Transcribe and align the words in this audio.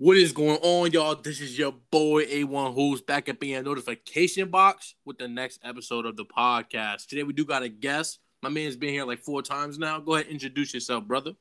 What 0.00 0.16
is 0.16 0.32
going 0.32 0.56
on, 0.62 0.92
y'all? 0.92 1.14
This 1.14 1.42
is 1.42 1.58
your 1.58 1.72
boy 1.90 2.24
A1 2.24 2.74
Who's 2.74 3.02
back 3.02 3.28
at 3.28 3.38
being 3.38 3.62
notification 3.62 4.48
box 4.48 4.94
with 5.04 5.18
the 5.18 5.28
next 5.28 5.60
episode 5.62 6.06
of 6.06 6.16
the 6.16 6.24
podcast. 6.24 7.06
Today 7.06 7.22
we 7.22 7.34
do 7.34 7.44
got 7.44 7.62
a 7.62 7.68
guest. 7.68 8.18
My 8.40 8.48
man's 8.48 8.76
been 8.76 8.94
here 8.94 9.04
like 9.04 9.18
four 9.18 9.42
times 9.42 9.78
now. 9.78 10.00
Go 10.00 10.14
ahead, 10.14 10.24
and 10.24 10.32
introduce 10.32 10.72
yourself, 10.72 11.04
brother. 11.04 11.32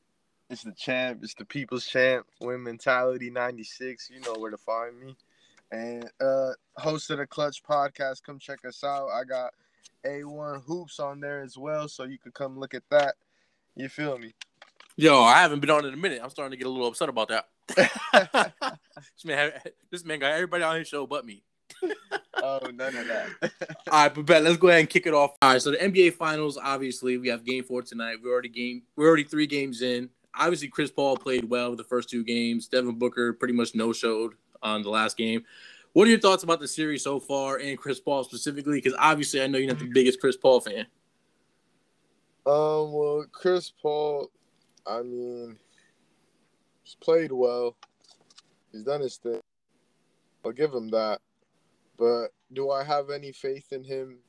It's 0.49 0.63
the 0.63 0.73
champ. 0.73 1.21
It's 1.23 1.35
the 1.35 1.45
people's 1.45 1.85
champ. 1.85 2.25
Win 2.41 2.61
mentality 2.61 3.29
96. 3.29 4.09
You 4.09 4.19
know 4.19 4.33
where 4.33 4.51
to 4.51 4.57
find 4.57 4.99
me. 4.99 5.15
And 5.71 6.11
uh 6.19 6.49
host 6.75 7.11
of 7.11 7.19
the 7.19 7.27
Clutch 7.27 7.63
podcast. 7.63 8.23
Come 8.23 8.39
check 8.39 8.65
us 8.65 8.83
out. 8.83 9.07
I 9.07 9.23
got 9.23 9.53
A1 10.05 10.65
Hoops 10.65 10.99
on 10.99 11.21
there 11.21 11.39
as 11.39 11.57
well. 11.57 11.87
So 11.87 12.03
you 12.03 12.17
could 12.17 12.33
come 12.33 12.59
look 12.59 12.73
at 12.73 12.83
that. 12.89 13.15
You 13.77 13.87
feel 13.87 14.17
me? 14.17 14.33
Yo, 14.97 15.23
I 15.23 15.41
haven't 15.41 15.61
been 15.61 15.69
on 15.69 15.85
in 15.85 15.93
a 15.93 15.97
minute. 15.97 16.19
I'm 16.21 16.29
starting 16.29 16.51
to 16.51 16.57
get 16.57 16.67
a 16.67 16.69
little 16.69 16.87
upset 16.89 17.07
about 17.07 17.29
that. 17.29 17.47
This 17.75 19.25
man, 19.25 19.51
this 19.91 20.05
man 20.05 20.19
got 20.19 20.31
everybody 20.31 20.63
on 20.63 20.75
his 20.75 20.87
show 20.87 21.05
but 21.05 21.25
me. 21.25 21.43
oh, 22.35 22.59
none 22.73 22.95
of 22.95 23.07
that. 23.07 23.27
All 23.91 24.03
right, 24.03 24.13
but 24.13 24.25
bet 24.25 24.43
let's 24.43 24.57
go 24.57 24.67
ahead 24.67 24.81
and 24.81 24.89
kick 24.89 25.07
it 25.07 25.13
off. 25.13 25.31
All 25.41 25.53
right, 25.53 25.61
so 25.61 25.71
the 25.71 25.77
NBA 25.77 26.13
Finals. 26.13 26.57
Obviously, 26.61 27.17
we 27.17 27.29
have 27.29 27.45
Game 27.45 27.63
Four 27.63 27.81
tonight. 27.81 28.17
We're 28.23 28.31
already 28.31 28.49
game. 28.49 28.83
We're 28.95 29.07
already 29.07 29.23
three 29.23 29.47
games 29.47 29.81
in. 29.81 30.09
Obviously, 30.35 30.67
Chris 30.67 30.91
Paul 30.91 31.17
played 31.17 31.49
well 31.49 31.75
the 31.75 31.83
first 31.83 32.09
two 32.09 32.23
games. 32.23 32.67
Devin 32.67 32.97
Booker 32.97 33.33
pretty 33.33 33.53
much 33.53 33.75
no 33.75 33.93
showed 33.93 34.33
on 34.61 34.83
the 34.83 34.89
last 34.89 35.17
game. 35.17 35.43
What 35.93 36.07
are 36.07 36.11
your 36.11 36.19
thoughts 36.19 36.43
about 36.43 36.59
the 36.59 36.67
series 36.67 37.03
so 37.03 37.19
far 37.19 37.57
and 37.57 37.77
Chris 37.77 37.99
Paul 37.99 38.23
specifically? 38.23 38.77
Because 38.77 38.95
obviously, 38.99 39.41
I 39.41 39.47
know 39.47 39.57
you're 39.57 39.69
not 39.69 39.79
the 39.79 39.89
biggest 39.91 40.19
Chris 40.19 40.37
Paul 40.37 40.61
fan. 40.61 40.85
Um. 42.45 42.91
Well, 42.91 43.25
Chris 43.31 43.71
Paul. 43.81 44.31
I 44.87 45.01
mean, 45.01 45.57
he's 46.89 46.95
played 46.95 47.31
well. 47.31 47.75
He's 48.71 48.83
done 48.83 49.01
his 49.01 49.17
thing. 49.17 49.41
I'll 50.43 50.51
give 50.51 50.73
him 50.73 50.89
that. 50.89 51.19
But 51.97 52.29
do 52.53 52.71
I 52.71 52.83
have 52.83 53.09
any 53.09 53.31
faith 53.31 53.71
in 53.71 53.83
him 53.83 54.19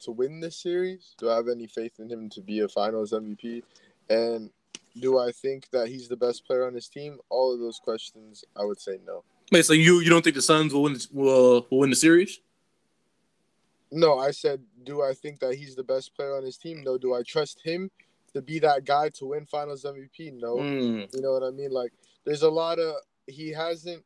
to 0.00 0.10
win 0.10 0.40
this 0.40 0.56
series? 0.56 1.14
Do 1.18 1.30
I 1.30 1.36
have 1.36 1.48
any 1.48 1.66
faith 1.66 2.00
in 2.00 2.08
him 2.08 2.28
to 2.30 2.40
be 2.40 2.60
a 2.60 2.68
finals 2.68 3.12
MVP? 3.12 3.62
And 4.08 4.50
do 4.98 5.18
I 5.18 5.30
think 5.30 5.70
that 5.70 5.88
he's 5.88 6.08
the 6.08 6.16
best 6.16 6.46
player 6.46 6.66
on 6.66 6.74
his 6.74 6.88
team? 6.88 7.18
All 7.28 7.52
of 7.52 7.60
those 7.60 7.78
questions, 7.78 8.44
I 8.56 8.64
would 8.64 8.80
say 8.80 8.98
no. 9.06 9.22
Wait, 9.52 9.64
so 9.64 9.72
you 9.72 10.00
you 10.00 10.10
don't 10.10 10.22
think 10.22 10.36
the 10.36 10.42
Suns 10.42 10.72
will 10.72 10.84
win 10.84 10.96
will 11.12 11.66
will 11.70 11.78
win 11.80 11.90
the 11.90 11.96
series? 11.96 12.40
No, 13.92 14.18
I 14.18 14.30
said, 14.30 14.62
do 14.84 15.02
I 15.02 15.14
think 15.14 15.40
that 15.40 15.56
he's 15.56 15.74
the 15.74 15.82
best 15.82 16.14
player 16.14 16.36
on 16.36 16.44
his 16.44 16.56
team? 16.56 16.82
No. 16.84 16.96
Do 16.96 17.14
I 17.14 17.22
trust 17.24 17.60
him 17.60 17.90
to 18.34 18.42
be 18.42 18.58
that 18.60 18.84
guy 18.84 19.08
to 19.10 19.26
win 19.26 19.46
Finals 19.46 19.84
MVP? 19.84 20.32
No. 20.34 20.56
Mm. 20.56 21.14
You 21.14 21.22
know 21.22 21.32
what 21.32 21.42
I 21.42 21.50
mean? 21.50 21.70
Like, 21.70 21.92
there's 22.24 22.42
a 22.42 22.50
lot 22.50 22.78
of 22.78 22.94
he 23.26 23.50
hasn't 23.50 24.04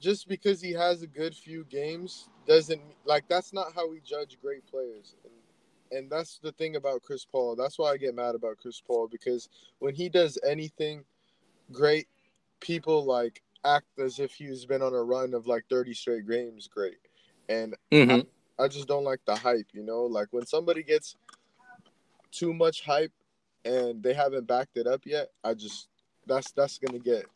just 0.00 0.28
because 0.28 0.60
he 0.60 0.72
has 0.72 1.02
a 1.02 1.06
good 1.06 1.34
few 1.34 1.64
games 1.64 2.28
doesn't 2.46 2.80
like 3.04 3.22
that's 3.28 3.52
not 3.52 3.74
how 3.74 3.88
we 3.88 4.00
judge 4.00 4.38
great 4.42 4.66
players. 4.66 5.14
And, 5.24 5.98
and 5.98 6.10
that's 6.10 6.38
the 6.38 6.52
thing 6.52 6.76
about 6.76 7.02
Chris 7.02 7.24
Paul. 7.24 7.54
That's 7.54 7.78
why 7.78 7.92
I 7.92 7.96
get 7.96 8.14
mad 8.14 8.34
about 8.34 8.56
Chris 8.56 8.80
Paul 8.80 9.08
because 9.08 9.48
when 9.78 9.94
he 9.94 10.08
does 10.08 10.38
anything 10.46 11.04
great, 11.70 12.08
people 12.60 13.04
like 13.04 13.42
act 13.64 13.86
as 13.98 14.18
if 14.18 14.32
he's 14.32 14.64
been 14.64 14.82
on 14.82 14.94
a 14.94 15.02
run 15.02 15.34
of 15.34 15.46
like 15.46 15.64
30 15.68 15.92
straight 15.92 16.28
games 16.28 16.66
great. 16.66 16.98
And 17.48 17.76
Mhm. 17.92 18.26
I 18.58 18.68
just 18.68 18.88
don't 18.88 19.04
like 19.04 19.20
the 19.26 19.36
hype, 19.36 19.66
you 19.72 19.82
know? 19.82 20.04
Like 20.04 20.28
when 20.30 20.46
somebody 20.46 20.82
gets 20.82 21.16
too 22.30 22.54
much 22.54 22.84
hype 22.84 23.12
and 23.64 24.02
they 24.02 24.14
haven't 24.14 24.46
backed 24.46 24.76
it 24.76 24.86
up 24.86 25.02
yet, 25.04 25.28
I 25.44 25.54
just 25.54 25.88
that's 26.26 26.52
that's 26.52 26.78
to 26.78 26.98
get 26.98 27.26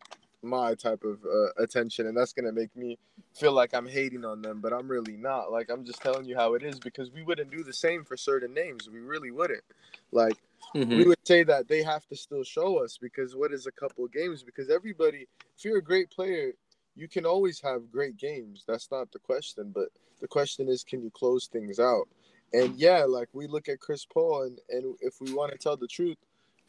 my 0.42 0.74
type 0.74 1.02
of 1.04 1.18
uh, 1.24 1.62
attention 1.62 2.06
and 2.06 2.16
that's 2.16 2.32
to 2.34 2.52
make 2.52 2.74
me 2.76 2.98
feel 3.34 3.52
like 3.52 3.74
I'm 3.74 3.86
hating 3.86 4.24
on 4.24 4.42
them, 4.42 4.60
but 4.60 4.72
I'm 4.72 4.88
really 4.88 5.16
not. 5.16 5.50
Like 5.50 5.70
I'm 5.70 5.84
just 5.84 6.02
telling 6.02 6.26
you 6.26 6.36
how 6.36 6.54
it 6.54 6.62
is 6.62 6.78
because 6.78 7.10
we 7.10 7.22
wouldn't 7.22 7.50
do 7.50 7.64
the 7.64 7.72
same 7.72 8.04
for 8.04 8.16
certain 8.16 8.52
names. 8.52 8.88
We 8.88 9.00
really 9.00 9.30
wouldn't. 9.30 9.64
Like 10.12 10.36
Mhm. 10.74 10.96
we 10.96 11.04
would 11.06 11.26
say 11.26 11.44
that 11.44 11.68
they 11.68 11.82
have 11.82 12.06
to 12.08 12.16
still 12.16 12.44
show 12.44 12.82
us 12.82 12.98
because 12.98 13.34
what 13.34 13.52
is 13.52 13.66
a 13.66 13.72
couple 13.72 14.06
games? 14.08 14.42
Because 14.42 14.70
everybody, 14.70 15.26
if 15.56 15.64
you're 15.64 15.78
a 15.78 15.82
great 15.82 16.10
player, 16.10 16.52
you 16.96 17.08
can 17.08 17.26
always 17.26 17.60
have 17.60 17.90
great 17.90 18.16
games. 18.16 18.64
That's 18.66 18.90
not 18.90 19.10
the 19.12 19.18
question, 19.18 19.72
but 19.74 19.88
the 20.20 20.28
question 20.28 20.68
is, 20.68 20.84
can 20.84 21.02
you 21.02 21.10
close 21.10 21.46
things 21.48 21.78
out? 21.78 22.08
And 22.54 22.76
yeah, 22.76 23.04
like 23.04 23.28
we 23.32 23.46
look 23.48 23.68
at 23.68 23.80
Chris 23.80 24.06
Paul, 24.06 24.44
and 24.44 24.58
and 24.70 24.96
if 25.00 25.14
we 25.20 25.34
want 25.34 25.52
to 25.52 25.58
tell 25.58 25.76
the 25.76 25.88
truth, 25.88 26.16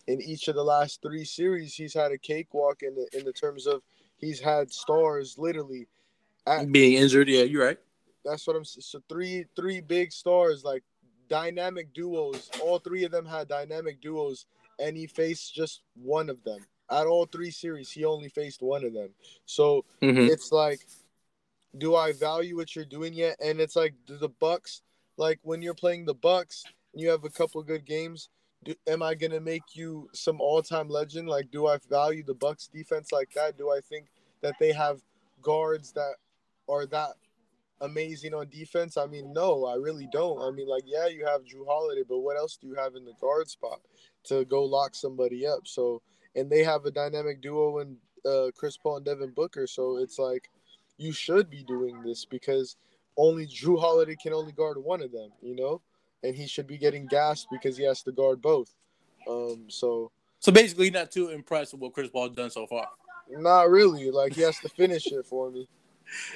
in 0.08 0.20
each 0.22 0.48
of 0.48 0.56
the 0.56 0.64
last 0.64 1.02
three 1.02 1.24
series, 1.24 1.76
he's 1.76 1.94
had 1.94 2.12
a 2.12 2.18
cakewalk 2.18 2.82
in 2.82 2.96
the 2.96 3.08
in 3.18 3.24
the 3.24 3.34
terms 3.34 3.68
of 3.68 3.82
he's 4.18 4.40
had 4.40 4.72
stars 4.72 5.36
literally. 5.38 5.88
At, 6.48 6.72
Being 6.72 6.94
injured, 6.94 7.28
yeah, 7.28 7.44
you're 7.44 7.66
right. 7.66 7.78
that's 8.24 8.46
what 8.48 8.56
I'm. 8.56 8.66
So 8.66 9.00
three 9.08 9.46
three 9.56 9.80
big 9.82 10.12
stars 10.12 10.64
like 10.64 10.84
dynamic 11.30 11.94
duos. 11.94 12.50
All 12.62 12.80
three 12.80 13.04
of 13.04 13.12
them 13.12 13.26
had 13.26 13.48
dynamic 13.48 14.02
duos, 14.02 14.46
and 14.80 14.98
he 14.98 15.08
faced 15.08 15.54
just 15.54 15.82
one 15.96 16.30
of 16.30 16.44
them. 16.44 16.66
At 16.90 17.08
all 17.08 17.26
three 17.26 17.52
series, 17.52 17.92
he 17.92 18.06
only 18.06 18.30
faced 18.30 18.62
one 18.62 18.84
of 18.86 18.94
them. 18.94 19.10
So 19.46 19.86
Mhm. 20.02 20.30
it's 20.30 20.52
like, 20.52 20.82
do 21.78 21.96
I 21.96 22.14
value 22.14 22.56
what 22.56 22.76
you're 22.76 22.86
doing 22.86 23.14
yet? 23.14 23.38
And 23.40 23.60
it's 23.60 23.76
like 23.76 23.94
the 24.08 24.30
Bucks. 24.30 24.82
Like 25.18 25.40
when 25.44 25.62
you're 25.62 25.74
playing 25.74 26.06
the 26.06 26.14
Bucks 26.14 26.64
and 26.94 27.02
you 27.02 27.10
have 27.10 27.24
a 27.26 27.30
couple 27.30 27.62
good 27.64 27.86
games. 27.86 28.30
Do, 28.64 28.74
am 28.88 29.04
I 29.04 29.14
gonna 29.14 29.40
make 29.40 29.76
you 29.76 30.10
some 30.14 30.42
all-time 30.42 30.90
legend? 30.90 31.28
Like, 31.28 31.52
do 31.52 31.68
I 31.68 31.78
value 31.90 32.24
the 32.24 32.34
Bucks 32.34 32.68
defense 32.68 33.12
like 33.12 33.32
that? 33.36 33.58
Do 33.58 33.70
I 33.70 33.80
think 33.80 34.08
that 34.42 34.56
they 34.60 34.72
have 34.72 35.02
guards 35.42 35.92
that 35.92 36.16
are 36.68 36.88
that 36.88 37.12
amazing 37.82 38.34
on 38.34 38.50
defense? 38.50 38.98
I 38.98 39.06
mean, 39.06 39.34
no, 39.34 39.66
I 39.66 39.76
really 39.76 40.08
don't. 40.12 40.42
I 40.42 40.50
mean, 40.50 40.68
like, 40.68 40.84
yeah, 40.88 41.08
you 41.08 41.26
have 41.26 41.42
Jrue 41.42 41.68
Holiday, 41.68 42.04
but 42.08 42.20
what 42.20 42.38
else 42.38 42.58
do 42.58 42.68
you 42.68 42.76
have 42.76 42.96
in 42.96 43.06
the 43.06 43.14
guard 43.22 43.50
spot 43.50 43.82
to 44.24 44.46
go 44.46 44.64
lock 44.64 44.96
somebody 44.96 45.46
up? 45.46 45.68
So, 45.68 46.02
and 46.36 46.50
they 46.50 46.64
have 46.64 46.86
a 46.86 46.92
dynamic 46.92 47.42
duo 47.42 47.80
in 47.80 47.98
uh, 48.26 48.48
Chris 48.56 48.78
Paul 48.78 48.98
and 48.98 49.06
Devin 49.06 49.32
Booker. 49.32 49.68
So 49.68 49.98
it's 49.98 50.18
like 50.18 50.50
you 50.98 51.12
should 51.12 51.50
be 51.50 51.64
doing 51.64 52.02
this 52.02 52.26
because 52.26 52.78
only 53.18 53.48
Jrue 53.48 53.80
Holiday 53.80 54.16
can 54.22 54.34
only 54.34 54.52
guard 54.52 54.78
one 54.78 55.02
of 55.02 55.12
them, 55.12 55.30
you 55.42 55.56
know, 55.56 55.82
and 56.24 56.36
he 56.36 56.48
should 56.48 56.68
be 56.68 56.78
getting 56.78 57.06
gassed 57.08 57.48
because 57.52 57.78
he 57.78 57.84
has 57.86 58.02
to 58.04 58.12
guard 58.12 58.42
both. 58.42 58.74
Um, 59.28 59.66
so 59.70 60.12
So 60.40 60.52
basically, 60.52 60.90
not 60.92 61.12
too 61.12 61.30
impressed 61.30 61.74
with 61.74 61.82
what 61.82 61.94
Chris 61.94 62.10
Paul's 62.10 62.36
done 62.36 62.50
so 62.50 62.68
far. 62.68 62.88
not 63.30 63.70
really. 63.70 64.12
Like 64.12 64.34
he 64.34 64.42
has 64.42 64.60
to 64.60 64.70
finish 64.70 65.08
it 65.08 65.26
for 65.26 65.50
me. 65.52 65.68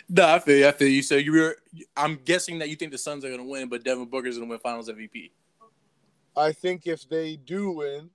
No, 0.09 0.25
I 0.28 0.39
feel 0.39 0.57
you. 0.57 0.68
I 0.68 0.72
feel 0.72 0.88
you. 0.88 1.03
So 1.03 1.16
you 1.16 1.31
were. 1.31 1.56
I'm 1.95 2.16
guessing 2.25 2.57
that 2.57 2.69
you 2.69 2.75
think 2.75 2.91
the 2.91 2.97
Suns 2.97 3.23
are 3.23 3.28
going 3.28 3.39
to 3.39 3.47
win, 3.47 3.69
but 3.69 3.84
Devin 3.84 4.07
Booker's 4.07 4.35
going 4.35 4.50
to 4.50 4.51
win 4.51 4.59
Finals 4.59 4.89
MVP. 4.89 5.29
I 6.35 6.51
think 6.53 6.88
if 6.88 7.07
they 7.07 7.35
do 7.35 7.69
win, 7.72 8.09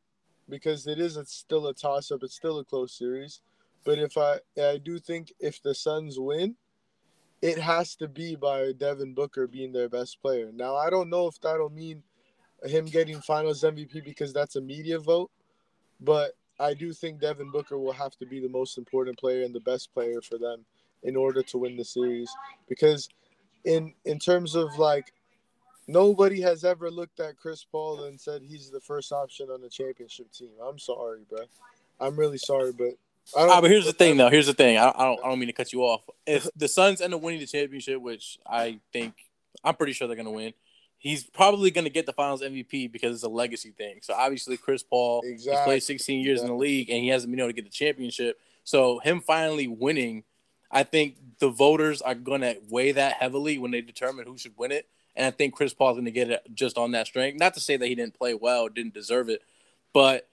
because 0.48 0.88
it 0.88 0.98
is 0.98 1.16
a, 1.16 1.24
still 1.24 1.68
a 1.68 1.74
toss 1.74 2.10
up, 2.10 2.24
it's 2.24 2.34
still 2.34 2.58
a 2.58 2.64
close 2.64 2.98
series. 2.98 3.40
But 3.84 4.00
if 4.00 4.18
I 4.18 4.38
I 4.60 4.78
do 4.78 4.98
think 4.98 5.32
if 5.38 5.62
the 5.62 5.76
Suns 5.76 6.18
win, 6.18 6.56
it 7.44 7.58
has 7.58 7.94
to 7.94 8.08
be 8.08 8.36
by 8.36 8.72
Devin 8.72 9.12
Booker 9.12 9.46
being 9.46 9.70
their 9.70 9.90
best 9.90 10.22
player. 10.22 10.50
Now 10.50 10.76
I 10.76 10.88
don't 10.88 11.10
know 11.10 11.26
if 11.26 11.38
that'll 11.42 11.68
mean 11.68 12.02
him 12.64 12.86
getting 12.86 13.20
Finals 13.20 13.60
MVP 13.60 14.02
because 14.02 14.32
that's 14.32 14.56
a 14.56 14.62
media 14.62 14.98
vote, 14.98 15.30
but 16.00 16.38
I 16.58 16.72
do 16.72 16.94
think 16.94 17.20
Devin 17.20 17.50
Booker 17.50 17.78
will 17.78 17.92
have 17.92 18.16
to 18.16 18.24
be 18.24 18.40
the 18.40 18.48
most 18.48 18.78
important 18.78 19.18
player 19.18 19.42
and 19.42 19.54
the 19.54 19.60
best 19.60 19.92
player 19.92 20.22
for 20.22 20.38
them 20.38 20.64
in 21.02 21.16
order 21.16 21.42
to 21.42 21.58
win 21.58 21.76
the 21.76 21.84
series 21.84 22.30
because 22.66 23.10
in 23.66 23.92
in 24.06 24.18
terms 24.18 24.54
of 24.54 24.78
like 24.78 25.12
nobody 25.86 26.40
has 26.40 26.64
ever 26.64 26.90
looked 26.90 27.20
at 27.20 27.36
Chris 27.36 27.62
Paul 27.62 28.04
and 28.04 28.18
said 28.18 28.40
he's 28.40 28.70
the 28.70 28.80
first 28.80 29.12
option 29.12 29.50
on 29.50 29.60
the 29.60 29.68
championship 29.68 30.32
team. 30.32 30.52
I'm 30.66 30.78
sorry, 30.78 31.20
bro. 31.28 31.40
I'm 32.00 32.16
really 32.16 32.38
sorry, 32.38 32.72
but 32.72 32.94
Ah, 33.36 33.60
but 33.60 33.70
here's 33.70 33.86
the 33.86 33.92
thing, 33.92 34.16
though. 34.16 34.28
Here's 34.30 34.46
the 34.46 34.54
thing. 34.54 34.76
I, 34.76 34.88
I 34.88 35.04
don't. 35.04 35.20
I 35.24 35.28
don't 35.28 35.38
mean 35.38 35.48
to 35.48 35.52
cut 35.52 35.72
you 35.72 35.82
off. 35.82 36.02
If 36.26 36.48
the 36.56 36.68
Suns 36.68 37.00
end 37.00 37.14
up 37.14 37.20
winning 37.20 37.40
the 37.40 37.46
championship, 37.46 38.00
which 38.00 38.38
I 38.46 38.80
think 38.92 39.14
I'm 39.62 39.74
pretty 39.74 39.92
sure 39.92 40.06
they're 40.06 40.16
going 40.16 40.26
to 40.26 40.32
win, 40.32 40.52
he's 40.98 41.24
probably 41.24 41.70
going 41.70 41.84
to 41.84 41.90
get 41.90 42.06
the 42.06 42.12
Finals 42.12 42.42
MVP 42.42 42.90
because 42.90 43.14
it's 43.14 43.24
a 43.24 43.28
legacy 43.28 43.70
thing. 43.70 43.98
So 44.02 44.14
obviously, 44.14 44.56
Chris 44.56 44.82
Paul 44.82 45.22
he's 45.22 45.46
played 45.64 45.82
16 45.82 46.24
years 46.24 46.40
in 46.40 46.48
the 46.48 46.54
league 46.54 46.90
and 46.90 47.02
he 47.02 47.08
hasn't 47.08 47.30
been 47.30 47.40
able 47.40 47.50
to 47.50 47.54
get 47.54 47.64
the 47.64 47.70
championship. 47.70 48.40
So 48.64 48.98
him 49.00 49.20
finally 49.20 49.68
winning, 49.68 50.24
I 50.70 50.82
think 50.82 51.16
the 51.38 51.50
voters 51.50 52.00
are 52.00 52.14
going 52.14 52.40
to 52.40 52.56
weigh 52.70 52.92
that 52.92 53.14
heavily 53.14 53.58
when 53.58 53.70
they 53.70 53.82
determine 53.82 54.26
who 54.26 54.38
should 54.38 54.54
win 54.56 54.72
it. 54.72 54.88
And 55.14 55.26
I 55.26 55.30
think 55.30 55.54
Chris 55.54 55.74
Paul's 55.74 55.96
going 55.96 56.06
to 56.06 56.10
get 56.10 56.30
it 56.30 56.42
just 56.54 56.76
on 56.78 56.90
that 56.92 57.06
strength. 57.06 57.38
Not 57.38 57.54
to 57.54 57.60
say 57.60 57.76
that 57.76 57.86
he 57.86 57.94
didn't 57.94 58.18
play 58.18 58.34
well, 58.34 58.68
didn't 58.68 58.94
deserve 58.94 59.28
it, 59.28 59.42
but 59.92 60.28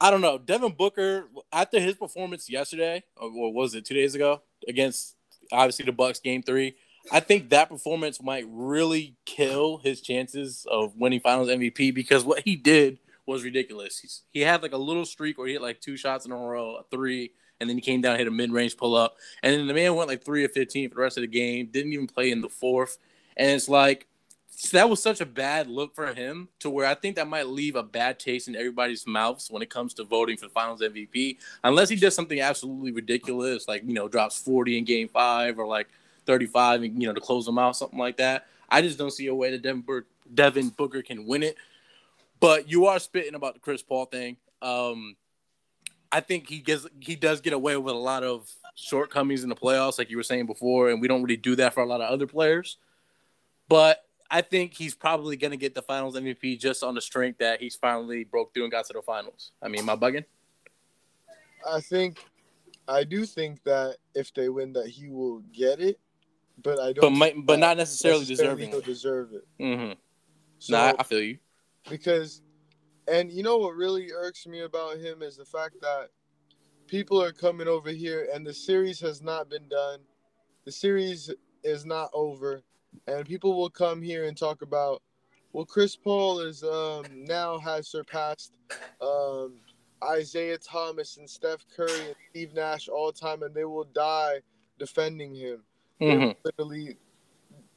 I 0.00 0.10
don't 0.10 0.22
know. 0.22 0.38
Devin 0.38 0.72
Booker, 0.72 1.28
after 1.52 1.78
his 1.78 1.94
performance 1.94 2.48
yesterday, 2.48 3.04
or 3.16 3.30
or 3.30 3.52
was 3.52 3.74
it 3.74 3.84
two 3.84 3.94
days 3.94 4.14
ago 4.14 4.42
against 4.66 5.16
obviously 5.52 5.84
the 5.84 5.92
Bucks 5.92 6.20
game 6.20 6.42
three, 6.42 6.74
I 7.12 7.20
think 7.20 7.50
that 7.50 7.68
performance 7.68 8.22
might 8.22 8.44
really 8.48 9.16
kill 9.26 9.78
his 9.78 10.00
chances 10.00 10.66
of 10.70 10.96
winning 10.96 11.20
Finals 11.20 11.48
MVP 11.48 11.94
because 11.94 12.24
what 12.24 12.42
he 12.44 12.56
did 12.56 12.98
was 13.26 13.44
ridiculous. 13.44 13.98
He's, 13.98 14.22
he 14.30 14.40
had 14.40 14.62
like 14.62 14.72
a 14.72 14.78
little 14.78 15.04
streak 15.04 15.38
where 15.38 15.46
he 15.46 15.54
hit 15.54 15.62
like 15.62 15.80
two 15.80 15.96
shots 15.96 16.24
in 16.24 16.32
a 16.32 16.36
row, 16.36 16.76
a 16.76 16.82
three, 16.90 17.32
and 17.60 17.68
then 17.68 17.76
he 17.76 17.82
came 17.82 18.00
down, 18.00 18.18
hit 18.18 18.26
a 18.26 18.30
mid 18.30 18.52
range 18.52 18.76
pull 18.76 18.96
up, 18.96 19.16
and 19.42 19.54
then 19.54 19.66
the 19.66 19.74
man 19.74 19.94
went 19.94 20.08
like 20.08 20.24
three 20.24 20.44
of 20.44 20.52
fifteen 20.52 20.88
for 20.88 20.96
the 20.96 21.02
rest 21.02 21.18
of 21.18 21.22
the 21.22 21.26
game. 21.26 21.68
Didn't 21.70 21.92
even 21.92 22.06
play 22.06 22.30
in 22.30 22.40
the 22.40 22.48
fourth, 22.48 22.96
and 23.36 23.50
it's 23.50 23.68
like 23.68 24.06
that 24.68 24.90
was 24.90 25.02
such 25.02 25.20
a 25.20 25.26
bad 25.26 25.68
look 25.68 25.94
for 25.94 26.12
him 26.12 26.48
to 26.58 26.68
where 26.68 26.86
I 26.86 26.94
think 26.94 27.16
that 27.16 27.26
might 27.26 27.46
leave 27.46 27.76
a 27.76 27.82
bad 27.82 28.18
taste 28.18 28.46
in 28.46 28.54
everybody's 28.54 29.06
mouths 29.06 29.50
when 29.50 29.62
it 29.62 29.70
comes 29.70 29.94
to 29.94 30.04
voting 30.04 30.36
for 30.36 30.46
the 30.46 30.52
Finals 30.52 30.82
MVP. 30.82 31.38
Unless 31.64 31.88
he 31.88 31.96
does 31.96 32.14
something 32.14 32.40
absolutely 32.40 32.92
ridiculous, 32.92 33.66
like 33.66 33.82
you 33.84 33.94
know 33.94 34.08
drops 34.08 34.38
forty 34.38 34.76
in 34.76 34.84
Game 34.84 35.08
Five 35.08 35.58
or 35.58 35.66
like 35.66 35.88
thirty 36.26 36.46
five, 36.46 36.82
and 36.82 37.00
you 37.00 37.08
know 37.08 37.14
to 37.14 37.20
close 37.20 37.46
them 37.46 37.58
out, 37.58 37.76
something 37.76 37.98
like 37.98 38.18
that. 38.18 38.46
I 38.68 38.82
just 38.82 38.98
don't 38.98 39.10
see 39.10 39.26
a 39.26 39.34
way 39.34 39.50
that 39.50 39.62
Devin, 39.62 39.80
Bur- 39.80 40.06
Devin 40.32 40.68
Booker 40.70 41.02
can 41.02 41.26
win 41.26 41.42
it. 41.42 41.56
But 42.38 42.70
you 42.70 42.86
are 42.86 42.98
spitting 42.98 43.34
about 43.34 43.54
the 43.54 43.60
Chris 43.60 43.82
Paul 43.82 44.06
thing. 44.06 44.36
Um, 44.62 45.16
I 46.12 46.20
think 46.20 46.48
he 46.48 46.58
gets 46.58 46.86
he 47.00 47.16
does 47.16 47.40
get 47.40 47.52
away 47.52 47.76
with 47.76 47.94
a 47.94 47.98
lot 47.98 48.24
of 48.24 48.50
shortcomings 48.74 49.42
in 49.42 49.48
the 49.48 49.56
playoffs, 49.56 49.98
like 49.98 50.10
you 50.10 50.16
were 50.16 50.22
saying 50.22 50.46
before, 50.46 50.90
and 50.90 51.00
we 51.00 51.08
don't 51.08 51.22
really 51.22 51.36
do 51.36 51.56
that 51.56 51.72
for 51.72 51.82
a 51.82 51.86
lot 51.86 52.00
of 52.00 52.10
other 52.10 52.26
players. 52.26 52.76
But 53.68 54.04
I 54.30 54.42
think 54.42 54.74
he's 54.74 54.94
probably 54.94 55.36
going 55.36 55.50
to 55.50 55.56
get 55.56 55.74
the 55.74 55.82
Finals 55.82 56.16
MVP 56.16 56.60
just 56.60 56.84
on 56.84 56.94
the 56.94 57.00
strength 57.00 57.38
that 57.38 57.60
he's 57.60 57.74
finally 57.74 58.24
broke 58.24 58.54
through 58.54 58.64
and 58.64 58.72
got 58.72 58.86
to 58.86 58.92
the 58.92 59.02
finals. 59.02 59.52
I 59.60 59.68
mean, 59.68 59.80
am 59.80 59.90
I 59.90 59.96
bugging? 59.96 60.24
I 61.68 61.80
think, 61.80 62.24
I 62.86 63.04
do 63.04 63.26
think 63.26 63.62
that 63.64 63.96
if 64.14 64.32
they 64.32 64.48
win, 64.48 64.72
that 64.74 64.86
he 64.86 65.08
will 65.08 65.40
get 65.52 65.80
it, 65.80 65.98
but 66.62 66.78
I 66.78 66.92
don't. 66.92 67.00
But 67.00 67.10
might, 67.10 67.34
but 67.44 67.58
not 67.58 67.76
necessarily, 67.76 68.20
necessarily 68.20 68.66
deserving. 68.66 68.86
deserve 68.86 69.32
it. 69.32 69.62
Mm-hmm. 69.62 69.92
So, 70.58 70.72
nah, 70.72 70.92
I 70.98 71.02
feel 71.02 71.20
you. 71.20 71.38
because, 71.88 72.42
and 73.08 73.30
you 73.30 73.42
know 73.42 73.58
what 73.58 73.74
really 73.74 74.12
irks 74.12 74.46
me 74.46 74.60
about 74.60 74.98
him 74.98 75.22
is 75.22 75.36
the 75.36 75.44
fact 75.44 75.76
that 75.80 76.08
people 76.86 77.22
are 77.22 77.32
coming 77.32 77.68
over 77.68 77.90
here, 77.90 78.28
and 78.32 78.46
the 78.46 78.54
series 78.54 79.00
has 79.00 79.22
not 79.22 79.50
been 79.50 79.68
done. 79.68 80.00
The 80.66 80.72
series 80.72 81.32
is 81.64 81.84
not 81.84 82.10
over, 82.12 82.62
and 83.06 83.26
people 83.26 83.56
will 83.56 83.70
come 83.70 84.02
here 84.02 84.24
and 84.26 84.36
talk 84.36 84.62
about, 84.62 85.02
well, 85.52 85.64
Chris 85.64 85.96
Paul 85.96 86.40
is 86.40 86.62
um, 86.62 87.04
now 87.12 87.58
has 87.58 87.88
surpassed 87.88 88.52
um, 89.00 89.54
Isiah 90.16 90.58
Thomas 90.58 91.16
and 91.16 91.28
Steph 91.28 91.64
Curry 91.74 92.06
and 92.06 92.14
Steve 92.30 92.54
Nash 92.54 92.88
all 92.88 93.12
time, 93.12 93.42
and 93.42 93.54
they 93.54 93.64
will 93.64 93.88
die 93.92 94.40
defending 94.78 95.34
him. 95.34 95.62
Mm-hmm. 96.00 96.30
literally 96.44 96.96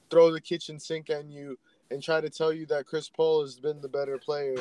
throw 0.10 0.32
the 0.32 0.40
kitchen 0.40 0.80
sink 0.80 1.10
at 1.10 1.26
you 1.26 1.60
and 1.92 2.02
try 2.02 2.22
to 2.22 2.30
tell 2.30 2.54
you 2.54 2.66
that 2.68 2.86
Chris 2.86 3.10
Paul 3.10 3.42
has 3.42 3.60
been 3.60 3.82
the 3.82 3.90
better 3.90 4.18
player, 4.18 4.56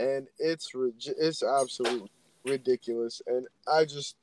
and 0.00 0.26
it's 0.38 0.72
it's 0.74 1.42
absolutely 1.42 2.10
ridiculous. 2.44 3.22
And 3.26 3.46
I 3.68 3.84
just, 3.84 4.16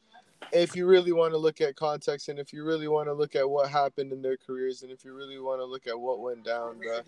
if 0.53 0.75
you 0.75 0.85
really 0.85 1.11
want 1.11 1.33
to 1.33 1.37
look 1.37 1.61
at 1.61 1.75
context, 1.75 2.29
and 2.29 2.39
if 2.39 2.53
you 2.53 2.63
really 2.63 2.87
want 2.87 3.07
to 3.07 3.13
look 3.13 3.35
at 3.35 3.49
what 3.49 3.69
happened 3.69 4.11
in 4.11 4.21
their 4.21 4.37
careers, 4.37 4.83
and 4.83 4.91
if 4.91 5.03
you 5.03 5.13
really 5.13 5.39
want 5.39 5.59
to 5.59 5.65
look 5.65 5.87
at 5.87 5.99
what 5.99 6.19
went 6.19 6.43
down, 6.45 6.79
bruh, 6.79 7.03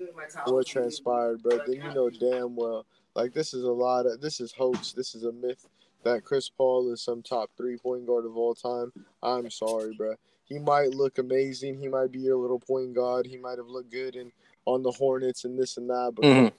what 0.45 0.65
transpired, 0.65 1.41
bro, 1.43 1.59
then 1.65 1.75
you 1.75 1.93
know 1.93 2.09
damn 2.09 2.55
well, 2.55 2.85
like 3.13 3.33
this 3.33 3.53
is 3.53 3.63
a 3.63 3.71
lot 3.71 4.05
of 4.05 4.19
this 4.21 4.39
is 4.39 4.51
hoax. 4.51 4.93
This 4.93 5.15
is 5.15 5.23
a 5.23 5.31
myth 5.31 5.67
that 6.03 6.23
Chris 6.23 6.49
Paul 6.49 6.91
is 6.91 7.01
some 7.01 7.21
top 7.21 7.49
three 7.55 7.77
point 7.77 8.05
guard 8.05 8.25
of 8.25 8.35
all 8.35 8.55
time. 8.55 8.91
I'm 9.23 9.49
sorry, 9.49 9.93
bro. 9.93 10.15
He 10.45 10.59
might 10.59 10.93
look 10.93 11.17
amazing. 11.17 11.79
He 11.79 11.87
might 11.87 12.11
be 12.11 12.19
your 12.19 12.37
little 12.37 12.59
point 12.59 12.93
guard. 12.93 13.25
He 13.25 13.37
might 13.37 13.57
have 13.57 13.67
looked 13.67 13.91
good 13.91 14.15
in 14.15 14.31
on 14.65 14.83
the 14.83 14.91
Hornets 14.91 15.45
and 15.45 15.57
this 15.57 15.77
and 15.77 15.89
that, 15.89 16.13
but 16.15 16.25
Mhm. 16.25 16.51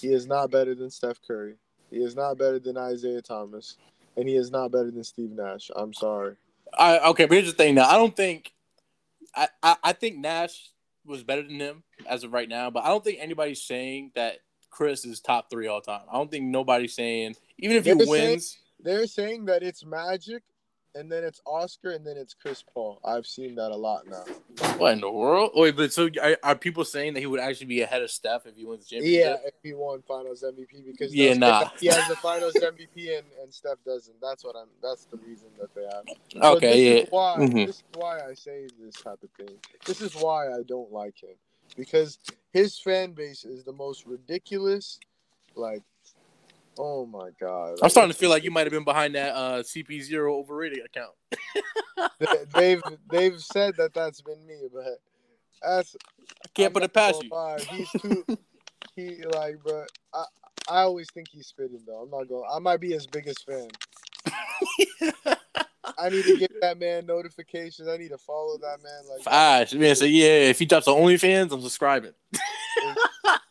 he 0.00 0.12
is 0.12 0.26
not 0.26 0.50
better 0.50 0.74
than 0.74 0.90
Steph 0.90 1.20
Curry. 1.22 1.58
He 1.90 1.98
is 2.02 2.16
not 2.16 2.38
better 2.38 2.58
than 2.58 2.76
Isiah 2.76 3.22
Thomas, 3.22 3.76
and 4.16 4.28
he 4.28 4.36
is 4.36 4.50
not 4.50 4.70
better 4.72 4.90
than 4.90 5.04
Steve 5.04 5.30
Nash. 5.30 5.70
I'm 5.74 5.92
sorry. 5.92 6.36
I, 6.76 6.98
okay, 7.10 7.26
but 7.26 7.34
here's 7.34 7.46
the 7.50 7.56
thing. 7.56 7.74
Now, 7.76 7.88
I 7.88 7.96
don't 7.96 8.16
think, 8.16 8.52
I, 9.34 9.48
I, 9.62 9.76
I 9.84 9.92
think 9.92 10.18
Nash 10.18 10.70
was 11.06 11.22
better 11.22 11.42
than 11.42 11.60
him 11.60 11.82
as 12.06 12.24
of 12.24 12.32
right 12.32 12.48
now, 12.48 12.70
but 12.70 12.84
I 12.84 12.88
don't 12.88 13.04
think 13.04 13.18
anybody's 13.20 13.62
saying 13.62 14.12
that 14.14 14.38
Chris 14.70 15.04
is 15.04 15.20
top 15.20 15.50
three 15.50 15.66
all 15.68 15.80
time. 15.80 16.00
I 16.10 16.14
don't 16.16 16.30
think 16.30 16.44
nobody's 16.46 16.94
saying 16.94 17.36
even 17.58 17.76
if 17.76 17.84
he 17.84 17.92
They're 17.94 18.06
saying- 18.06 18.30
wins. 18.30 18.58
They're 18.80 19.06
saying 19.06 19.46
that 19.46 19.62
it's 19.62 19.84
Magic, 19.84 20.42
and 20.94 21.10
then 21.10 21.24
it's 21.24 21.40
Oscar, 21.46 21.90
and 21.90 22.06
then 22.06 22.16
it's 22.16 22.34
Chris 22.34 22.62
Paul. 22.62 23.00
I've 23.04 23.26
seen 23.26 23.54
that 23.56 23.70
a 23.70 23.76
lot 23.76 24.06
now. 24.06 24.24
What 24.76 24.92
in 24.92 25.00
the 25.00 25.10
world? 25.10 25.52
Wait, 25.54 25.76
but 25.76 25.92
so 25.92 26.08
are, 26.22 26.36
are 26.42 26.54
people 26.54 26.84
saying 26.84 27.14
that 27.14 27.20
he 27.20 27.26
would 27.26 27.40
actually 27.40 27.66
be 27.66 27.80
ahead 27.82 28.02
of 28.02 28.10
Steph 28.10 28.46
if 28.46 28.56
he 28.56 28.64
wins 28.64 28.88
the 28.88 28.96
Yeah, 28.96 29.02
championship? 29.02 29.40
if 29.46 29.54
he 29.62 29.72
won 29.74 30.02
Finals 30.06 30.44
MVP 30.46 30.86
because 30.86 31.14
Yeah, 31.14 31.34
nah. 31.34 31.68
he 31.80 31.86
has 31.86 32.06
the 32.08 32.16
Finals 32.16 32.54
MVP 32.54 33.18
and, 33.18 33.26
and 33.42 33.52
Steph 33.52 33.78
doesn't. 33.84 34.14
That's 34.22 34.44
what 34.44 34.54
I'm. 34.56 34.68
That's 34.82 35.06
the 35.06 35.16
reason 35.18 35.48
that 35.58 35.74
they 35.74 35.82
have. 35.84 36.52
Okay, 36.56 36.68
this 36.70 36.78
yeah. 36.80 37.02
Is 37.02 37.08
why, 37.10 37.36
Mhm. 37.38 37.66
This 37.66 37.76
is 37.76 37.82
why 37.94 38.20
I 38.20 38.34
say 38.34 38.68
this 38.80 38.94
type 38.96 39.22
of 39.22 39.30
thing. 39.36 39.56
This 39.84 40.00
is 40.00 40.14
why 40.14 40.48
I 40.52 40.62
don't 40.66 40.92
like 40.92 41.20
him 41.20 41.34
because 41.76 42.18
his 42.52 42.78
fan 42.78 43.12
base 43.12 43.44
is 43.44 43.64
the 43.64 43.72
most 43.72 44.06
ridiculous. 44.06 45.00
Like, 45.56 45.82
oh 46.78 47.06
my 47.06 47.30
god! 47.40 47.78
I'm 47.82 47.90
starting 47.90 48.12
to 48.12 48.18
feel 48.18 48.30
like 48.30 48.44
you 48.44 48.50
might 48.50 48.66
have 48.66 48.72
been 48.72 48.84
behind 48.84 49.14
that 49.14 49.34
uh, 49.34 49.62
CP0 49.62 50.30
overrated 50.30 50.84
account. 50.84 51.12
They- 52.18 52.44
they've 52.54 52.82
they've 53.10 53.40
said 53.40 53.76
that 53.78 53.94
that's 53.94 54.20
been 54.20 54.44
me, 54.46 54.68
but 54.72 54.84
that's 55.62 55.96
I 56.44 56.48
can't 56.54 56.68
I'm 56.68 56.72
put 56.72 56.82
it 56.82 56.92
past 56.92 57.22
you. 57.22 57.30
He's 57.70 57.90
too. 57.90 58.24
he 58.96 59.22
like, 59.32 59.62
bro. 59.62 59.84
I 60.12 60.24
I 60.68 60.80
always 60.82 61.08
think 61.12 61.28
he's 61.30 61.46
spitting 61.46 61.80
though. 61.86 62.02
I'm 62.02 62.10
not 62.10 62.28
going. 62.28 62.44
I 62.52 62.58
might 62.58 62.80
be 62.80 62.92
his 62.92 63.06
biggest 63.06 63.46
fan. 63.46 63.68
I 65.98 66.08
need 66.08 66.24
to 66.24 66.36
get 66.38 66.50
that 66.60 66.78
man 66.78 67.06
notifications. 67.06 67.88
I 67.88 67.96
need 67.96 68.08
to 68.08 68.18
follow 68.18 68.56
that 68.58 68.78
man. 68.82 69.02
Like 69.10 69.22
Five. 69.22 69.72
Man, 69.74 69.94
so 69.94 70.04
yeah, 70.04 70.48
if 70.50 70.58
he 70.58 70.64
drops 70.66 70.88
on 70.88 70.96
OnlyFans, 71.00 71.52
I'm 71.52 71.60
subscribing. 71.60 72.12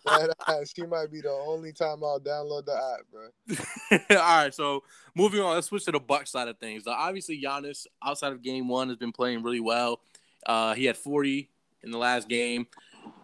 That 0.06 0.36
ass, 0.48 0.74
he 0.76 0.86
might 0.86 1.12
be 1.12 1.22
the 1.22 1.32
only 1.32 1.72
time 1.72 2.04
I'll 2.04 2.20
download 2.20 2.66
the 2.66 2.74
app, 2.74 4.00
bro. 4.10 4.18
All 4.18 4.44
right, 4.44 4.54
so 4.54 4.84
moving 5.16 5.40
on, 5.42 5.54
let's 5.56 5.68
switch 5.68 5.86
to 5.86 5.92
the 5.92 6.00
Buck 6.00 6.28
side 6.28 6.48
of 6.48 6.58
things. 6.58 6.86
Now, 6.86 6.94
obviously, 6.94 7.42
Giannis, 7.42 7.88
outside 8.04 8.34
of 8.34 8.42
Game 8.42 8.68
One, 8.68 8.90
has 8.90 8.98
been 8.98 9.12
playing 9.12 9.44
really 9.44 9.60
well. 9.60 10.02
Uh, 10.46 10.74
he 10.74 10.86
had 10.86 10.98
40 10.98 11.50
in 11.84 11.92
the 11.92 11.98
last 11.98 12.28
game, 12.28 12.68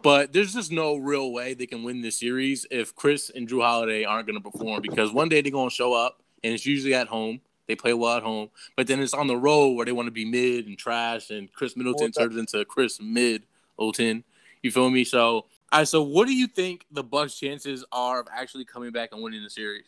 but 0.02 0.32
there's 0.32 0.54
just 0.54 0.72
no 0.72 0.96
real 0.96 1.34
way 1.34 1.54
they 1.54 1.66
can 1.66 1.84
win 1.84 2.02
this 2.02 2.20
series 2.20 2.66
if 2.72 2.96
Khris 2.96 3.30
and 3.34 3.48
Jrue 3.48 3.62
Holiday 3.62 4.06
aren't 4.06 4.28
going 4.28 4.42
to 4.42 4.52
perform 4.52 4.82
because 4.82 5.12
one 5.12 5.30
day 5.30 5.42
they're 5.42 5.52
going 5.52 5.70
to 5.70 5.76
show 5.76 5.94
up, 5.94 6.22
and 6.44 6.54
it's 6.54 6.66
usually 6.66 6.94
at 6.94 7.08
home. 7.08 7.42
They 7.68 7.76
play 7.76 7.94
well 7.94 8.18
at 8.18 8.24
home, 8.24 8.50
but 8.76 8.88
then 8.88 9.00
it's 9.00 9.14
on 9.14 9.28
the 9.28 9.38
road 9.38 9.76
where 9.76 9.86
they 9.86 9.92
want 9.92 10.08
to 10.08 10.12
be 10.12 10.26
mid 10.26 10.66
and 10.66 10.76
trash, 10.76 11.30
and 11.30 11.54
Khris 11.54 11.78
Middleton 11.78 12.12
turns 12.12 12.36
into 12.36 12.66
Khris 12.66 13.00
Middleton. 13.00 14.24
You 14.64 14.72
feel 14.72 14.90
me? 14.90 15.04
So, 15.04 15.46
all 15.72 15.80
right. 15.80 15.88
So, 15.88 16.02
what 16.02 16.28
do 16.28 16.34
you 16.34 16.48
think 16.48 16.86
the 16.92 17.04
Bucks' 17.04 17.40
chances 17.40 17.86
are 17.92 18.20
of 18.20 18.28
actually 18.34 18.66
coming 18.66 18.92
back 18.92 19.10
and 19.12 19.22
winning 19.22 19.44
the 19.44 19.50
series? 19.50 19.86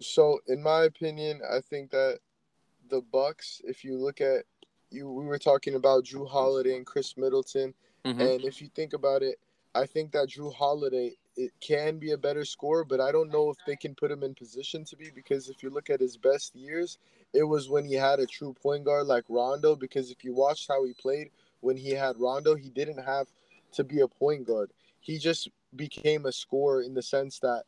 So, 0.00 0.40
in 0.48 0.62
my 0.62 0.84
opinion, 0.84 1.40
I 1.50 1.60
think 1.60 1.90
that 1.90 2.18
the 2.90 3.00
Bucks. 3.00 3.60
If 3.64 3.84
you 3.84 3.96
look 3.96 4.20
at 4.20 4.44
you, 4.90 5.10
we 5.10 5.24
were 5.24 5.38
talking 5.38 5.74
about 5.74 6.04
Jrue 6.04 6.28
Holiday 6.28 6.76
and 6.76 6.86
Khris 6.86 7.16
Middleton. 7.16 7.74
Mhm. 8.04 8.20
And 8.20 8.44
if 8.44 8.60
you 8.60 8.68
think 8.74 8.92
about 8.92 9.22
it, 9.22 9.38
I 9.74 9.86
think 9.86 10.12
that 10.12 10.28
Jrue 10.28 10.54
Holiday 10.54 11.16
it 11.36 11.52
can 11.60 11.98
be 11.98 12.12
a 12.12 12.18
better 12.18 12.44
scorer, 12.44 12.84
but 12.84 13.00
I 13.00 13.10
don't 13.10 13.30
know 13.30 13.50
if 13.50 13.56
they 13.66 13.74
can 13.74 13.94
put 13.94 14.10
him 14.10 14.22
in 14.22 14.34
position 14.34 14.84
to 14.84 14.96
be 14.96 15.10
because 15.10 15.48
if 15.48 15.62
you 15.62 15.70
look 15.70 15.90
at 15.90 16.00
his 16.00 16.16
best 16.16 16.54
years, 16.54 16.98
it 17.32 17.42
was 17.42 17.68
when 17.68 17.84
he 17.84 17.94
had 17.94 18.20
a 18.20 18.26
true 18.26 18.52
point 18.52 18.84
guard 18.84 19.08
like 19.08 19.24
Rondo. 19.28 19.74
Because 19.74 20.10
if 20.10 20.22
you 20.22 20.32
watched 20.32 20.68
how 20.68 20.84
he 20.84 20.92
played 20.92 21.30
when 21.60 21.76
he 21.76 21.90
had 21.90 22.20
Rondo, 22.20 22.54
he 22.54 22.70
didn't 22.70 22.98
have 22.98 23.26
to 23.74 23.84
be 23.84 24.00
a 24.00 24.08
point 24.08 24.46
guard. 24.46 24.70
He 25.00 25.18
just 25.18 25.48
became 25.76 26.26
a 26.26 26.32
scorer 26.32 26.82
in 26.82 26.94
the 26.94 27.02
sense 27.02 27.38
that 27.40 27.64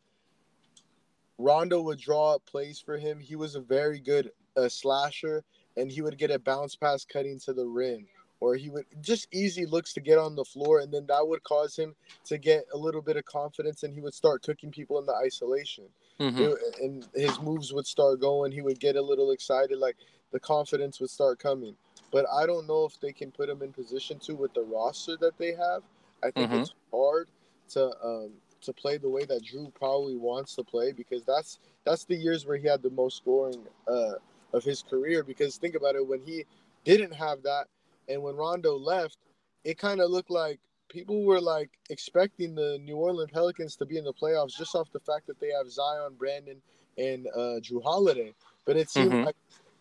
Rondo 1.38 1.82
would 1.82 1.98
draw 1.98 2.34
up 2.34 2.46
plays 2.46 2.80
for 2.80 2.96
him. 2.96 3.20
He 3.20 3.36
was 3.36 3.54
a 3.54 3.60
very 3.60 4.00
good 4.00 4.30
uh, 4.56 4.68
slasher, 4.68 5.44
and 5.76 5.90
he 5.90 6.00
would 6.00 6.16
get 6.18 6.30
a 6.30 6.38
bounce 6.38 6.76
pass 6.76 7.04
cutting 7.04 7.38
to 7.40 7.52
the 7.52 7.66
rim 7.66 8.06
or 8.40 8.54
he 8.54 8.68
would 8.68 8.84
just 9.00 9.26
easy 9.32 9.64
looks 9.64 9.94
to 9.94 10.00
get 10.00 10.18
on 10.18 10.34
the 10.36 10.44
floor 10.44 10.80
and 10.80 10.92
then 10.92 11.06
that 11.06 11.26
would 11.26 11.42
cause 11.42 11.74
him 11.74 11.94
to 12.22 12.36
get 12.36 12.66
a 12.74 12.76
little 12.76 13.00
bit 13.00 13.16
of 13.16 13.24
confidence 13.24 13.82
and 13.82 13.94
he 13.94 14.00
would 14.02 14.12
start 14.12 14.42
cooking 14.42 14.70
people 14.70 14.98
in 14.98 15.06
the 15.06 15.14
isolation 15.14 15.84
Mhm. 16.20 16.38
It- 16.52 16.78
and 16.80 17.08
his 17.14 17.40
moves 17.40 17.72
would 17.72 17.86
start 17.86 18.20
going 18.20 18.52
he 18.52 18.60
would 18.60 18.78
get 18.78 18.94
a 18.96 19.00
little 19.00 19.30
excited 19.30 19.78
like 19.78 19.96
the 20.32 20.40
confidence 20.40 21.00
would 21.00 21.08
start 21.08 21.38
coming 21.38 21.74
but 22.10 22.26
i 22.30 22.44
don't 22.44 22.66
know 22.66 22.84
if 22.84 23.00
they 23.00 23.10
can 23.12 23.32
put 23.32 23.48
him 23.48 23.62
in 23.62 23.72
position 23.72 24.18
to 24.18 24.34
with 24.34 24.52
the 24.52 24.62
roster 24.62 25.16
that 25.16 25.38
they 25.38 25.54
have 25.54 25.82
i 26.22 26.30
think 26.30 26.52
Mhm. 26.52 26.60
it's 26.60 26.74
hard 26.92 27.28
to 27.68 27.90
um 28.04 28.32
to 28.62 28.72
play 28.72 28.96
the 28.96 29.08
way 29.08 29.24
that 29.24 29.42
Jrue 29.44 29.72
probably 29.74 30.16
wants 30.16 30.54
to 30.56 30.64
play 30.64 30.92
because 30.92 31.24
that's 31.24 31.58
that's 31.84 32.04
the 32.04 32.16
years 32.16 32.46
where 32.46 32.56
he 32.56 32.66
had 32.66 32.82
the 32.82 32.90
most 32.90 33.16
scoring 33.18 33.62
uh 33.86 34.14
of 34.52 34.64
his 34.64 34.82
career 34.82 35.22
because 35.22 35.56
think 35.56 35.74
about 35.74 35.94
it 35.94 36.06
when 36.06 36.20
he 36.22 36.44
didn't 36.84 37.12
have 37.12 37.42
that 37.42 37.66
and 38.08 38.22
when 38.22 38.36
Rondo 38.36 38.76
left, 38.76 39.18
it 39.64 39.78
kind 39.78 40.00
of 40.00 40.10
looked 40.10 40.30
like 40.30 40.60
people 40.88 41.24
were 41.24 41.40
like 41.40 41.70
expecting 41.90 42.54
the 42.54 42.78
New 42.82 42.96
Orleans 42.96 43.30
Pelicans 43.32 43.76
to 43.76 43.86
be 43.86 43.98
in 43.98 44.04
the 44.04 44.12
playoffs 44.12 44.56
just 44.56 44.74
off 44.74 44.90
the 44.92 45.00
fact 45.00 45.26
that 45.26 45.40
they 45.40 45.50
have 45.50 45.70
Zion, 45.70 46.14
Brandon, 46.16 46.62
and 46.96 47.26
uh, 47.34 47.60
Jrue 47.60 47.82
Holiday. 47.82 48.32
But 48.64 48.76
it 48.76 48.88
seemed 48.88 49.12
Mhm. 49.12 49.24
like 49.24 49.36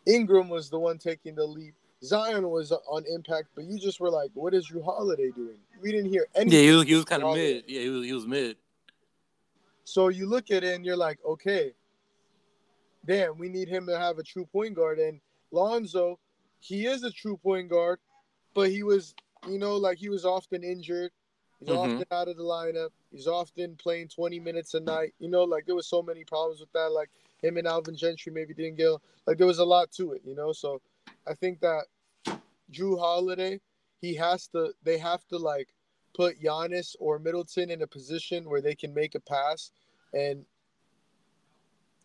Ingram 0.07 0.49
was 0.49 0.69
the 0.69 0.79
one 0.79 0.97
taking 0.97 1.35
the 1.35 1.45
leap. 1.45 1.75
Zion 2.03 2.49
was 2.49 2.71
on 2.71 3.03
impact, 3.07 3.49
but 3.55 3.65
you 3.65 3.79
just 3.79 3.99
were 3.99 4.09
like, 4.09 4.31
"What 4.33 4.53
is 4.53 4.69
Jrue 4.69 4.83
Holiday 4.83 5.31
doing?" 5.31 5.57
We 5.81 5.91
didn't 5.91 6.09
hear 6.09 6.27
anything. 6.35 6.59
Yeah, 6.59 6.69
he 6.69 6.75
was, 6.75 6.85
he 6.85 6.95
was 6.95 7.05
kind 7.05 7.23
of 7.23 7.35
mid. 7.35 7.63
Yeah, 7.67 7.81
he 7.81 7.89
was, 7.89 8.05
he 8.05 8.13
was 8.13 8.27
mid. 8.27 8.57
So 9.85 10.09
you 10.09 10.25
look 10.25 10.51
at 10.51 10.63
it 10.63 10.75
and 10.75 10.83
you're 10.83 10.97
like, 10.97 11.19
okay, 11.23 11.73
damn, 13.05 13.37
we 13.37 13.49
need 13.49 13.69
him 13.69 13.85
to 13.87 13.97
have 13.97 14.17
a 14.17 14.23
true 14.23 14.45
point 14.45 14.73
guard. 14.73 14.99
And 14.99 15.21
Lonzo, 15.51 16.19
he 16.59 16.87
is 16.87 17.03
a 17.03 17.11
true 17.11 17.37
point 17.37 17.69
guard, 17.69 17.99
but 18.55 18.71
he 18.71 18.81
was, 18.83 19.13
you 19.47 19.59
know, 19.59 19.75
like 19.75 19.99
he 19.99 20.09
was 20.09 20.25
often 20.25 20.63
injured. 20.63 21.11
He's 21.59 21.69
mm-hmm. 21.69 21.93
often 21.93 22.05
out 22.11 22.27
of 22.27 22.35
the 22.35 22.43
lineup. 22.43 22.89
He's 23.11 23.27
often 23.27 23.75
playing 23.75 24.09
20 24.09 24.39
minutes 24.39 24.73
a 24.73 24.79
night. 24.79 25.13
You 25.19 25.29
know, 25.29 25.43
like 25.43 25.65
there 25.67 25.75
was 25.75 25.87
so 25.87 26.01
many 26.01 26.23
problems 26.23 26.59
with 26.59 26.71
that. 26.73 26.91
Like 26.91 27.09
him 27.41 27.57
and 27.57 27.67
Alvin 27.67 27.95
Gentry 27.95 28.31
maybe 28.31 28.53
didn't 28.53 28.77
get 28.77 28.89
like 29.27 29.37
there 29.37 29.47
was 29.47 29.59
a 29.59 29.65
lot 29.65 29.91
to 29.93 30.13
it, 30.13 30.21
you 30.25 30.35
know. 30.35 30.51
So 30.51 30.81
I 31.27 31.33
think 31.33 31.59
that 31.61 31.83
Jrue 32.71 32.99
Holiday, 32.99 33.59
he 34.01 34.15
has 34.15 34.47
to 34.49 34.73
they 34.83 34.97
have 34.97 35.25
to 35.27 35.37
like 35.37 35.69
put 36.15 36.41
Giannis 36.41 36.95
or 36.99 37.19
Middleton 37.19 37.69
in 37.69 37.81
a 37.81 37.87
position 37.87 38.49
where 38.49 38.61
they 38.61 38.75
can 38.75 38.93
make 38.93 39.15
a 39.15 39.19
pass 39.19 39.71
and 40.13 40.45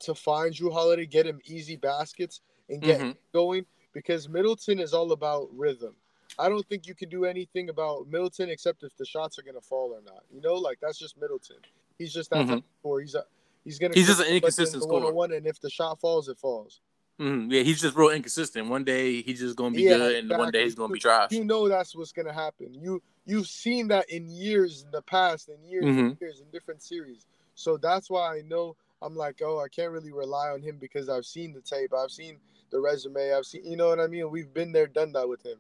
to 0.00 0.14
find 0.14 0.54
Jrue 0.54 0.72
Holiday, 0.72 1.06
get 1.06 1.26
him 1.26 1.40
easy 1.44 1.76
baskets 1.76 2.40
and 2.68 2.80
get 2.80 3.00
mm-hmm. 3.00 3.10
going 3.32 3.66
because 3.92 4.28
Middleton 4.28 4.80
is 4.80 4.94
all 4.94 5.12
about 5.12 5.48
rhythm. 5.54 5.94
I 6.38 6.48
don't 6.48 6.66
think 6.66 6.86
you 6.86 6.94
can 6.94 7.08
do 7.08 7.24
anything 7.24 7.68
about 7.68 8.08
Middleton 8.08 8.48
except 8.48 8.82
if 8.82 8.96
the 8.96 9.04
shots 9.04 9.38
are 9.38 9.42
gonna 9.42 9.60
fall 9.60 9.92
or 9.92 10.00
not. 10.02 10.24
You 10.32 10.40
know, 10.40 10.54
like 10.54 10.78
that's 10.80 10.98
just 10.98 11.20
Middleton. 11.20 11.58
He's 11.98 12.12
just 12.12 12.30
that 12.30 12.46
mm-hmm. 12.46 12.58
score. 12.80 13.00
He's 13.00 13.14
a, 13.14 13.24
he's 13.64 13.78
gonna. 13.78 13.94
He's 13.94 14.06
just 14.06 14.20
an 14.20 14.28
inconsistent 14.28 14.82
scorer. 14.82 15.12
One 15.12 15.32
and 15.32 15.46
if 15.46 15.60
the 15.60 15.68
shot 15.68 16.00
falls, 16.00 16.28
it 16.28 16.38
falls. 16.38 16.80
Mm-hmm. 17.20 17.52
Yeah, 17.52 17.62
he's 17.62 17.80
just 17.80 17.96
real 17.96 18.08
inconsistent. 18.08 18.68
One 18.68 18.82
day 18.82 19.20
he's 19.20 19.40
just 19.40 19.54
gonna 19.56 19.74
be 19.74 19.82
yeah, 19.82 19.96
good, 19.96 20.16
exactly. 20.16 20.30
and 20.30 20.38
one 20.38 20.52
day 20.52 20.64
he's 20.64 20.74
gonna 20.74 20.92
be 20.92 20.98
trash. 20.98 21.32
You 21.32 21.44
know 21.44 21.68
that's 21.68 21.94
what's 21.94 22.12
gonna 22.12 22.32
happen. 22.32 22.72
You 22.72 23.02
you've 23.26 23.46
seen 23.46 23.88
that 23.88 24.08
in 24.08 24.28
years 24.30 24.82
in 24.82 24.90
the 24.90 25.02
past, 25.02 25.50
in 25.50 25.62
years 25.62 25.84
mm-hmm. 25.84 25.98
and 25.98 26.20
years 26.20 26.40
in 26.40 26.46
different 26.50 26.82
series. 26.82 27.26
So 27.54 27.76
that's 27.76 28.08
why 28.08 28.38
I 28.38 28.40
know 28.48 28.74
I'm 29.02 29.14
like, 29.14 29.40
oh, 29.42 29.60
I 29.60 29.68
can't 29.68 29.92
really 29.92 30.12
rely 30.12 30.48
on 30.48 30.62
him 30.62 30.78
because 30.80 31.08
I've 31.08 31.26
seen 31.26 31.52
the 31.52 31.60
tape, 31.60 31.92
I've 31.94 32.10
seen 32.10 32.38
the 32.70 32.80
resume, 32.80 33.32
I've 33.32 33.44
seen, 33.44 33.64
you 33.64 33.76
know 33.76 33.88
what 33.88 34.00
I 34.00 34.06
mean? 34.06 34.30
We've 34.30 34.52
been 34.52 34.72
there, 34.72 34.86
done 34.86 35.12
that 35.12 35.28
with 35.28 35.44
him. 35.44 35.58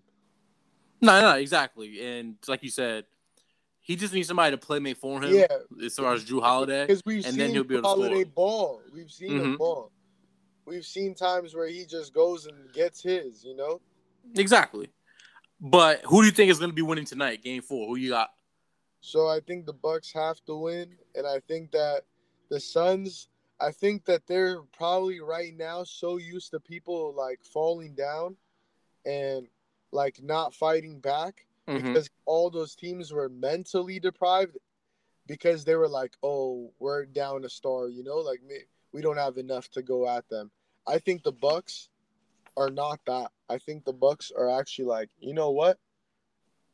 No, 1.02 1.20
no, 1.20 1.36
exactly. 1.36 2.00
And 2.00 2.36
like 2.46 2.62
you 2.62 2.70
said, 2.70 3.04
he 3.80 3.96
just 3.96 4.12
needs 4.12 4.28
somebody 4.28 4.52
to 4.52 4.58
play 4.58 4.78
make 4.78 4.98
for 4.98 5.20
him. 5.22 5.34
Yeah. 5.34 5.46
As 5.84 5.96
far 5.96 6.12
as 6.12 6.24
Jrue 6.24 6.42
Holiday, 6.42 6.86
because 6.86 7.02
we've 7.04 7.24
and 7.24 7.34
seen 7.34 7.38
then 7.38 7.50
he'll 7.50 7.64
be 7.64 7.76
able 7.76 7.88
Holiday 7.88 8.22
score. 8.22 8.32
ball. 8.34 8.82
We've 8.94 9.10
seen 9.10 9.32
mm-hmm. 9.32 9.44
him 9.44 9.56
ball. 9.56 9.90
We've 10.70 10.86
seen 10.86 11.16
times 11.16 11.54
where 11.54 11.66
he 11.66 11.84
just 11.84 12.14
goes 12.14 12.46
and 12.46 12.72
gets 12.72 13.02
his. 13.02 13.44
You 13.44 13.56
know. 13.56 13.80
Exactly. 14.36 14.88
But 15.60 16.02
who 16.04 16.22
do 16.22 16.26
you 16.26 16.32
think 16.32 16.50
is 16.50 16.58
going 16.58 16.70
to 16.70 16.74
be 16.74 16.82
winning 16.82 17.04
tonight, 17.04 17.42
Game 17.42 17.60
Four? 17.60 17.88
Who 17.88 17.96
you 17.96 18.10
got? 18.10 18.30
So 19.00 19.28
I 19.28 19.40
think 19.40 19.66
the 19.66 19.72
Bucks 19.72 20.12
have 20.12 20.36
to 20.46 20.56
win, 20.56 20.94
and 21.14 21.26
I 21.26 21.40
think 21.48 21.72
that 21.72 22.02
the 22.48 22.60
Suns. 22.60 23.28
I 23.62 23.72
think 23.72 24.06
that 24.06 24.26
they're 24.26 24.62
probably 24.72 25.20
right 25.20 25.54
now 25.54 25.84
so 25.84 26.16
used 26.16 26.52
to 26.52 26.60
people 26.60 27.12
like 27.14 27.40
falling 27.52 27.94
down, 27.94 28.36
and 29.04 29.48
like 29.92 30.22
not 30.22 30.54
fighting 30.54 31.00
back 31.00 31.46
mm-hmm. 31.68 31.88
because 31.88 32.08
all 32.26 32.50
those 32.50 32.74
teams 32.74 33.12
were 33.12 33.28
mentally 33.28 33.98
deprived 33.98 34.56
because 35.26 35.64
they 35.64 35.74
were 35.74 35.88
like, 35.88 36.14
"Oh, 36.22 36.72
we're 36.78 37.04
down 37.06 37.44
a 37.44 37.48
star," 37.48 37.88
you 37.88 38.02
know, 38.02 38.18
like 38.18 38.40
we 38.92 39.02
don't 39.02 39.16
have 39.16 39.36
enough 39.36 39.70
to 39.72 39.82
go 39.82 40.08
at 40.08 40.28
them. 40.28 40.50
I 40.90 40.98
think 40.98 41.22
the 41.22 41.32
Bucks 41.32 41.88
are 42.56 42.68
not 42.68 42.98
that. 43.06 43.30
I 43.48 43.58
think 43.58 43.84
the 43.84 43.92
Bucks 43.92 44.32
are 44.36 44.58
actually 44.58 44.86
like, 44.86 45.08
you 45.20 45.34
know 45.34 45.50
what? 45.50 45.78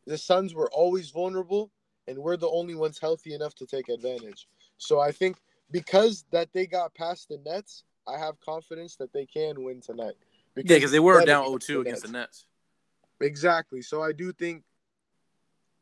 The 0.06 0.16
Suns 0.16 0.54
were 0.54 0.70
always 0.72 1.10
vulnerable, 1.10 1.70
and 2.08 2.16
we're 2.18 2.38
the 2.38 2.48
only 2.48 2.74
ones 2.74 2.98
healthy 2.98 3.34
enough 3.34 3.54
to 3.56 3.66
take 3.66 3.90
advantage. 3.90 4.48
So 4.78 5.00
I 5.00 5.12
think 5.12 5.36
because 5.70 6.24
that 6.30 6.48
they 6.54 6.66
got 6.66 6.94
past 6.94 7.28
the 7.28 7.38
Nets, 7.44 7.84
I 8.08 8.18
have 8.18 8.40
confidence 8.40 8.96
that 8.96 9.12
they 9.12 9.26
can 9.26 9.62
win 9.62 9.82
tonight. 9.82 10.14
Because 10.54 10.70
yeah, 10.70 10.76
because 10.78 10.92
they 10.92 11.00
were 11.00 11.22
down 11.24 11.44
0-2 11.46 11.82
against 11.82 12.02
the 12.02 12.12
Nets. 12.12 12.46
Exactly. 13.20 13.82
So 13.82 14.02
I 14.02 14.12
do 14.12 14.32
think 14.32 14.62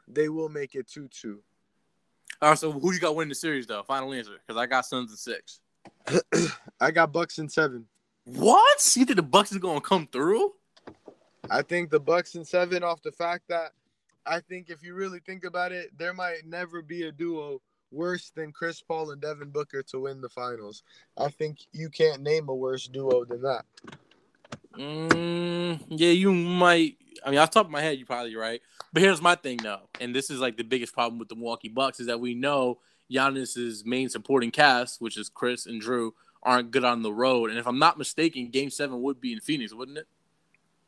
they 0.09 0.29
will 0.29 0.49
make 0.49 0.75
it 0.75 0.89
2 0.89 1.09
2. 1.09 1.41
All 2.43 2.49
right, 2.49 2.59
so 2.59 2.73
who 2.73 2.93
you 2.93 2.99
got 2.99 3.15
winning 3.15 3.29
the 3.29 3.37
series, 3.37 3.67
though? 3.69 3.83
Final 3.85 4.13
answer. 4.13 4.39
Because 4.45 4.61
I 4.61 4.67
got 4.67 4.87
Suns 4.87 5.13
in 5.13 5.17
six. 5.17 5.61
I 6.81 6.91
got 6.91 7.13
Bucks 7.13 7.39
in 7.39 7.49
seven. 7.49 7.87
What? 8.25 8.93
You 8.97 9.05
think 9.05 9.17
the 9.17 9.23
Bucks 9.23 9.53
is 9.53 9.59
going 9.59 9.81
to 9.81 9.87
come 9.87 10.09
through? 10.11 10.53
I 11.51 11.63
think 11.63 11.91
the 11.91 12.01
Bucks 12.01 12.35
in 12.35 12.45
seven 12.45 12.83
off 12.83 13.03
the 13.03 13.13
fact 13.13 13.45
that 13.49 13.73
I 14.27 14.41
think 14.41 14.71
if 14.71 14.83
you 14.83 14.95
really 14.95 15.21
think 15.21 15.45
about 15.45 15.73
it, 15.73 15.97
there 15.99 16.15
might 16.15 16.47
never 16.47 16.81
be 16.81 17.03
a 17.03 17.13
duo 17.13 17.61
worse 17.91 18.31
than 18.31 18.53
Chris 18.53 18.81
Paul 18.81 19.11
and 19.11 19.21
Devin 19.21 19.51
Booker 19.51 19.83
to 19.85 20.01
win 20.01 20.21
the 20.21 20.29
finals. 20.29 20.83
I 21.19 21.29
think 21.29 21.59
you 21.73 21.91
can't 21.91 22.23
name 22.23 22.49
a 22.49 22.55
worse 22.55 22.89
duo 22.89 23.25
than 23.25 23.43
that. 23.43 23.65
Mm, 24.79 25.85
yeah, 25.89 26.11
you 26.11 26.33
might. 26.33 26.97
I 27.25 27.31
mean, 27.31 27.39
off 27.39 27.51
the 27.51 27.61
top 27.61 27.67
of 27.67 27.73
my 27.73 27.81
head, 27.81 27.99
you're 27.99 28.07
probably 28.07 28.35
right. 28.35 28.61
But 28.93 29.03
here's 29.03 29.23
my 29.23 29.35
thing, 29.35 29.59
though, 29.59 29.89
and 30.01 30.15
this 30.15 30.31
is 30.31 30.41
like 30.41 30.57
the 30.57 30.65
biggest 30.65 30.95
problem 30.95 31.19
with 31.19 31.29
the 31.29 31.37
Milwaukee 31.37 31.69
Bucks 31.69 32.01
is 32.01 32.07
that 32.07 32.21
we 32.21 32.35
know 32.35 32.81
Giannis's 33.11 33.85
main 33.85 34.09
supporting 34.09 34.51
cast, 34.51 35.01
which 35.01 35.17
is 35.17 35.29
Khris 35.29 35.67
and 35.67 35.81
Jrue, 35.81 36.13
aren't 36.45 36.71
good 36.71 36.85
on 36.85 37.03
the 37.03 37.13
road. 37.13 37.51
And 37.51 37.59
if 37.59 37.67
I'm 37.67 37.79
not 37.79 37.99
mistaken, 37.99 38.51
Game 38.51 38.71
Seven 38.71 39.03
would 39.03 39.21
be 39.21 39.33
in 39.33 39.41
Phoenix, 39.41 39.73
wouldn't 39.73 39.99
it? 39.99 40.07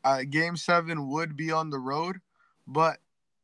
Uh, 0.03 0.23
game 0.29 0.55
Seven 0.55 1.09
would 1.09 1.35
be 1.35 1.51
on 1.51 1.69
the 1.69 1.79
road, 1.79 2.21
but 2.65 2.99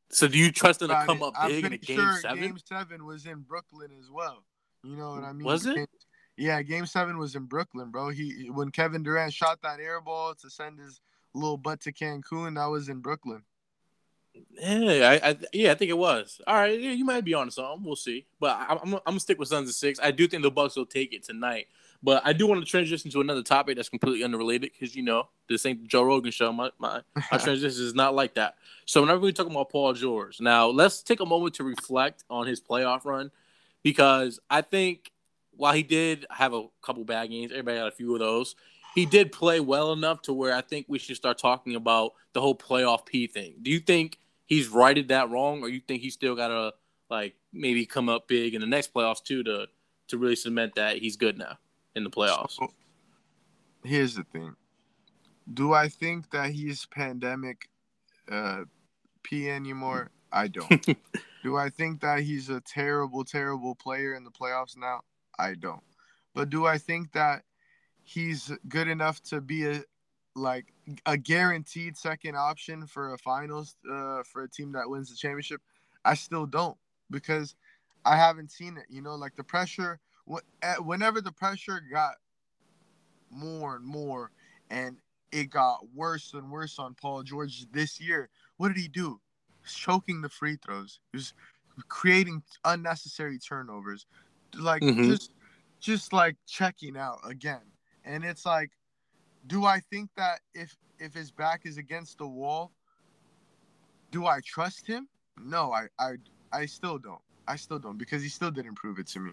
so 0.10 0.28
do 0.28 0.38
you 0.38 0.52
trust 0.52 0.80
them 0.80 0.90
to 0.90 1.04
come 1.06 1.18
it, 1.18 1.24
up 1.24 1.34
big 1.48 1.66
in 1.66 1.74
a 1.74 1.78
Game 1.78 1.98
sure 1.98 2.18
Seven? 2.22 2.40
Game 2.40 2.58
Seven 2.64 3.06
was 3.06 3.26
in 3.26 3.40
Brooklyn 3.40 3.90
as 4.00 4.10
well. 4.10 4.44
You 4.84 4.96
know 4.96 5.12
what 5.12 5.24
I 5.24 5.34
mean? 5.34 5.46
Was 5.46 5.66
it? 5.66 5.90
Yeah, 6.38 6.62
Game 6.62 6.86
Seven 6.86 7.18
was 7.18 7.36
in 7.36 7.46
Brooklyn, 7.46 7.90
bro. 7.90 8.10
He 8.10 8.50
when 8.50 8.70
Kevin 8.70 9.04
Durant 9.04 9.34
shot 9.34 9.62
that 9.64 9.80
air 9.80 10.02
ball 10.02 10.36
to 10.36 10.50
send 10.50 10.80
his 10.80 11.02
little 11.34 11.58
butt 11.58 11.82
to 11.82 11.92
Cancun, 11.92 12.56
that 12.56 12.66
was 12.66 12.90
in 12.90 13.00
Brooklyn. 13.00 13.44
Yeah, 14.60 15.20
I, 15.22 15.30
I, 15.30 15.38
yeah, 15.54 15.72
I 15.72 15.76
think 15.76 15.90
it 15.90 15.98
was. 15.98 16.42
All 16.48 16.56
right, 16.56 16.80
yeah, 16.80 16.92
you 16.92 17.06
might 17.06 17.24
be 17.24 17.36
on 17.36 17.52
something. 17.52 17.84
We'll 17.84 17.96
see, 17.96 18.26
but 18.40 18.58
I, 18.58 18.80
I'm, 18.82 18.94
I'm 18.94 19.02
gonna 19.06 19.20
stick 19.20 19.38
with 19.38 19.50
Suns 19.50 19.70
of 19.70 19.76
six. 19.76 20.00
I 20.02 20.12
do 20.12 20.28
think 20.28 20.44
the 20.44 20.52
Bucks 20.52 20.76
will 20.76 20.86
take 20.86 21.14
it 21.14 21.24
tonight, 21.24 21.68
but 22.04 22.22
I 22.26 22.34
do 22.34 22.46
want 22.46 22.60
to 22.60 22.70
transition 22.70 23.10
to 23.12 23.22
another 23.22 23.42
topic 23.42 23.78
that's 23.78 23.88
completely 23.88 24.26
unrelated 24.26 24.72
because 24.74 24.94
you 24.94 25.04
know 25.04 25.30
this 25.48 25.66
ain't 25.66 25.82
the 25.82 25.88
Joe 25.88 26.04
Rogan 26.04 26.32
show. 26.32 26.52
My 26.52 26.70
my, 26.78 27.02
my 27.32 27.38
transition 27.40 27.84
is 27.84 27.96
not 27.96 28.14
like 28.14 28.36
that. 28.36 28.56
So 28.86 29.02
whenever 29.02 29.22
we 29.22 29.32
talk 29.32 29.48
about 29.48 29.70
Paul 29.70 29.94
George, 29.94 30.42
now 30.42 30.68
let's 30.68 31.02
take 31.02 31.22
a 31.22 31.26
moment 31.26 31.56
to 31.56 31.64
reflect 31.64 32.26
on 32.30 32.46
his 32.46 32.60
playoff 32.60 33.06
run 33.06 33.32
because 33.84 34.40
I 34.50 34.62
think 34.62 35.12
while 35.56 35.74
he 35.74 35.84
did 35.84 36.26
have 36.30 36.54
a 36.54 36.66
couple 36.82 37.06
bad 37.06 37.30
games, 37.30 37.52
everybody 37.52 37.78
had 37.78 37.88
a 37.88 37.92
few 37.92 38.14
of 38.14 38.20
those. 38.20 38.56
He 38.96 39.06
did 39.06 39.32
play 39.32 39.60
well 39.60 39.94
enough 39.94 40.22
to 40.24 40.34
where 40.34 40.54
I 40.54 40.62
think 40.62 40.86
we 40.90 41.00
should 41.00 41.16
start 41.16 41.38
talking 41.38 41.76
about 41.76 42.14
the 42.34 42.42
whole 42.42 42.56
playoff 42.56 43.06
P 43.06 43.28
thing. 43.28 43.56
Do 43.62 43.72
you 43.72 43.80
think 43.80 44.20
he's 44.46 44.68
righted 44.68 45.08
that 45.08 45.32
wrong, 45.32 45.64
or 45.64 45.70
you 45.70 45.80
think 45.80 46.02
he 46.02 46.10
still 46.10 46.36
gotta 46.36 46.74
like 47.10 47.36
maybe 47.54 47.86
come 47.86 48.10
up 48.10 48.28
big 48.28 48.56
in 48.56 48.62
the 48.62 48.68
next 48.68 48.94
playoffs 48.94 49.24
too 49.24 49.42
to 49.44 49.68
to 50.10 50.18
really 50.18 50.36
cement 50.36 50.76
that 50.76 50.98
he's 50.98 51.16
good 51.16 51.38
now 51.38 51.58
in 51.96 52.04
the 52.04 52.10
playoffs? 52.10 52.52
So, 52.52 52.72
here's 53.84 54.16
the 54.16 54.24
thing: 54.24 54.56
Do 55.54 55.74
I 55.74 55.90
think 55.90 56.32
that 56.32 56.52
he's 56.52 56.86
pandemic 56.86 57.70
uh, 58.32 58.64
P 59.24 59.50
anymore? 59.50 60.12
I 60.32 60.48
don't. 60.48 60.86
do 61.44 61.58
I 61.58 61.70
think 61.70 62.02
that 62.02 62.22
he's 62.22 62.50
a 62.50 62.62
terrible, 62.62 63.24
terrible 63.24 63.76
player 63.76 64.16
in 64.16 64.24
the 64.24 64.32
playoffs 64.32 64.76
now? 64.76 65.02
I 65.38 65.54
don't. 65.54 65.84
But 66.34 66.50
do 66.50 66.66
I 66.66 66.78
think 66.78 67.12
that 67.14 67.44
he's 68.04 68.52
good 68.68 68.88
enough 68.88 69.22
to 69.24 69.42
be 69.42 69.68
a 69.68 69.84
like 70.36 70.74
a 71.06 71.16
guaranteed 71.16 71.96
second 71.96 72.36
option 72.36 72.88
for 72.88 73.14
a 73.14 73.18
finals 73.20 73.76
uh, 73.90 74.24
for 74.24 74.44
a 74.44 74.50
team 74.50 74.72
that 74.72 74.90
wins 74.90 75.10
the 75.10 75.16
championship? 75.16 75.62
I 76.04 76.16
still 76.16 76.46
don't 76.46 76.78
because 77.12 77.56
I 78.04 78.18
haven't 78.18 78.52
seen 78.52 78.78
it. 78.78 78.86
You 78.90 79.02
know, 79.02 79.16
like 79.16 79.36
the 79.36 79.44
pressure. 79.44 80.00
Whenever 80.26 81.22
the 81.22 81.32
pressure 81.32 81.82
got 81.92 82.16
more 83.30 83.76
and 83.76 83.86
more, 83.86 84.32
and 84.70 84.98
it 85.32 85.50
got 85.50 85.80
worse 85.94 86.34
and 86.34 86.52
worse 86.52 86.80
on 86.80 86.96
Paul 86.96 87.24
George 87.24 87.66
this 87.72 88.00
year, 88.00 88.30
what 88.58 88.70
did 88.70 88.78
he 88.78 88.88
do? 88.88 89.20
choking 89.66 90.22
the 90.22 90.30
free 90.30 90.58
throws. 90.58 91.00
He 91.12 91.18
was 91.18 91.34
creating 91.88 92.44
unnecessary 92.66 93.40
turnovers 93.40 94.06
like 94.56 94.82
mm-hmm. 94.82 95.10
just 95.10 95.32
just 95.80 96.14
like 96.14 96.36
checking 96.48 96.98
out 96.98 97.20
again. 97.28 97.62
And 98.06 98.24
it's 98.24 98.46
like, 98.46 98.72
do 99.48 99.66
I 99.66 99.80
think 99.80 100.10
that 100.18 100.40
if 100.54 100.76
if 101.00 101.14
his 101.14 101.32
back 101.32 101.62
is 101.66 101.78
against 101.78 102.18
the 102.18 102.28
wall, 102.28 102.72
do 104.12 104.26
I 104.26 104.40
trust 104.46 104.88
him? 104.88 105.08
No, 105.42 105.72
I 105.72 105.88
I 106.00 106.14
I 106.52 106.66
still 106.66 106.98
don't. 106.98 107.22
I 107.48 107.56
still 107.56 107.80
don't 107.80 107.98
because 107.98 108.22
he 108.22 108.30
still 108.30 108.52
didn't 108.52 108.76
prove 108.76 109.00
it 109.00 109.08
to 109.08 109.20
me. 109.20 109.32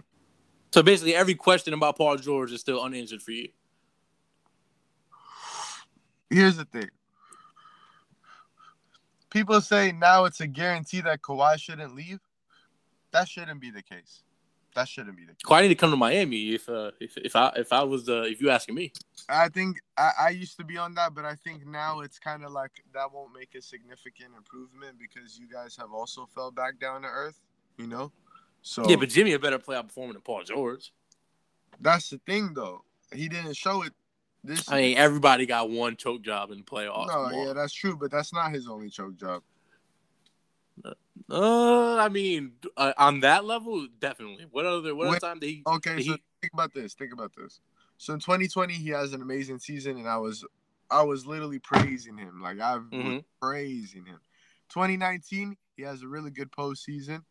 So 0.72 0.82
basically, 0.82 1.14
every 1.14 1.34
question 1.34 1.74
about 1.74 1.96
Paul 1.96 2.16
George 2.16 2.52
is 2.52 2.60
still 2.60 2.80
unanswered 2.80 3.22
for 3.22 3.32
you. 3.32 3.48
here's 6.30 6.56
the 6.56 6.64
thing. 6.64 6.88
People 9.30 9.60
say 9.60 9.92
now 9.92 10.24
it's 10.24 10.40
a 10.40 10.46
guarantee 10.46 11.00
that 11.02 11.22
Kawhi 11.22 11.58
shouldn't 11.58 11.94
leave. 11.94 12.20
That 13.12 13.28
shouldn't 13.28 13.60
be 13.60 13.70
the 13.70 13.82
case. 13.82 14.22
That 14.76 14.88
shouldn't 14.88 15.16
be 15.16 15.24
the 15.24 15.32
case. 15.32 15.42
Kawhi 15.44 15.62
need 15.62 15.68
to 15.68 15.74
come 15.74 15.90
to 15.90 15.96
Miami 15.96 16.54
if 16.54 16.68
uh, 16.68 16.92
if 17.00 17.16
if 17.16 17.34
I 17.34 17.52
if 17.56 17.72
I 17.72 17.82
was 17.82 18.08
uh, 18.08 18.22
if 18.22 18.40
you 18.40 18.50
asking 18.50 18.76
me. 18.76 18.92
I 19.28 19.48
think 19.48 19.78
I, 19.96 20.10
I 20.20 20.28
used 20.30 20.56
to 20.58 20.64
be 20.64 20.76
on 20.76 20.94
that, 20.94 21.14
but 21.14 21.24
I 21.24 21.34
think 21.34 21.66
now 21.66 22.00
it's 22.00 22.18
kind 22.18 22.44
of 22.44 22.52
like 22.52 22.70
that 22.94 23.12
won't 23.12 23.32
make 23.36 23.54
a 23.56 23.62
significant 23.62 24.30
improvement 24.36 24.98
because 24.98 25.38
you 25.38 25.48
guys 25.48 25.76
have 25.76 25.92
also 25.92 26.26
fell 26.32 26.52
back 26.52 26.78
down 26.78 27.02
to 27.02 27.08
earth. 27.08 27.40
You 27.76 27.88
know, 27.88 28.12
so 28.62 28.88
Yeah, 28.88 28.96
but 28.96 29.08
Jimmy 29.08 29.30
had 29.30 29.40
a 29.40 29.42
better 29.42 29.58
playoff 29.58 29.88
performer 29.88 30.12
than 30.12 30.22
Paul 30.22 30.42
George. 30.44 30.92
that's 31.80 32.10
the 32.10 32.18
thing 32.26 32.52
though. 32.54 32.84
He 33.12 33.28
didn't 33.28 33.56
show 33.56 33.82
it. 33.82 33.92
This 34.42 34.70
I 34.70 34.80
mean, 34.80 34.96
everybody 34.96 35.44
got 35.46 35.68
one 35.68 35.96
choke 35.96 36.22
job 36.22 36.50
in 36.50 36.58
the 36.58 36.64
playoffs. 36.64 37.08
no, 37.08 37.30
yeah, 37.30 37.52
that's 37.52 37.74
true, 37.74 37.96
but 37.96 38.10
that's 38.10 38.32
not 38.32 38.52
his 38.52 38.68
only 38.68 38.88
choke 38.88 39.16
job. 39.16 39.42
Uh, 41.28 41.96
I 41.96 42.08
mean, 42.08 42.52
uh, 42.76 42.92
on 42.96 43.20
that 43.20 43.44
level, 43.44 43.86
definitely. 44.00 44.46
What 44.50 44.66
other 44.66 44.94
what 44.94 45.06
other 45.06 45.12
Wait, 45.14 45.20
time 45.20 45.38
did 45.38 45.46
he? 45.48 45.62
Okay, 45.66 45.96
did 45.96 46.06
so 46.06 46.12
he 46.12 46.22
think 46.40 46.52
about 46.54 46.72
this. 46.74 46.94
Think 46.94 47.12
about 47.12 47.32
this. 47.36 47.60
So 47.98 48.14
in 48.14 48.20
2020, 48.20 48.72
he 48.74 48.88
has 48.88 49.12
an 49.12 49.20
amazing 49.22 49.58
season, 49.58 49.98
and 49.98 50.08
I 50.08 50.16
was, 50.16 50.44
I 50.90 51.02
was 51.02 51.26
literally 51.26 51.58
praising 51.58 52.16
him. 52.16 52.40
Like 52.42 52.60
I 52.60 52.76
was 52.76 52.84
Mhm. 52.90 53.24
praising 53.40 54.06
him. 54.06 54.20
2019, 54.70 55.56
he 55.76 55.82
has 55.82 56.02
a 56.02 56.08
really 56.08 56.30
good 56.30 56.50
postseason. 56.50 57.22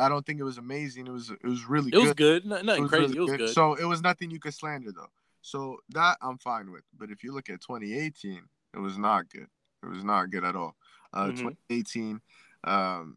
I 0.00 0.08
don't 0.08 0.24
think 0.24 0.40
it 0.40 0.44
was 0.44 0.58
amazing. 0.58 1.06
It 1.06 1.12
was, 1.12 1.30
it 1.30 1.44
was 1.44 1.64
really 1.64 1.90
good. 1.90 1.98
it 1.98 2.02
was 2.02 2.14
good. 2.14 2.42
good. 2.42 2.46
No- 2.46 2.62
Nothing 2.62 2.88
crazy. 2.88 3.16
it 3.16 3.20
was 3.20 3.30
good. 3.36 3.48
So 3.50 3.74
it 3.74 3.84
was 3.84 4.02
nothing 4.02 4.30
you 4.30 4.40
could 4.40 4.54
slander 4.54 4.92
though. 4.92 5.10
So 5.42 5.78
that 5.90 6.16
I'm 6.20 6.38
fine 6.38 6.70
with. 6.70 6.82
But 6.98 7.10
if 7.10 7.22
you 7.24 7.32
look 7.32 7.48
at 7.50 7.60
2018, 7.60 8.42
it 8.74 8.78
was 8.78 8.98
not 8.98 9.28
good. 9.30 9.46
It 9.82 9.86
was 9.88 10.04
not 10.04 10.30
good 10.30 10.44
at 10.44 10.56
all. 10.56 10.76
Uh, 11.12 11.26
Mhm. 11.28 11.36
2018, 11.68 12.20
um, 12.64 13.16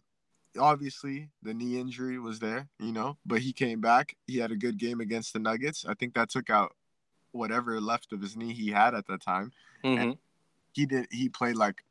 obviously 0.57 1.29
the 1.41 1.53
knee 1.53 1.79
injury 1.79 2.19
was 2.19 2.39
there, 2.39 2.67
you 2.79 2.91
know, 2.91 3.17
but 3.25 3.41
he 3.41 3.53
came 3.53 3.81
back. 3.81 4.15
He 4.27 4.37
had 4.37 4.51
a 4.51 4.55
good 4.55 4.77
game 4.77 5.01
against 5.01 5.33
the 5.33 5.39
Nuggets. 5.39 5.85
I 5.85 5.93
think 5.93 6.13
that 6.13 6.29
took 6.29 6.49
out 6.49 6.75
whatever 7.31 7.79
left 7.81 8.13
of 8.13 8.21
his 8.21 8.35
knee 8.37 8.53
he 8.53 8.69
had 8.69 8.93
at 8.93 9.07
that 9.07 9.21
time. 9.21 9.51
Mhm. 9.83 10.17
He 10.73 10.85
did. 10.85 11.07
He 11.11 11.29
played 11.29 11.55
like 11.55 11.83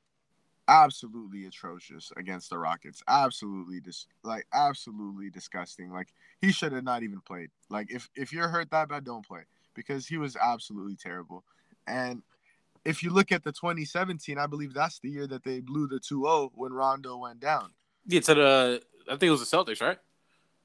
absolutely 0.73 1.47
atrocious 1.47 2.13
against 2.17 2.51
the 2.51 2.59
Rockets. 2.59 3.03
Absolutely 3.09 3.81
dis 3.81 4.07
like 4.25 4.47
absolutely 4.53 5.31
disgusting. 5.31 5.91
Like 5.93 6.13
he 6.41 6.53
should 6.53 6.73
have 6.73 6.85
not 6.85 7.03
even 7.03 7.21
played. 7.21 7.51
Like 7.71 7.91
if 7.91 8.09
if 8.17 8.33
you're 8.33 8.49
hurt 8.49 8.71
that 8.71 8.89
bad, 8.89 9.05
don't 9.05 9.27
play 9.27 9.43
because 9.75 10.07
he 10.07 10.17
was 10.17 10.37
absolutely 10.37 10.97
terrible. 10.97 11.45
And 11.87 12.23
if 12.85 13.03
you 13.03 13.11
look 13.11 13.33
at 13.33 13.45
the 13.45 13.53
2017, 13.53 14.39
I 14.39 14.47
believe 14.47 14.75
that's 14.75 15.01
the 15.01 15.11
year 15.11 15.27
that 15.29 15.45
they 15.45 15.61
blew 15.61 15.87
the 15.89 16.01
2-0 16.01 16.51
when 16.55 16.73
Rondo 16.73 17.17
went 17.19 17.41
down 17.41 17.73
Yeah, 18.07 18.21
to 18.21 18.35
the 18.35 18.83
I 19.09 19.13
think 19.13 19.25
it 19.25 19.31
was 19.31 19.49
the 19.49 19.57
Celtics, 19.57 19.81
right? 19.83 19.99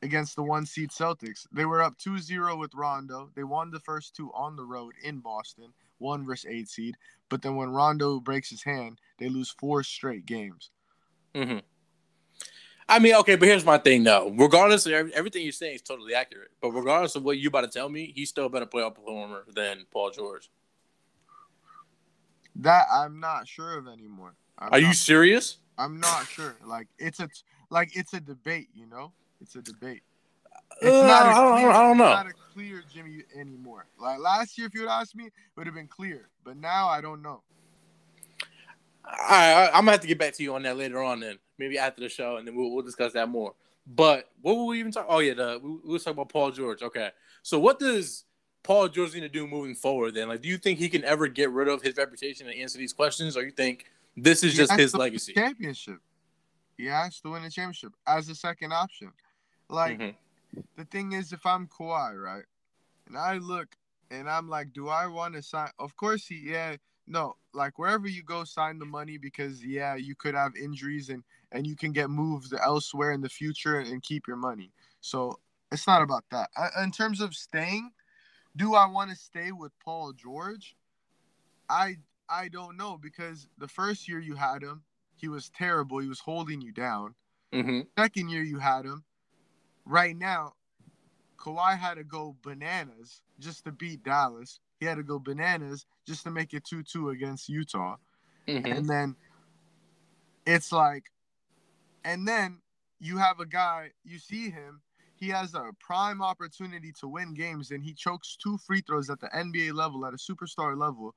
against 0.01 0.35
the 0.35 0.43
one 0.43 0.65
seed 0.65 0.89
Celtics. 0.91 1.47
They 1.51 1.65
were 1.65 1.81
up 1.81 1.97
2-0 1.97 2.57
with 2.59 2.73
Rondo. 2.75 3.31
They 3.35 3.43
won 3.43 3.71
the 3.71 3.79
first 3.79 4.15
two 4.15 4.31
on 4.33 4.55
the 4.55 4.65
road 4.65 4.93
in 5.03 5.19
Boston, 5.19 5.73
one 5.97 6.25
versus 6.25 6.45
eight 6.49 6.69
seed. 6.69 6.95
But 7.29 7.41
then 7.41 7.55
when 7.55 7.69
Rondo 7.69 8.19
breaks 8.19 8.49
his 8.49 8.63
hand, 8.63 8.99
they 9.19 9.29
lose 9.29 9.49
four 9.49 9.83
straight 9.83 10.25
games. 10.25 10.71
hmm 11.35 11.59
I 12.89 12.99
mean, 12.99 13.15
okay, 13.15 13.35
but 13.35 13.49
here's 13.49 13.65
my 13.65 13.77
thing 13.77 14.03
though. 14.05 14.33
Regardless 14.37 14.85
of 14.85 14.93
every, 14.93 15.13
everything 15.13 15.43
you're 15.43 15.51
saying 15.51 15.75
is 15.75 15.81
totally 15.81 16.15
accurate, 16.15 16.51
but 16.61 16.71
regardless 16.71 17.15
of 17.15 17.23
what 17.23 17.37
you 17.37 17.49
about 17.49 17.61
to 17.61 17.67
tell 17.67 17.89
me, 17.89 18.13
he's 18.15 18.29
still 18.29 18.45
a 18.45 18.49
better 18.49 18.65
playoff 18.65 18.95
performer 18.95 19.43
than 19.53 19.85
Paul 19.91 20.09
George. 20.11 20.49
That 22.55 22.85
I'm 22.91 23.19
not 23.19 23.47
sure 23.47 23.77
of 23.77 23.87
anymore. 23.87 24.35
I'm 24.57 24.73
Are 24.73 24.79
you 24.79 24.93
serious? 24.93 25.57
I'm 25.77 25.99
not 25.99 26.27
sure. 26.27 26.55
Like 26.65 26.87
it's 26.97 27.19
a 27.19 27.29
like 27.69 27.95
it's 27.95 28.13
a 28.13 28.21
debate, 28.21 28.69
you 28.73 28.87
know. 28.87 29.11
It's 29.41 29.55
a 29.55 29.61
debate. 29.61 30.01
It's 30.81 30.85
Uh, 30.85 31.07
not 31.07 31.25
a 31.25 31.29
I 31.29 31.33
don't- 31.33 31.57
clear, 31.57 31.69
I 31.69 31.81
don't 31.81 31.91
it's 31.91 31.97
know. 31.99 32.05
not 32.05 32.27
a 32.27 32.33
clear 32.53 32.83
Jimmy 32.93 33.23
anymore. 33.35 33.87
Like 33.99 34.19
last 34.19 34.57
year, 34.57 34.67
if 34.67 34.73
you 34.73 34.81
would 34.81 34.89
ask 34.89 35.15
me, 35.15 35.25
it 35.27 35.33
would 35.55 35.65
have 35.67 35.75
been 35.75 35.87
clear. 35.87 36.29
But 36.43 36.57
now 36.57 36.87
I 36.87 37.01
don't 37.01 37.21
know. 37.21 37.41
All 39.05 39.13
right, 39.29 39.67
I'm 39.67 39.81
gonna 39.81 39.91
have 39.91 40.01
to 40.01 40.07
get 40.07 40.19
back 40.19 40.33
to 40.33 40.43
you 40.43 40.53
on 40.55 40.63
that 40.63 40.77
later 40.77 41.01
on, 41.01 41.19
then 41.21 41.39
maybe 41.57 41.77
after 41.79 42.01
the 42.01 42.09
show, 42.09 42.37
and 42.37 42.47
then 42.47 42.55
we'll, 42.55 42.71
we'll 42.71 42.83
discuss 42.83 43.13
that 43.13 43.29
more. 43.29 43.53
But 43.85 44.29
what 44.41 44.57
were 44.57 44.65
we 44.65 44.79
even 44.79 44.91
talking? 44.91 45.09
Oh 45.09 45.19
yeah, 45.19 45.33
the, 45.33 45.59
we, 45.63 45.69
we 45.71 45.91
were 45.93 45.99
talking 45.99 46.13
about 46.13 46.29
Paul 46.29 46.51
George. 46.51 46.81
Okay, 46.83 47.11
so 47.41 47.57
what 47.57 47.79
does 47.79 48.25
Paul 48.63 48.89
George 48.89 49.13
need 49.13 49.21
to 49.21 49.29
do 49.29 49.47
moving 49.47 49.75
forward? 49.75 50.13
Then, 50.13 50.27
like, 50.27 50.41
do 50.41 50.49
you 50.49 50.57
think 50.57 50.77
he 50.77 50.89
can 50.89 51.05
ever 51.05 51.27
get 51.27 51.51
rid 51.51 51.69
of 51.69 51.81
his 51.81 51.95
reputation 51.95 52.47
and 52.49 52.59
answer 52.59 52.77
these 52.77 52.91
questions, 52.91 53.37
or 53.37 53.43
you 53.43 53.51
think 53.51 53.85
this 54.17 54.43
is 54.43 54.51
He 54.51 54.57
just 54.57 54.73
his 54.73 54.91
to 54.91 54.97
win 54.97 55.01
a 55.01 55.03
legacy? 55.05 55.33
Championship. 55.33 55.99
He 56.77 56.85
has 56.87 57.19
to 57.21 57.29
win 57.31 57.43
a 57.45 57.49
championship 57.49 57.93
as 58.05 58.27
a 58.27 58.35
second 58.35 58.73
option. 58.73 59.11
Like 59.69 59.99
Mhm. 59.99 60.15
The 60.75 60.85
thing 60.85 61.13
is, 61.13 61.33
if 61.33 61.45
I'm 61.45 61.67
Kawhi, 61.67 62.21
right, 62.21 62.45
and 63.07 63.17
I 63.17 63.37
look 63.37 63.75
and 64.11 64.29
I'm 64.29 64.47
like, 64.47 64.73
do 64.73 64.87
I 64.87 65.07
want 65.07 65.35
to 65.35 65.41
sign? 65.41 65.69
Of 65.79 65.95
course, 65.95 66.25
he, 66.27 66.41
yeah, 66.51 66.77
no, 67.07 67.35
like 67.53 67.79
wherever 67.79 68.07
you 68.07 68.23
go, 68.23 68.43
sign 68.43 68.79
the 68.79 68.85
money 68.85 69.17
because 69.17 69.63
yeah, 69.63 69.95
you 69.95 70.15
could 70.15 70.35
have 70.35 70.55
injuries 70.55 71.09
and 71.09 71.23
and 71.51 71.65
you 71.65 71.75
can 71.75 71.93
get 71.93 72.09
moved 72.09 72.53
elsewhere 72.61 73.11
in 73.11 73.21
the 73.21 73.29
future 73.29 73.79
and, 73.79 74.03
keep 74.03 74.27
your 74.27 74.37
money. 74.37 74.71
So 74.99 75.39
it's 75.71 75.87
not 75.87 76.01
about 76.01 76.25
that. 76.31 76.49
I, 76.57 76.83
in 76.83 76.91
terms 76.91 77.21
of 77.21 77.33
staying, 77.33 77.91
do 78.55 78.75
I 78.75 78.85
want 78.85 79.09
to 79.11 79.15
stay 79.15 79.51
with 79.53 79.71
Paul 79.83 80.13
George? 80.13 80.75
I 81.69 81.97
I 82.29 82.49
don't 82.49 82.75
know 82.75 82.97
because 82.97 83.47
the 83.57 83.67
first 83.67 84.07
year 84.07 84.19
you 84.19 84.35
had 84.35 84.61
him, 84.61 84.83
he 85.15 85.29
was 85.29 85.49
terrible. 85.49 85.99
He 85.99 86.09
was 86.09 86.19
holding 86.19 86.61
you 86.61 86.71
down. 86.71 87.15
Mhm. 87.53 87.87
Second 87.97 88.29
year 88.29 88.43
you 88.43 88.59
had 88.59 88.85
him. 88.85 89.03
Right 89.87 90.17
now, 90.17 90.53
Kawhi 91.37 91.77
had 91.77 91.95
to 91.95 92.03
go 92.03 92.35
bananas 92.41 93.21
just 93.39 93.63
to 93.63 93.71
beat 93.71 94.03
Dallas. 94.03 94.59
He 94.79 94.85
had 94.85 94.97
to 94.97 95.03
go 95.03 95.17
bananas 95.17 95.85
just 96.05 96.23
to 96.25 96.31
make 96.31 96.53
it 96.53 96.65
2 96.65 96.83
2 96.83 97.09
against 97.11 97.47
Utah. 97.47 97.95
Mhm. 98.47 98.77
And 98.77 98.89
then 98.89 99.15
it's 100.45 100.71
like, 100.71 101.11
and 102.03 102.27
then 102.27 102.61
you 102.99 103.17
have 103.17 103.39
a 103.39 103.45
guy, 103.45 103.91
you 104.03 104.19
see 104.19 104.49
him, 104.49 104.81
he 105.15 105.29
has 105.29 105.53
a 105.53 105.71
prime 105.79 106.21
opportunity 106.21 106.91
to 106.99 107.07
win 107.07 107.33
games, 107.33 107.71
and 107.71 107.83
he 107.83 107.93
chokes 107.93 108.35
two 108.35 108.57
free 108.57 108.81
throws 108.81 109.09
at 109.09 109.19
the 109.19 109.27
NBA 109.27 109.73
level, 109.73 110.05
at 110.05 110.13
a 110.13 110.17
superstar 110.17 110.77
level, 110.77 111.15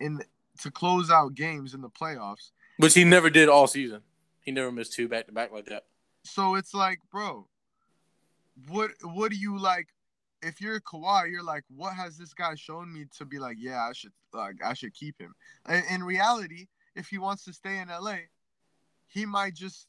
in 0.00 0.20
to 0.62 0.70
close 0.70 1.10
out 1.10 1.34
games 1.34 1.74
in 1.74 1.80
the 1.80 1.88
playoffs. 1.88 2.50
Which 2.76 2.94
he 2.94 3.04
never 3.04 3.30
did 3.30 3.48
all 3.48 3.66
season. 3.66 4.02
He 4.40 4.50
never 4.50 4.72
missed 4.72 4.94
two 4.94 5.08
back 5.08 5.26
to 5.26 5.32
back 5.32 5.52
like 5.52 5.66
that. 5.66 5.86
So 6.24 6.54
it's 6.56 6.74
like, 6.74 6.98
bro, 7.10 7.46
what 8.68 8.90
what 9.02 9.30
do 9.30 9.36
you 9.36 9.58
like? 9.58 9.88
If 10.42 10.60
you're 10.60 10.80
Kawhi, 10.80 11.30
you're 11.30 11.42
like, 11.42 11.64
what 11.68 11.94
has 11.94 12.16
this 12.16 12.32
guy 12.32 12.54
shown 12.54 12.92
me 12.92 13.04
to 13.18 13.24
be 13.24 13.38
like? 13.38 13.56
Yeah, 13.58 13.82
I 13.82 13.92
should 13.92 14.12
like 14.32 14.56
I 14.64 14.74
should 14.74 14.94
keep 14.94 15.18
him. 15.20 15.34
In, 15.68 15.82
in 15.90 16.02
reality, 16.02 16.66
if 16.94 17.08
he 17.08 17.18
wants 17.18 17.44
to 17.44 17.52
stay 17.52 17.78
in 17.78 17.88
LA, 17.88 18.16
he 19.06 19.26
might 19.26 19.54
just 19.54 19.86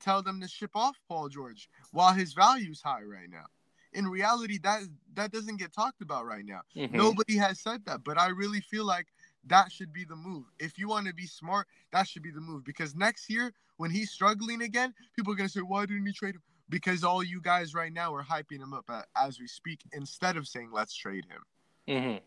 tell 0.00 0.22
them 0.22 0.40
to 0.40 0.48
ship 0.48 0.70
off 0.74 0.96
Paul 1.08 1.28
George 1.28 1.68
while 1.90 2.12
his 2.12 2.32
value's 2.32 2.82
high 2.82 3.02
right 3.02 3.30
now. 3.30 3.46
In 3.92 4.08
reality, 4.08 4.58
that 4.62 4.82
that 5.14 5.30
doesn't 5.32 5.58
get 5.58 5.72
talked 5.72 6.00
about 6.00 6.24
right 6.24 6.44
now. 6.44 6.62
Mhm. 6.74 6.92
Nobody 6.92 7.36
has 7.36 7.60
said 7.60 7.84
that, 7.84 8.02
but 8.02 8.18
I 8.18 8.28
really 8.28 8.60
feel 8.60 8.86
like 8.86 9.06
that 9.44 9.70
should 9.70 9.92
be 9.92 10.04
the 10.04 10.16
move. 10.16 10.46
If 10.58 10.78
you 10.78 10.88
want 10.88 11.06
to 11.08 11.14
be 11.14 11.26
smart, 11.26 11.68
that 11.90 12.08
should 12.08 12.22
be 12.22 12.30
the 12.30 12.40
move. 12.40 12.64
Because 12.64 12.94
next 12.94 13.28
year, 13.28 13.52
when 13.76 13.90
he's 13.90 14.10
struggling 14.10 14.62
again, 14.62 14.94
people 15.14 15.32
are 15.32 15.36
gonna 15.36 15.48
say, 15.48 15.60
"Why 15.60 15.84
didn't 15.84 16.06
he 16.06 16.12
trade 16.12 16.36
him?" 16.36 16.42
Because 16.72 17.04
all 17.04 17.22
you 17.22 17.38
guys 17.42 17.74
right 17.74 17.92
now 17.92 18.14
are 18.14 18.24
hyping 18.24 18.58
him 18.58 18.72
up 18.72 18.90
as 19.14 19.38
we 19.38 19.46
speak, 19.46 19.80
instead 19.92 20.38
of 20.38 20.48
saying, 20.48 20.70
"Let's 20.72 20.94
trade 20.94 21.26
him." 21.26 21.42
Mm-hmm. 21.86 22.18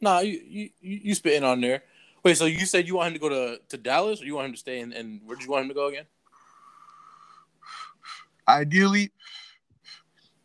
Nah, 0.00 0.20
you, 0.20 0.40
you 0.46 0.70
you 0.80 1.00
you 1.02 1.14
spitting 1.16 1.42
on 1.42 1.60
there. 1.60 1.82
Wait, 2.22 2.36
so 2.36 2.46
you 2.46 2.64
said 2.64 2.86
you 2.86 2.94
want 2.94 3.08
him 3.08 3.14
to 3.14 3.18
go 3.20 3.28
to, 3.28 3.60
to 3.68 3.76
Dallas, 3.76 4.22
or 4.22 4.24
you 4.24 4.36
want 4.36 4.46
him 4.46 4.52
to 4.52 4.58
stay 4.58 4.80
in? 4.80 4.92
And 4.92 5.20
where 5.24 5.36
did 5.36 5.44
you 5.44 5.50
want 5.50 5.62
him 5.62 5.68
to 5.68 5.74
go 5.74 5.88
again? 5.88 6.04
Ideally, 8.48 9.10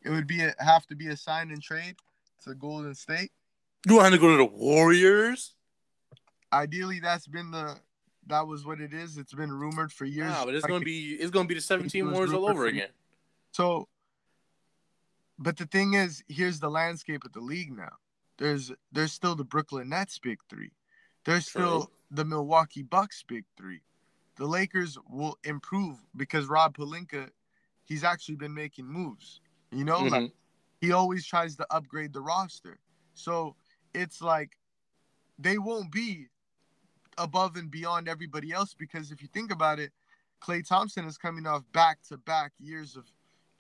it 0.04 0.10
would 0.10 0.28
be 0.28 0.42
a, 0.42 0.54
have 0.60 0.88
to 0.88 0.96
be 0.96 1.08
a 1.08 1.16
sign 1.18 1.52
and 1.52 1.62
trade 1.62 1.96
to 2.44 2.56
Golden 2.56 2.96
State. 2.96 3.32
You 3.88 3.98
want 3.98 4.08
him 4.08 4.14
to 4.14 4.20
go 4.20 4.32
to 4.32 4.38
the 4.38 4.46
Warriors? 4.46 5.54
Ideally, 6.52 7.00
that's 7.00 7.28
been 7.28 7.52
the 7.52 7.78
that 8.28 8.48
was 8.48 8.66
what 8.66 8.80
it 8.80 8.94
is. 8.94 9.18
It's 9.18 9.34
been 9.34 9.52
rumored 9.52 9.92
for 9.92 10.06
years. 10.06 10.30
Nah, 10.30 10.46
but 10.46 10.56
it's 10.56 10.64
Like, 10.64 10.72
gonna 10.72 10.86
be 10.86 11.14
it's 11.14 11.32
gonna 11.32 11.48
be 11.48 11.56
the 11.56 11.62
17 11.62 12.06
was 12.06 12.14
Warriors 12.14 12.34
all 12.34 12.50
over 12.50 12.66
again. 12.66 12.90
So, 13.52 13.88
but 15.38 15.58
the 15.58 15.66
thing 15.66 15.94
is, 15.94 16.24
here's 16.28 16.60
the 16.60 16.70
landscape 16.70 17.24
of 17.26 17.34
the 17.34 17.42
league 17.42 17.76
now. 17.76 17.98
There's 18.38 18.72
there's 18.92 19.12
still 19.12 19.36
the 19.36 19.44
Brooklyn 19.44 19.90
Nets 19.90 20.18
big 20.20 20.40
three. 20.50 20.72
There's 21.26 21.48
still 21.48 21.86
True. 21.86 21.92
the 22.10 22.26
Milwaukee 22.26 22.84
Bucks 22.84 23.24
big 23.28 23.46
three. 23.58 23.82
The 24.38 24.46
Lakers 24.46 24.98
will 25.10 25.38
improve 25.44 25.98
because 26.16 26.48
Rob 26.48 26.76
Pelinka, 26.76 27.30
he's 27.84 28.04
actually 28.04 28.36
been 28.36 28.54
making 28.54 28.86
moves. 28.86 29.42
You 29.72 29.84
know, 29.84 30.00
like 30.00 30.24
Mhm. 30.24 30.32
he 30.80 30.92
always 30.92 31.26
tries 31.26 31.56
to 31.58 31.68
upgrade 31.74 32.14
the 32.14 32.22
roster. 32.22 32.80
So 33.14 33.56
it's 33.94 34.22
like 34.22 34.58
they 35.38 35.58
won't 35.58 35.92
be 35.92 36.30
above 37.18 37.56
and 37.58 37.70
beyond 37.70 38.08
everybody 38.08 38.52
else 38.52 38.74
because 38.74 39.12
if 39.12 39.22
you 39.22 39.28
think 39.28 39.52
about 39.52 39.80
it, 39.80 39.94
Klay 40.42 40.66
Thompson 40.68 41.06
is 41.06 41.18
coming 41.18 41.46
off 41.46 41.64
back 41.72 42.02
to 42.04 42.18
back 42.18 42.54
years 42.60 42.96
of 42.96 43.12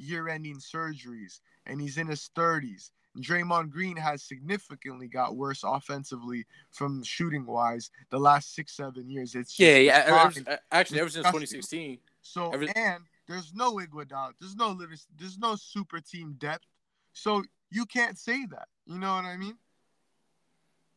year 0.02 0.28
ending 0.28 0.58
surgeries 0.58 1.40
and 1.66 1.80
he's 1.80 1.98
in 1.98 2.08
his 2.08 2.30
30s. 2.36 2.92
Draymond 3.20 3.70
Green 3.70 3.98
has 3.98 4.24
significantly 4.24 5.08
got 5.08 5.36
worse 5.36 5.64
offensively 5.66 6.46
from 6.72 7.04
shooting 7.04 7.46
wise 7.46 7.92
the 8.10 8.18
last 8.18 8.56
six, 8.56 8.76
seven 8.76 9.10
years. 9.10 9.36
It's 9.36 9.60
yeah, 9.60 9.78
yeah. 9.78 10.04
Ever, 10.06 10.60
actually, 10.72 11.02
ever 11.02 11.10
since 11.10 11.26
2016. 11.26 12.00
So 12.22 12.52
ever, 12.52 12.68
and 12.76 13.04
there's 13.28 13.54
no 13.54 13.74
Iguodala, 13.74 14.32
there's 14.40 14.56
no 14.56 14.78
there's 15.20 15.38
no 15.38 15.56
super 15.56 16.00
team 16.00 16.36
depth. 16.40 16.66
So 17.14 17.44
you 17.70 17.86
can't 17.86 18.18
say 18.18 18.46
that. 18.52 18.68
You 18.86 18.98
know 18.98 19.14
what 19.16 19.26
I 19.26 19.36
mean? 19.36 19.58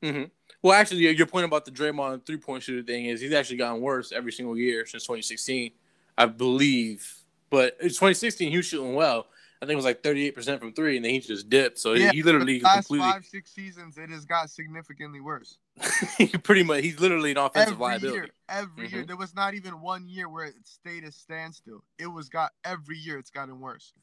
Mm-hmm. 0.03 0.25
Well, 0.63 0.79
actually, 0.79 1.09
your 1.17 1.27
point 1.27 1.47
about 1.47 1.65
the 1.65 1.71
Draymond 1.71 2.27
three 2.27 2.37
point 2.37 2.63
shooter 2.63 2.87
thing 2.87 3.07
is 3.07 3.21
he's 3.21 3.33
actually 3.33 3.57
gotten 3.57 3.81
worse 3.81 4.13
every 4.13 4.33
single 4.33 4.57
year 4.57 4.87
since 4.87 5.05
2016, 5.05 5.73
I 6.17 6.27
believe. 6.27 7.24
But 7.51 7.77
in 7.81 7.89
2016, 7.89 8.51
he 8.51 8.57
was 8.57 8.67
shooting 8.67 8.95
well. 8.95 9.27
I 9.63 9.67
think 9.67 9.75
it 9.75 9.77
was 9.77 9.85
like 9.85 10.03
38% 10.03 10.59
from 10.59 10.75
three, 10.75 10.97
and 10.97 11.05
then 11.05 11.13
he 11.13 11.21
just 11.21 11.49
dipped. 11.49 11.79
So 11.79 11.95
yeah, 11.95 12.11
he 12.13 12.23
literally 12.23 12.59
the 12.59 12.65
last 12.65 12.89
completely 12.89 13.11
five 13.11 13.25
six 13.25 13.51
seasons 13.51 13.97
it 13.97 14.11
has 14.11 14.27
got 14.27 14.51
significantly 14.51 15.21
worse. 15.21 15.57
Pretty 16.43 16.65
much, 16.65 16.83
he's 16.83 17.01
literally 17.01 17.31
an 17.31 17.39
offensive 17.39 17.75
every 17.75 17.85
liability. 17.85 18.17
Year, 18.17 18.29
every 18.49 18.87
mm-hmm. 18.87 18.97
year, 18.97 19.05
there 19.07 19.17
was 19.17 19.35
not 19.35 19.55
even 19.55 19.81
one 19.81 20.07
year 20.07 20.29
where 20.29 20.45
it 20.45 20.55
stayed 20.65 21.05
a 21.05 21.13
standstill. 21.13 21.83
It 21.99 22.09
was 22.09 22.29
got 22.29 22.53
every 22.65 22.99
year 22.99 23.19
it's 23.19 23.31
gotten 23.31 23.59
worse. 23.59 23.95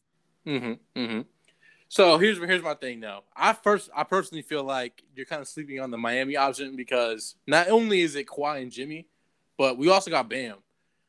Mm-hmm. 0.48 1.00
Mm-hmm. 1.00 1.22
So 1.90 2.18
here's 2.18 2.38
here's 2.40 2.64
my 2.64 2.74
thing 2.74 3.02
though. 3.02 3.24
I 3.36 3.54
first 3.54 3.92
I 3.96 4.04
personally 4.04 4.42
feel 4.42 4.64
like 4.64 5.04
you're 5.16 5.26
kind 5.28 5.42
of 5.42 5.48
sleeping 5.48 5.80
on 5.80 5.92
the 5.92 5.98
Miami 5.98 6.38
option 6.38 6.76
because 6.76 7.36
not 7.46 7.70
only 7.70 8.02
is 8.02 8.16
it 8.16 8.28
Kawhi 8.28 8.62
and 8.62 8.72
Jimmy, 8.72 9.08
but 9.58 9.78
we 9.78 9.90
also 9.90 10.10
got 10.10 10.30
Bam. 10.30 10.56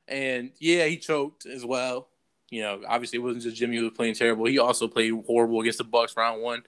And 0.09 0.51
yeah, 0.59 0.85
he 0.87 0.99
choked 0.99 1.47
as 1.47 1.65
well. 1.65 2.09
You 2.53 2.61
know, 2.61 2.83
obviously 2.87 3.19
it 3.19 3.23
wasn't 3.23 3.45
just 3.45 3.57
Jimmy 3.57 3.79
who 3.79 3.85
was 3.85 3.95
playing 3.95 4.15
terrible. 4.15 4.45
He 4.45 4.59
also 4.59 4.87
played 4.87 5.15
horrible 5.27 5.63
against 5.63 5.79
the 5.79 5.85
Bucks 5.85 6.15
round 6.19 6.43
one. 6.43 6.63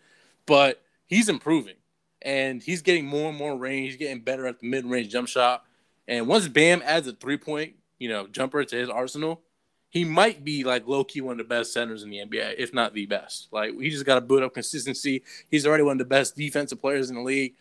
But 0.47 0.83
he's 1.05 1.29
improving. 1.29 1.75
And 2.23 2.62
he's 2.62 2.81
getting 2.81 3.05
more 3.05 3.29
and 3.29 3.37
more 3.37 3.55
range. 3.55 3.88
He's 3.88 3.99
getting 3.99 4.23
better 4.23 4.47
at 4.47 4.61
the 4.61 4.66
mid 4.66 4.87
range 4.87 5.11
jump 5.11 5.29
shot. 5.29 5.62
And 6.09 6.27
once 6.27 6.49
Bam 6.49 6.81
adds 6.87 7.07
a 7.07 7.12
three 7.12 7.37
point, 7.37 7.75
you 7.99 8.09
know, 8.09 8.27
jumper 8.27 8.64
to 8.64 8.77
his 8.77 8.88
arsenal, 8.88 9.42
he 9.90 10.05
might 10.05 10.42
be 10.42 10.64
like 10.64 10.88
low 10.88 11.05
key 11.05 11.20
one 11.20 11.33
of 11.33 11.38
the 11.38 11.44
best 11.44 11.75
centers 11.75 12.03
in 12.03 12.09
the 12.09 12.16
NBA, 12.16 12.55
if 12.57 12.73
not 12.73 12.94
the 12.94 13.05
best. 13.05 13.49
Like 13.53 13.79
he 13.79 13.90
just 13.90 14.07
got 14.07 14.14
to 14.14 14.23
build 14.23 14.42
up 14.42 14.55
consistency. 14.55 15.23
He's 15.51 15.66
already 15.66 15.83
one 15.83 15.92
of 15.92 15.99
the 15.99 16.07
best 16.07 16.35
defensive 16.35 16.81
players 16.81 17.11
in 17.11 17.16
the 17.16 17.23
league, 17.23 17.57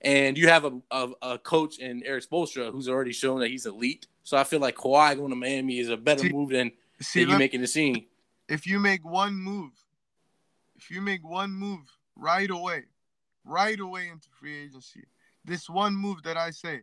and 0.00 0.38
you 0.38 0.48
have 0.48 0.64
a, 0.64 0.72
a, 0.90 1.08
a 1.20 1.38
coach 1.38 1.78
in 1.78 2.02
Erik 2.04 2.28
Spoelstra 2.28 2.72
who's 2.72 2.88
already 2.88 3.12
shown 3.12 3.40
that 3.40 3.48
he's 3.48 3.66
elite. 3.66 4.06
So 4.24 4.38
I 4.38 4.44
feel 4.44 4.60
like 4.60 4.76
Kawhi 4.76 5.14
going 5.16 5.28
to 5.28 5.36
Miami 5.36 5.78
is 5.78 5.90
a 5.90 5.96
better 5.96 6.28
move 6.28 6.50
than, 6.50 6.72
see, 7.00 7.24
than 7.24 7.30
you 7.30 7.38
making 7.38 7.60
the 7.60 7.66
scene. 7.66 8.06
If 8.48 8.66
you 8.66 8.78
make 8.78 9.04
one 9.04 9.34
move, 9.34 9.72
if 10.76 10.90
you 10.90 11.00
make 11.00 11.24
one 11.24 11.50
move 11.50 11.80
right 12.16 12.50
away, 12.50 12.84
right 13.44 13.78
away 13.78 14.08
into 14.08 14.28
free 14.38 14.64
agency, 14.64 15.04
this 15.44 15.68
one 15.68 15.94
move 15.94 16.22
that 16.24 16.36
I 16.36 16.50
say, 16.50 16.82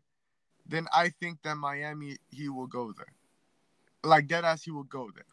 then 0.65 0.87
I 0.93 1.09
think 1.09 1.41
that 1.43 1.55
Miami 1.55 2.17
he 2.29 2.49
will 2.49 2.67
go 2.67 2.93
there 2.95 3.13
like 4.03 4.27
dead 4.27 4.45
ass, 4.45 4.63
he 4.63 4.71
will 4.71 4.83
go 4.83 5.09
there. 5.13 5.25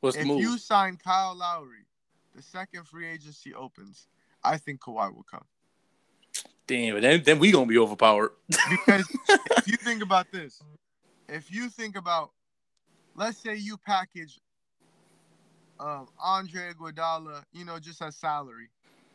What's 0.00 0.16
if 0.16 0.22
the 0.22 0.28
move? 0.28 0.40
you 0.40 0.58
sign 0.58 0.96
Kyle 1.02 1.36
Lowry, 1.36 1.86
the 2.34 2.42
second 2.42 2.86
free 2.86 3.08
agency 3.08 3.54
opens, 3.54 4.06
I 4.44 4.58
think 4.58 4.80
Kawhi 4.80 5.14
will 5.14 5.26
come. 5.28 5.44
Damn, 6.66 7.00
then 7.00 7.22
then 7.24 7.38
we 7.38 7.50
gonna 7.50 7.66
be 7.66 7.78
overpowered. 7.78 8.32
because 8.70 9.08
if 9.56 9.66
you 9.66 9.76
think 9.76 10.02
about 10.02 10.30
this, 10.30 10.62
if 11.28 11.50
you 11.50 11.70
think 11.70 11.96
about, 11.96 12.30
let's 13.18 13.38
say 13.38 13.54
you 13.54 13.76
package 13.76 14.40
um, 15.78 16.08
Andre 16.22 16.72
Iguodala, 16.72 17.44
you 17.52 17.64
know, 17.64 17.78
just 17.78 18.00
as 18.02 18.16
salary, 18.16 18.68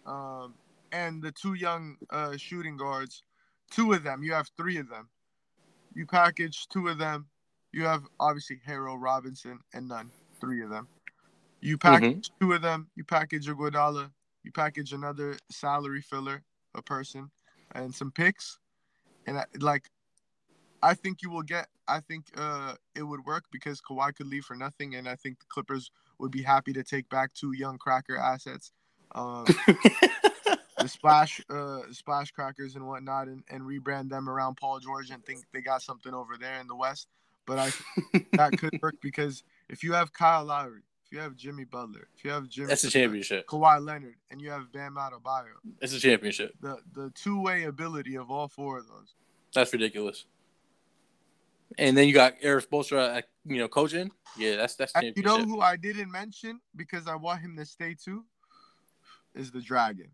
um, 0.05 0.53
and 0.91 1.21
the 1.21 1.31
two 1.31 1.55
young 1.55 1.97
uh, 2.11 2.37
shooting 2.37 2.77
guards, 2.77 3.23
two 3.71 3.93
of 3.93 4.03
them, 4.03 4.21
you 4.23 4.33
have 4.33 4.49
three 4.55 4.77
of 4.77 4.89
them. 4.89 5.09
You 5.95 6.05
package 6.05 6.67
two 6.69 6.87
of 6.87 6.97
them 6.97 7.27
you 7.73 7.83
have 7.85 8.03
obviously 8.19 8.61
Herro 8.65 8.95
Robinson 8.95 9.59
and 9.73 9.87
Nunn, 9.87 10.11
three 10.39 10.61
of 10.61 10.69
them. 10.69 10.87
You 11.59 11.77
package 11.77 12.29
mm-hmm. 12.29 12.45
two 12.45 12.53
of 12.53 12.61
them. 12.61 12.87
You 12.95 13.03
package 13.03 13.49
a 13.49 13.55
Iguodala. 13.55 14.11
You 14.43 14.51
package 14.51 14.93
another 14.93 15.37
salary 15.49 16.01
filler, 16.01 16.43
a 16.75 16.81
person, 16.81 17.31
and 17.73 17.93
some 17.93 18.11
picks, 18.11 18.59
and 19.25 19.37
I, 19.37 19.45
like, 19.59 19.89
I 20.83 20.93
think 20.93 21.21
you 21.21 21.29
will 21.29 21.43
get. 21.43 21.67
I 21.87 21.99
think 21.99 22.25
uh, 22.37 22.75
it 22.95 23.03
would 23.03 23.25
work 23.25 23.45
because 23.51 23.81
Kawhi 23.81 24.15
could 24.15 24.27
leave 24.27 24.45
for 24.45 24.55
nothing, 24.55 24.95
and 24.95 25.07
I 25.07 25.15
think 25.15 25.39
the 25.39 25.45
Clippers 25.47 25.91
would 26.19 26.31
be 26.31 26.43
happy 26.43 26.73
to 26.73 26.83
take 26.83 27.09
back 27.09 27.33
two 27.33 27.53
young 27.53 27.77
cracker 27.77 28.17
assets. 28.17 28.71
Um, 29.15 29.45
the 30.79 30.87
splash 30.87 31.39
uh 31.49 31.81
splash 31.91 32.31
crackers 32.31 32.75
and 32.75 32.87
whatnot 32.87 33.27
and, 33.27 33.43
and 33.49 33.61
rebrand 33.61 34.09
them 34.09 34.27
around 34.27 34.57
Paul 34.57 34.79
George 34.79 35.11
and 35.11 35.23
think 35.23 35.45
they 35.53 35.61
got 35.61 35.83
something 35.83 36.13
over 36.13 36.35
there 36.35 36.59
in 36.59 36.67
the 36.67 36.75
West 36.75 37.07
but 37.45 37.59
I 37.59 37.71
that 38.33 38.57
could 38.57 38.79
work 38.81 38.95
because 39.01 39.43
if 39.69 39.83
you 39.83 39.93
have 39.93 40.13
Kyle 40.13 40.45
Lowry, 40.45 40.81
if 41.05 41.11
you 41.11 41.19
have 41.19 41.35
Jimmy 41.35 41.63
Butler, 41.63 42.07
if 42.15 42.23
you 42.23 42.31
have 42.31 42.47
Jimmy, 42.47 42.67
that's 42.67 42.83
a 42.83 42.89
championship. 42.89 43.47
Kawhi 43.47 43.83
Leonard, 43.83 44.15
and 44.31 44.41
you 44.41 44.49
have 44.49 44.71
Bam 44.71 44.95
Adebayo, 44.95 45.53
it's 45.81 45.93
a 45.93 45.99
championship. 45.99 46.53
The 46.61 46.77
the 46.93 47.11
two 47.11 47.41
way 47.41 47.63
ability 47.63 48.15
of 48.15 48.31
all 48.31 48.47
four 48.47 48.79
of 48.79 48.87
those. 48.87 49.13
That's 49.53 49.71
ridiculous. 49.71 50.25
And 51.77 51.97
then 51.97 52.07
you 52.07 52.13
got 52.13 52.33
Erik 52.41 52.69
Spoelstra, 52.69 53.17
uh, 53.17 53.21
you 53.45 53.57
know, 53.57 53.67
coaching. 53.67 54.11
Yeah, 54.37 54.55
that's 54.55 54.75
that's. 54.75 54.93
You 55.15 55.23
know 55.23 55.43
who 55.43 55.61
I 55.61 55.75
didn't 55.75 56.11
mention 56.11 56.59
because 56.75 57.07
I 57.07 57.15
want 57.15 57.41
him 57.41 57.55
to 57.57 57.65
stay 57.65 57.95
too, 57.95 58.25
is 59.35 59.51
the 59.51 59.61
Dragon. 59.61 60.09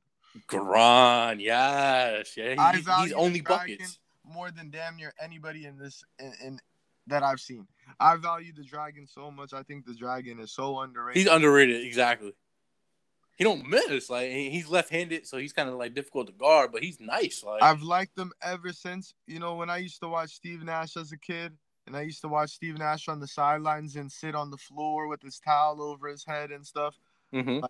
Goran, 0.48 1.42
yes, 1.42 2.38
yeah, 2.38 2.72
he, 2.72 2.78
he's 2.78 3.14
only 3.14 3.42
buckets 3.42 4.00
more 4.24 4.52
than 4.52 4.70
damn 4.70 4.96
near 4.96 5.14
anybody 5.20 5.66
in 5.66 5.78
this 5.78 6.04
in, 6.20 6.34
in 6.44 6.60
that 7.08 7.24
I've 7.24 7.40
seen. 7.40 7.68
I 8.00 8.16
value 8.18 8.54
the 8.56 8.64
Dragon 8.64 9.08
so 9.08 9.32
much. 9.32 9.54
I 9.54 9.64
think 9.64 9.86
the 9.86 9.96
Dragon 9.96 10.40
is 10.40 10.52
so 10.52 10.80
underrated. 10.80 11.18
He's 11.20 11.32
underrated, 11.32 11.84
exactly. 11.86 12.34
He 13.40 13.46
don't 13.46 13.68
miss. 13.68 14.10
Like 14.10 14.30
he's 14.30 14.68
left-handed, 14.68 15.26
so 15.26 15.38
he's 15.38 15.54
kind 15.54 15.70
of 15.70 15.76
like 15.76 15.96
difficult 15.96 16.28
to 16.28 16.34
guard, 16.34 16.74
but 16.74 16.84
he's 16.84 17.00
nice. 17.00 17.42
Like 17.42 17.64
I've 17.64 17.82
liked 17.82 18.18
him 18.18 18.34
ever 18.44 18.74
since. 18.74 19.14
You 19.28 19.40
know, 19.40 19.56
when 19.56 19.70
I 19.70 19.78
used 19.78 20.02
to 20.02 20.10
watch 20.10 20.32
Steve 20.32 20.62
Nash 20.62 20.98
as 20.98 21.14
a 21.14 21.18
kid, 21.18 21.54
and 21.88 21.96
I 21.96 22.02
used 22.02 22.20
to 22.22 22.28
watch 22.28 22.52
Steve 22.52 22.78
Nash 22.78 23.08
on 23.08 23.22
the 23.22 23.28
sidelines 23.28 23.96
and 23.96 24.12
sit 24.12 24.36
on 24.36 24.52
the 24.52 24.58
floor 24.58 25.08
with 25.08 25.22
his 25.22 25.40
towel 25.40 25.82
over 25.82 26.10
his 26.10 26.26
head 26.26 26.52
and 26.52 26.68
stuff. 26.68 27.00
Mm-hmm. 27.34 27.66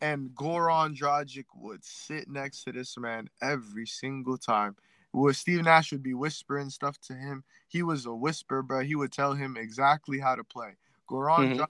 And 0.00 0.30
Goran 0.30 0.96
Dragic 0.96 1.46
would 1.56 1.84
sit 1.84 2.30
next 2.30 2.62
to 2.64 2.72
this 2.72 2.96
man 2.96 3.28
every 3.42 3.86
single 3.86 4.38
time 4.38 4.76
where 5.10 5.32
Steve 5.32 5.64
Nash 5.64 5.92
would 5.92 6.02
be 6.02 6.14
whispering 6.14 6.70
stuff 6.70 6.98
to 7.02 7.14
him. 7.14 7.42
He 7.68 7.82
was 7.82 8.06
a 8.06 8.14
whisperer, 8.14 8.62
but 8.62 8.86
he 8.86 8.94
would 8.94 9.12
tell 9.12 9.34
him 9.34 9.56
exactly 9.56 10.18
how 10.18 10.36
to 10.36 10.44
play. 10.44 10.76
Goran 11.10 11.56
mm-hmm. 11.56 11.64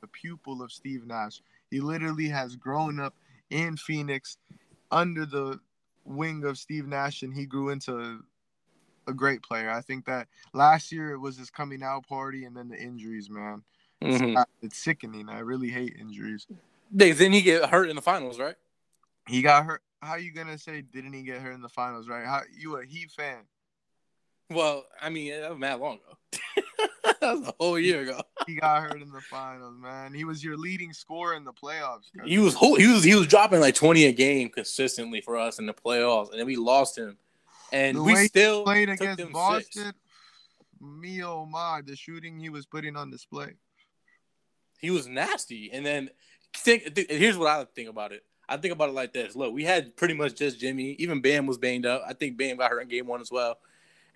the 0.00 0.06
pupil 0.08 0.62
of 0.62 0.72
Steve 0.72 1.06
Nash. 1.06 1.42
He 1.70 1.80
literally 1.80 2.28
has 2.28 2.56
grown 2.56 3.00
up 3.00 3.14
in 3.50 3.76
Phoenix 3.76 4.38
under 4.90 5.26
the 5.26 5.60
wing 6.04 6.44
of 6.44 6.58
Steve 6.58 6.86
Nash, 6.86 7.22
and 7.22 7.34
he 7.34 7.46
grew 7.46 7.70
into 7.70 8.20
a 9.06 9.12
great 9.12 9.42
player. 9.42 9.70
I 9.70 9.80
think 9.80 10.06
that 10.06 10.28
last 10.52 10.92
year 10.92 11.12
it 11.12 11.18
was 11.18 11.36
his 11.36 11.50
coming 11.50 11.82
out 11.82 12.06
party, 12.06 12.44
and 12.44 12.56
then 12.56 12.68
the 12.68 12.76
injuries, 12.76 13.28
man. 13.30 13.62
Mm-hmm. 14.02 14.36
It's, 14.36 14.44
it's 14.62 14.78
sickening. 14.78 15.28
I 15.28 15.40
really 15.40 15.70
hate 15.70 15.96
injuries. 15.98 16.46
Didn't 16.94 17.32
he 17.32 17.42
get 17.42 17.68
hurt 17.68 17.90
in 17.90 17.96
the 17.96 18.02
finals, 18.02 18.38
right? 18.38 18.54
He 19.26 19.42
got 19.42 19.64
hurt 19.64 19.82
how 20.00 20.16
you 20.16 20.32
gonna 20.32 20.58
say 20.58 20.82
didn't 20.82 21.12
he 21.12 21.22
get 21.22 21.40
hurt 21.40 21.52
in 21.52 21.60
the 21.60 21.68
finals, 21.68 22.08
right? 22.08 22.24
How 22.24 22.42
you 22.56 22.76
a 22.76 22.84
Heat 22.84 23.10
fan? 23.10 23.40
Well, 24.50 24.84
I 25.00 25.10
mean, 25.10 25.32
that 25.32 25.50
was 25.50 25.58
mad 25.58 25.80
long 25.80 25.96
ago. 25.96 26.42
that 27.20 27.20
was 27.20 27.48
a 27.48 27.54
whole 27.58 27.78
year 27.78 28.02
ago. 28.02 28.20
he 28.46 28.56
got 28.56 28.82
hurt 28.82 29.02
in 29.02 29.10
the 29.10 29.20
finals, 29.20 29.74
man. 29.78 30.14
He 30.14 30.24
was 30.24 30.42
your 30.42 30.56
leading 30.56 30.92
scorer 30.92 31.34
in 31.34 31.44
the 31.44 31.52
playoffs. 31.52 32.04
He 32.24 32.38
was 32.38 32.56
he 32.56 32.86
was 32.86 33.04
he 33.04 33.14
was 33.14 33.26
dropping 33.26 33.60
like 33.60 33.74
twenty 33.74 34.06
a 34.06 34.12
game 34.12 34.48
consistently 34.48 35.20
for 35.20 35.36
us 35.36 35.58
in 35.58 35.66
the 35.66 35.74
playoffs, 35.74 36.30
and 36.30 36.38
then 36.38 36.46
we 36.46 36.56
lost 36.56 36.96
him, 36.96 37.16
and 37.72 37.96
the 37.96 38.02
we 38.02 38.14
still 38.26 38.64
played 38.64 38.88
against 38.88 39.32
Boston. 39.32 39.84
Six. 39.84 39.98
Me 40.80 41.24
oh 41.24 41.44
my, 41.44 41.82
the 41.84 41.96
shooting 41.96 42.38
he 42.38 42.50
was 42.50 42.64
putting 42.64 42.94
on 42.94 43.10
display. 43.10 43.54
He 44.80 44.90
was 44.90 45.08
nasty, 45.08 45.70
and 45.72 45.84
then 45.84 46.10
think. 46.56 46.96
Here's 47.10 47.36
what 47.36 47.48
I 47.48 47.64
think 47.74 47.88
about 47.88 48.12
it. 48.12 48.24
I 48.48 48.56
think 48.56 48.72
about 48.72 48.88
it 48.88 48.94
like 48.94 49.12
this. 49.12 49.36
Look, 49.36 49.52
we 49.52 49.64
had 49.64 49.94
pretty 49.96 50.14
much 50.14 50.36
just 50.36 50.58
Jimmy. 50.58 50.92
Even 50.98 51.20
Bam 51.20 51.46
was 51.46 51.58
banged 51.58 51.84
up. 51.84 52.02
I 52.08 52.14
think 52.14 52.38
Bam 52.38 52.56
got 52.56 52.70
hurt 52.70 52.80
in 52.80 52.88
game 52.88 53.06
one 53.06 53.20
as 53.20 53.30
well. 53.30 53.58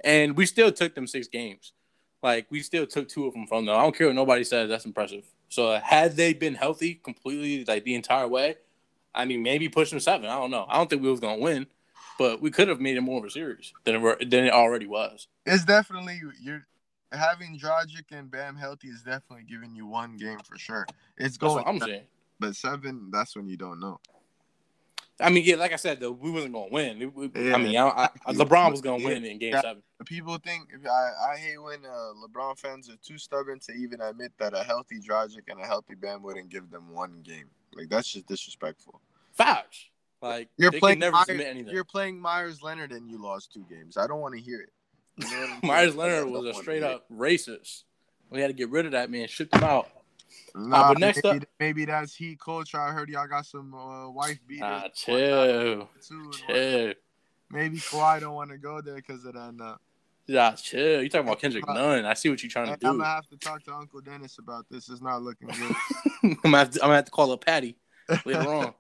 And 0.03 0.37
we 0.37 0.47
still 0.47 0.73
took 0.73 0.95
them 0.95 1.07
six 1.07 1.29
games. 1.29 1.73
Like, 2.23 2.47
we 2.51 2.61
still 2.63 2.87
took 2.87 3.09
two 3.09 3.27
of 3.27 3.35
them 3.35 3.47
from 3.47 3.67
them. 3.67 3.77
I 3.77 3.83
don't 3.83 3.97
care 3.97 4.07
what 4.07 4.17
nobody 4.17 4.45
says. 4.45 4.69
That's 4.69 4.85
impressive. 4.87 5.25
So, 5.49 5.79
had 5.79 6.17
they 6.17 6.33
been 6.33 6.55
healthy 6.55 6.95
completely, 6.95 7.65
like 7.65 7.85
the 7.85 7.95
entire 7.95 8.29
way, 8.29 8.57
I 9.15 9.25
mean, 9.25 9.43
maybe 9.43 9.69
push 9.69 9.91
them 9.91 10.01
seven. 10.01 10.27
I 10.31 10.37
don't 10.39 10.51
know. 10.51 10.65
I 10.69 10.79
don't 10.79 10.89
think 10.89 11.03
we 11.03 11.11
was 11.11 11.21
going 11.21 11.39
to 11.39 11.43
win. 11.43 11.67
but 12.19 12.41
we 12.41 12.51
could 12.51 12.69
have 12.69 12.81
made 12.81 12.97
it 12.97 13.01
more 13.01 13.19
of 13.19 13.25
a 13.25 13.31
series 13.31 13.73
than 13.85 13.97
it, 13.97 14.31
than 14.31 14.45
it 14.45 14.53
already 14.53 14.87
was. 14.87 15.29
It's 15.45 15.65
definitely 15.65 16.21
you're 16.41 16.67
having 17.11 17.59
Dragic 17.59 18.05
and 18.11 18.31
Bam 18.31 18.57
healthy 18.57 18.89
is 18.89 19.03
definitely 19.03 19.45
giving 19.49 19.75
you 19.75 19.87
one 19.87 20.17
game 20.17 20.39
for 20.39 20.57
sure. 20.59 20.87
It's 21.17 21.37
going. 21.37 21.65
I'm 21.67 21.81
saying. 21.81 22.05
But 22.39 22.57
seven, 22.57 23.11
that's 23.13 23.37
when 23.37 23.49
you 23.49 23.57
don't 23.57 23.81
know. 23.81 24.01
I 25.23 25.31
mean, 25.31 25.45
yeah, 25.45 25.57
like 25.57 25.73
I 25.73 25.77
said, 25.77 26.01
though, 26.01 26.13
we 26.13 26.31
wasn't 26.31 26.53
gonna 26.55 26.71
win. 26.71 27.13
We, 27.15 27.31
yeah, 27.35 27.55
I 27.55 27.59
mean, 27.59 27.77
I, 27.77 28.09
I, 28.27 28.33
LeBron 28.33 28.71
was 28.71 28.81
gonna 28.81 29.05
win 29.05 29.25
in 29.25 29.39
Game 29.39 29.53
yeah. 29.53 29.61
Seven. 29.61 29.83
People 30.05 30.37
think 30.39 30.69
I, 30.85 31.33
I 31.33 31.37
hate 31.37 31.63
when 31.63 31.85
uh, 31.85 32.13
LeBron 32.27 32.59
fans 32.59 32.91
are 32.91 32.97
too 33.03 33.19
stubborn 33.19 33.61
to 33.61 33.73
even 33.73 34.01
admit 34.01 34.33
that 34.39 34.55
a 34.55 34.63
healthy 34.63 34.99
Dragic 35.01 35.43
and 35.49 35.61
a 35.61 35.65
healthy 35.65 35.95
Bam 35.95 36.23
wouldn't 36.23 36.49
give 36.49 36.71
them 36.71 36.93
one 36.93 37.21
game. 37.23 37.47
Like 37.75 37.89
that's 37.89 38.13
just 38.13 38.27
disrespectful. 38.27 39.01
Facts. 39.33 39.87
Like 40.21 40.49
you're 40.57 40.73
playing 40.73 41.01
Meyers, 41.01 41.67
You're 41.71 41.85
playing 41.85 42.21
Meyers 42.21 42.63
Leonard 42.63 42.93
and 42.93 43.11
you 43.11 43.21
lost 43.21 43.53
two 43.53 43.65
games. 43.69 43.97
I 43.97 44.07
don't 44.07 44.21
want 44.21 44.35
to 44.35 44.41
hear 44.41 44.61
it. 44.61 44.73
You 45.17 45.31
know 45.31 45.57
Meyers 45.65 45.97
Leonard 45.97 46.29
was 46.29 46.47
a 46.47 46.55
straight 46.55 46.83
up 46.83 47.07
racist. 47.11 47.85
We 48.31 48.41
had 48.41 48.47
to 48.47 48.55
get 48.55 48.71
rid 48.71 48.87
of 48.87 48.93
that 48.93 49.11
man, 49.11 49.29
shipped 49.29 49.55
him 49.55 49.65
out. 49.65 49.89
Nah, 50.55 50.77
uh, 50.77 50.89
but 50.89 50.99
next 50.99 51.25
maybe, 51.25 51.39
up, 51.39 51.45
maybe 51.59 51.85
that's 51.87 52.15
heat 52.15 52.39
culture. 52.39 52.79
I 52.79 52.91
heard 52.91 53.09
y'all 53.09 53.27
got 53.27 53.47
some 53.47 53.75
uh, 53.75 54.11
wife 54.11 54.39
beaters. 54.47 54.61
Nah, 54.61 54.89
chill, 54.95 55.89
chill. 56.01 56.95
Maybe 57.51 57.79
Kawhi 57.79 58.21
don't 58.21 58.35
want 58.35 58.51
to 58.51 58.59
go 58.59 58.81
there 58.81 58.97
because 58.97 59.25
of 59.25 59.35
that. 59.35 59.55
Uh, 59.63 59.77
yeah, 60.27 60.53
chill. 60.53 61.03
You 61.03 61.09
talking 61.09 61.27
about 61.27 61.41
Kendrick 61.41 61.67
Nunn? 61.67 62.05
I 62.05 62.15
see 62.15 62.29
what 62.31 62.43
you're 62.43 62.51
trying 62.51 62.67
to 62.67 62.77
do. 62.77 62.87
I'm 62.87 62.99
gonna 62.99 63.09
have 63.09 63.29
to 63.29 63.37
talk 63.37 63.65
to 63.65 63.75
Uncle 63.75 64.01
Dennis 64.01 64.39
about 64.39 64.67
this. 64.71 64.89
It's 64.89 65.03
not 65.03 65.23
looking 65.23 65.49
good. 65.49 65.77
I'm, 66.23 66.35
gonna 66.43 66.59
have 66.59 66.71
to, 66.71 66.81
I'm 66.83 66.89
gonna 66.89 66.97
have 66.97 67.05
to 67.07 67.11
call 67.11 67.33
up 67.33 67.45
Patty 67.45 67.77
later 68.25 68.49
on. 68.49 68.75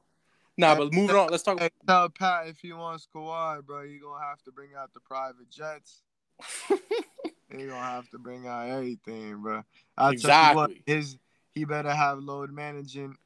Nah, 0.58 0.74
but 0.74 0.92
moving 0.92 1.16
on. 1.16 1.28
Let's 1.30 1.42
talk. 1.42 1.58
Hey, 1.58 1.70
tell 1.86 2.08
Pat 2.10 2.48
if 2.48 2.58
he 2.58 2.72
wants 2.72 3.08
Kawhi, 3.14 3.64
bro, 3.64 3.82
you 3.82 4.00
gonna 4.00 4.24
have 4.24 4.42
to 4.42 4.52
bring 4.52 4.70
out 4.78 4.92
the 4.92 5.00
private 5.00 5.50
jets. 5.50 6.02
you 6.70 7.68
gonna 7.68 7.80
have 7.80 8.08
to 8.10 8.18
bring 8.18 8.46
out 8.46 8.68
everything, 8.68 9.40
bro. 9.40 9.62
I'll 9.96 10.10
exactly. 10.10 10.56
What, 10.56 10.70
his 10.86 11.16
he 11.54 11.64
better 11.64 11.92
have 11.92 12.18
load 12.18 12.50
managing. 12.50 13.16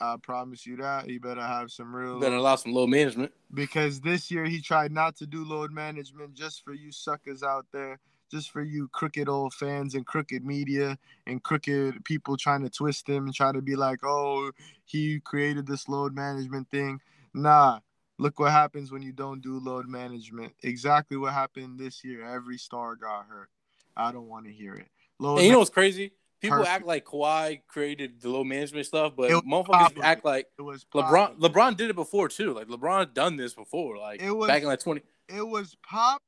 I 0.00 0.16
promise 0.22 0.66
you 0.66 0.76
that. 0.76 1.06
He 1.06 1.18
better 1.18 1.40
have 1.40 1.70
some 1.70 1.94
real. 1.94 2.20
Better 2.20 2.36
allow 2.36 2.56
some 2.56 2.74
load 2.74 2.90
management. 2.90 3.32
Because 3.52 4.00
this 4.00 4.30
year 4.30 4.44
he 4.44 4.60
tried 4.60 4.92
not 4.92 5.16
to 5.16 5.26
do 5.26 5.44
load 5.44 5.72
management 5.72 6.34
just 6.34 6.62
for 6.64 6.74
you 6.74 6.92
suckers 6.92 7.42
out 7.42 7.66
there, 7.72 7.98
just 8.30 8.50
for 8.50 8.62
you 8.62 8.88
crooked 8.88 9.28
old 9.28 9.54
fans 9.54 9.94
and 9.94 10.06
crooked 10.06 10.44
media 10.44 10.98
and 11.26 11.42
crooked 11.42 12.04
people 12.04 12.36
trying 12.36 12.62
to 12.62 12.68
twist 12.68 13.08
him 13.08 13.24
and 13.24 13.34
try 13.34 13.52
to 13.52 13.62
be 13.62 13.74
like, 13.74 14.00
oh, 14.04 14.50
he 14.84 15.20
created 15.20 15.66
this 15.66 15.88
load 15.88 16.14
management 16.14 16.70
thing. 16.70 17.00
Nah, 17.32 17.80
look 18.18 18.38
what 18.38 18.52
happens 18.52 18.92
when 18.92 19.00
you 19.00 19.12
don't 19.12 19.40
do 19.40 19.58
load 19.58 19.88
management. 19.88 20.52
Exactly 20.62 21.16
what 21.16 21.32
happened 21.32 21.78
this 21.78 22.04
year. 22.04 22.22
Every 22.22 22.58
star 22.58 22.96
got 22.96 23.26
hurt. 23.26 23.48
I 23.96 24.12
don't 24.12 24.28
want 24.28 24.44
to 24.44 24.52
hear 24.52 24.74
it. 24.74 24.88
Load 25.18 25.38
and 25.38 25.46
you 25.46 25.52
know 25.52 25.60
what's 25.60 25.70
crazy? 25.70 26.12
People 26.40 26.58
Perfect. 26.58 26.74
act 26.74 26.86
like 26.86 27.04
Kawhi 27.04 27.60
created 27.66 28.20
the 28.20 28.28
load 28.28 28.44
management 28.44 28.86
stuff, 28.86 29.14
but 29.16 29.30
motherfuckers 29.30 29.98
act 30.02 30.24
like 30.24 30.46
it 30.58 30.62
was 30.62 30.84
LeBron. 30.94 31.38
LeBron 31.38 31.76
did 31.76 31.90
it 31.90 31.96
before 31.96 32.28
too. 32.28 32.52
Like 32.52 32.68
LeBron 32.68 33.14
done 33.14 33.36
this 33.36 33.54
before, 33.54 33.96
like 33.96 34.20
it 34.20 34.30
was, 34.30 34.48
back 34.48 34.62
in 34.62 34.68
like 34.68 34.80
twenty. 34.80 35.00
It 35.28 35.46
was 35.46 35.76
Pop 35.82 36.22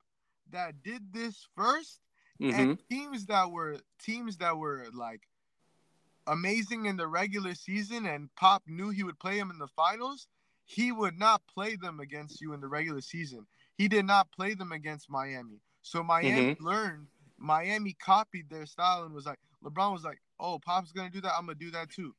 that 0.51 0.83
did 0.83 1.13
this 1.13 1.47
1st 1.59 1.99
mm-hmm. 2.41 2.61
and 2.61 2.79
teams 2.91 3.27
that 3.27 3.51
were 3.51 3.77
teams 4.03 4.39
that 4.39 4.57
were 4.57 4.87
like 4.95 5.21
amazing 6.27 6.87
in 6.87 6.97
the 6.97 7.07
regular 7.07 7.55
season, 7.55 8.07
and 8.07 8.29
Pop 8.37 8.63
knew 8.67 8.91
he 8.91 9.03
would 9.03 9.19
play 9.19 9.39
him 9.39 9.51
in 9.51 9.59
the 9.59 9.69
finals. 9.69 10.27
He 10.65 10.93
would 10.93 11.19
not 11.19 11.43
play 11.53 11.77
them 11.77 12.01
against 12.01 12.41
you 12.41 12.53
in 12.53 12.61
the 12.61 12.69
regular 12.69 13.01
season. 13.01 13.47
He 13.77 13.89
did 13.89 14.05
not 14.05 14.31
play 14.33 14.55
them 14.55 14.73
against 14.73 15.09
Miami. 15.09 15.61
So 15.83 16.03
Miami 16.03 16.55
mm-hmm. 16.55 16.65
learned. 16.65 17.07
Miami 17.39 17.95
copied 17.95 18.51
their 18.51 18.67
style 18.67 19.05
and 19.05 19.15
was 19.15 19.25
like, 19.25 19.39
LeBron 19.65 19.93
was 19.93 20.05
like, 20.05 20.21
"Oh, 20.39 20.59
Pop's 20.59 20.93
gonna 20.93 21.11
do 21.11 21.21
that. 21.21 21.35
I'm 21.37 21.47
gonna 21.47 21.59
do 21.59 21.71
that 21.73 21.91
too." 21.91 22.15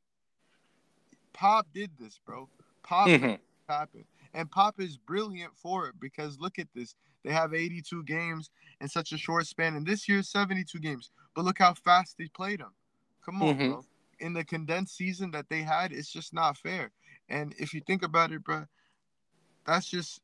Pop 1.32 1.66
did 1.72 1.90
this, 1.98 2.20
bro. 2.24 2.48
Pop 2.82 3.08
mm-hmm. 3.08 3.34
happened, 3.68 4.04
and 4.34 4.50
Pop 4.50 4.80
is 4.80 4.96
brilliant 4.96 5.56
for 5.56 5.88
it 5.88 5.94
because 6.00 6.38
look 6.38 6.58
at 6.58 6.68
this. 6.74 6.94
They 7.22 7.32
have 7.32 7.52
82 7.52 8.04
games 8.04 8.50
in 8.80 8.88
such 8.88 9.12
a 9.12 9.18
short 9.18 9.46
span, 9.46 9.76
and 9.76 9.86
this 9.86 10.08
year's 10.08 10.28
72 10.28 10.78
games. 10.78 11.10
But 11.34 11.44
look 11.44 11.58
how 11.58 11.74
fast 11.74 12.16
they 12.18 12.28
played 12.28 12.60
them. 12.60 12.72
Come 13.24 13.42
on, 13.42 13.54
mm-hmm. 13.54 13.70
bro. 13.70 13.84
In 14.20 14.32
the 14.32 14.44
condensed 14.44 14.96
season 14.96 15.30
that 15.32 15.48
they 15.48 15.62
had, 15.62 15.92
it's 15.92 16.10
just 16.10 16.32
not 16.32 16.58
fair. 16.58 16.90
And 17.28 17.54
if 17.58 17.72
you 17.72 17.80
think 17.80 18.02
about 18.02 18.32
it, 18.32 18.42
bro, 18.42 18.64
that's 19.66 19.88
just 19.88 20.20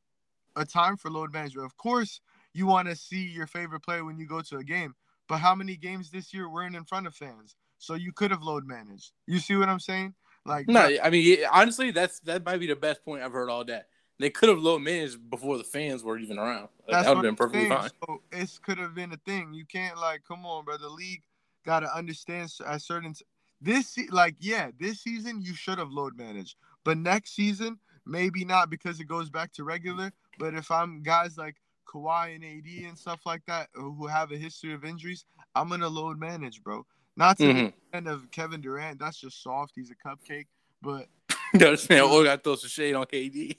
a 0.57 0.65
time 0.65 0.97
for 0.97 1.11
load 1.11 1.33
management. 1.33 1.67
Of 1.67 1.77
course, 1.77 2.21
you 2.53 2.67
want 2.67 2.89
to 2.89 2.97
see 2.97 3.25
your 3.27 3.47
favorite 3.47 3.81
player 3.81 4.05
when 4.05 4.19
you 4.19 4.27
go 4.27 4.41
to 4.41 4.57
a 4.57 4.65
game, 4.65 4.95
but 5.29 5.39
how 5.39 5.55
many 5.55 5.77
games 5.77 6.11
this 6.11 6.33
year 6.33 6.49
weren't 6.49 6.77
in 6.77 6.85
front 6.85 7.07
of 7.07 7.15
fans? 7.15 7.57
So 7.79 7.95
you 7.95 8.13
could 8.13 8.31
have 8.31 8.43
load 8.43 8.67
managed. 8.67 9.13
You 9.27 9.39
see 9.39 9.57
what 9.57 9.69
I'm 9.69 9.81
saying? 9.81 10.15
Like 10.45 10.69
no, 10.69 10.89
I 11.03 11.11
mean 11.11 11.39
honestly, 11.53 11.91
that's 11.91 12.21
that 12.21 12.45
might 12.45 12.59
be 12.59 12.67
the 12.67 12.77
best 12.77 13.05
point 13.05 13.23
I've 13.23 13.33
heard 13.33 13.51
all 13.51 13.65
day. 13.65 13.81
They 14.19 14.31
could 14.31 14.49
have 14.49 14.59
load 14.59 14.81
managed 14.81 15.29
before 15.29 15.59
the 15.59 15.65
fans 15.65 16.03
were 16.03 16.17
even 16.17 16.39
around. 16.39 16.69
Like, 16.89 17.05
that 17.05 17.09
would 17.09 17.17
have 17.17 17.23
been 17.23 17.37
perfectly 17.37 17.69
fine. 17.69 17.91
So 18.07 18.23
it 18.33 18.51
could 18.63 18.79
have 18.79 18.95
been 18.95 19.13
a 19.13 19.19
thing. 19.19 19.53
You 19.53 19.67
can't 19.67 19.99
like, 19.99 20.23
come 20.27 20.47
on, 20.47 20.65
bro. 20.65 20.79
The 20.79 20.89
league 20.89 21.23
got 21.67 21.81
to 21.81 21.95
understand 21.95 22.51
at 22.67 22.81
certain 22.81 23.15
this 23.61 23.99
like 24.11 24.37
yeah, 24.39 24.71
this 24.79 25.01
season 25.01 25.43
you 25.43 25.55
should 25.55 25.79
have 25.79 25.91
load 25.91 26.17
managed, 26.17 26.57
but 26.85 26.97
next 26.97 27.35
season 27.35 27.79
maybe 28.07 28.45
not 28.45 28.71
because 28.71 29.01
it 29.01 29.09
goes 29.09 29.29
back 29.29 29.53
to 29.55 29.65
regular. 29.65 30.13
But 30.39 30.55
if 30.55 30.71
I'm 30.71 31.03
guys 31.03 31.37
like 31.37 31.57
Kawhi 31.87 32.35
and 32.35 32.45
AD 32.45 32.89
and 32.89 32.99
stuff 32.99 33.21
like 33.25 33.43
that 33.47 33.69
who 33.75 34.07
have 34.07 34.33
a 34.33 34.37
history 34.37 34.75
of 34.75 34.85
injuries, 34.85 35.25
I'm 35.55 35.69
gonna 35.69 35.89
load 35.89 36.19
manage, 36.19 36.63
bro. 36.63 36.85
Not 37.17 37.39
to 37.39 37.45
mm-hmm. 37.45 37.67
the 37.67 37.97
end 37.97 38.09
of 38.09 38.31
Kevin 38.31 38.61
Durant. 38.61 38.99
That's 38.99 39.19
just 39.19 39.43
soft. 39.43 39.73
He's 39.75 39.91
a 39.91 40.09
cupcake. 40.09 40.47
But 40.83 41.07
no, 41.55 41.71
this 41.71 41.89
man 41.89 42.03
all 42.03 42.23
got 42.23 42.37
to 42.37 42.43
throw 42.43 42.57
some 42.57 42.69
shade 42.69 42.95
on 42.95 43.07
KD. 43.07 43.57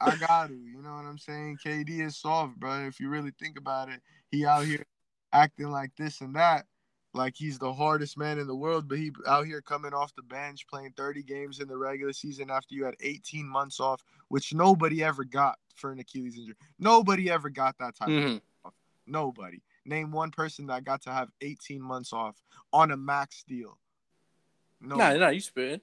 I 0.00 0.16
got 0.16 0.48
to. 0.48 0.54
You 0.54 0.82
know 0.82 0.94
what 0.94 1.06
I'm 1.06 1.18
saying? 1.18 1.58
KD 1.64 2.06
is 2.06 2.18
soft, 2.18 2.56
bro. 2.56 2.86
If 2.86 3.00
you 3.00 3.08
really 3.08 3.32
think 3.40 3.58
about 3.58 3.88
it, 3.88 4.00
he 4.30 4.44
out 4.44 4.66
here 4.66 4.84
acting 5.32 5.70
like 5.70 5.90
this 5.96 6.20
and 6.20 6.36
that 6.36 6.66
like 7.14 7.34
he's 7.36 7.58
the 7.58 7.72
hardest 7.72 8.18
man 8.18 8.38
in 8.38 8.46
the 8.46 8.54
world, 8.54 8.88
but 8.88 8.98
he 8.98 9.12
out 9.26 9.46
here 9.46 9.60
coming 9.60 9.94
off 9.94 10.14
the 10.14 10.22
bench, 10.22 10.66
playing 10.66 10.92
30 10.96 11.22
games 11.22 11.60
in 11.60 11.68
the 11.68 11.76
regular 11.76 12.12
season 12.12 12.50
after 12.50 12.74
you 12.74 12.84
had 12.84 12.94
18 13.00 13.46
months 13.46 13.80
off, 13.80 14.04
which 14.28 14.52
nobody 14.52 15.02
ever 15.02 15.24
got 15.24 15.58
for 15.76 15.92
an 15.92 15.98
Achilles 16.00 16.36
injury. 16.36 16.56
Nobody 16.78 17.30
ever 17.30 17.50
got 17.50 17.78
that 17.78 17.96
type 17.96 18.08
mm-hmm. 18.08 18.36
of 18.36 18.40
off. 18.64 18.74
Nobody. 19.06 19.60
Name 19.84 20.10
one 20.10 20.30
person 20.30 20.66
that 20.66 20.84
got 20.84 21.02
to 21.02 21.12
have 21.12 21.28
18 21.40 21.80
months 21.80 22.12
off 22.12 22.36
on 22.72 22.90
a 22.90 22.96
max 22.96 23.44
deal. 23.46 23.78
No, 24.80 24.96
nah, 24.96 25.14
nah, 25.14 25.28
you 25.28 25.40
spit. 25.40 25.82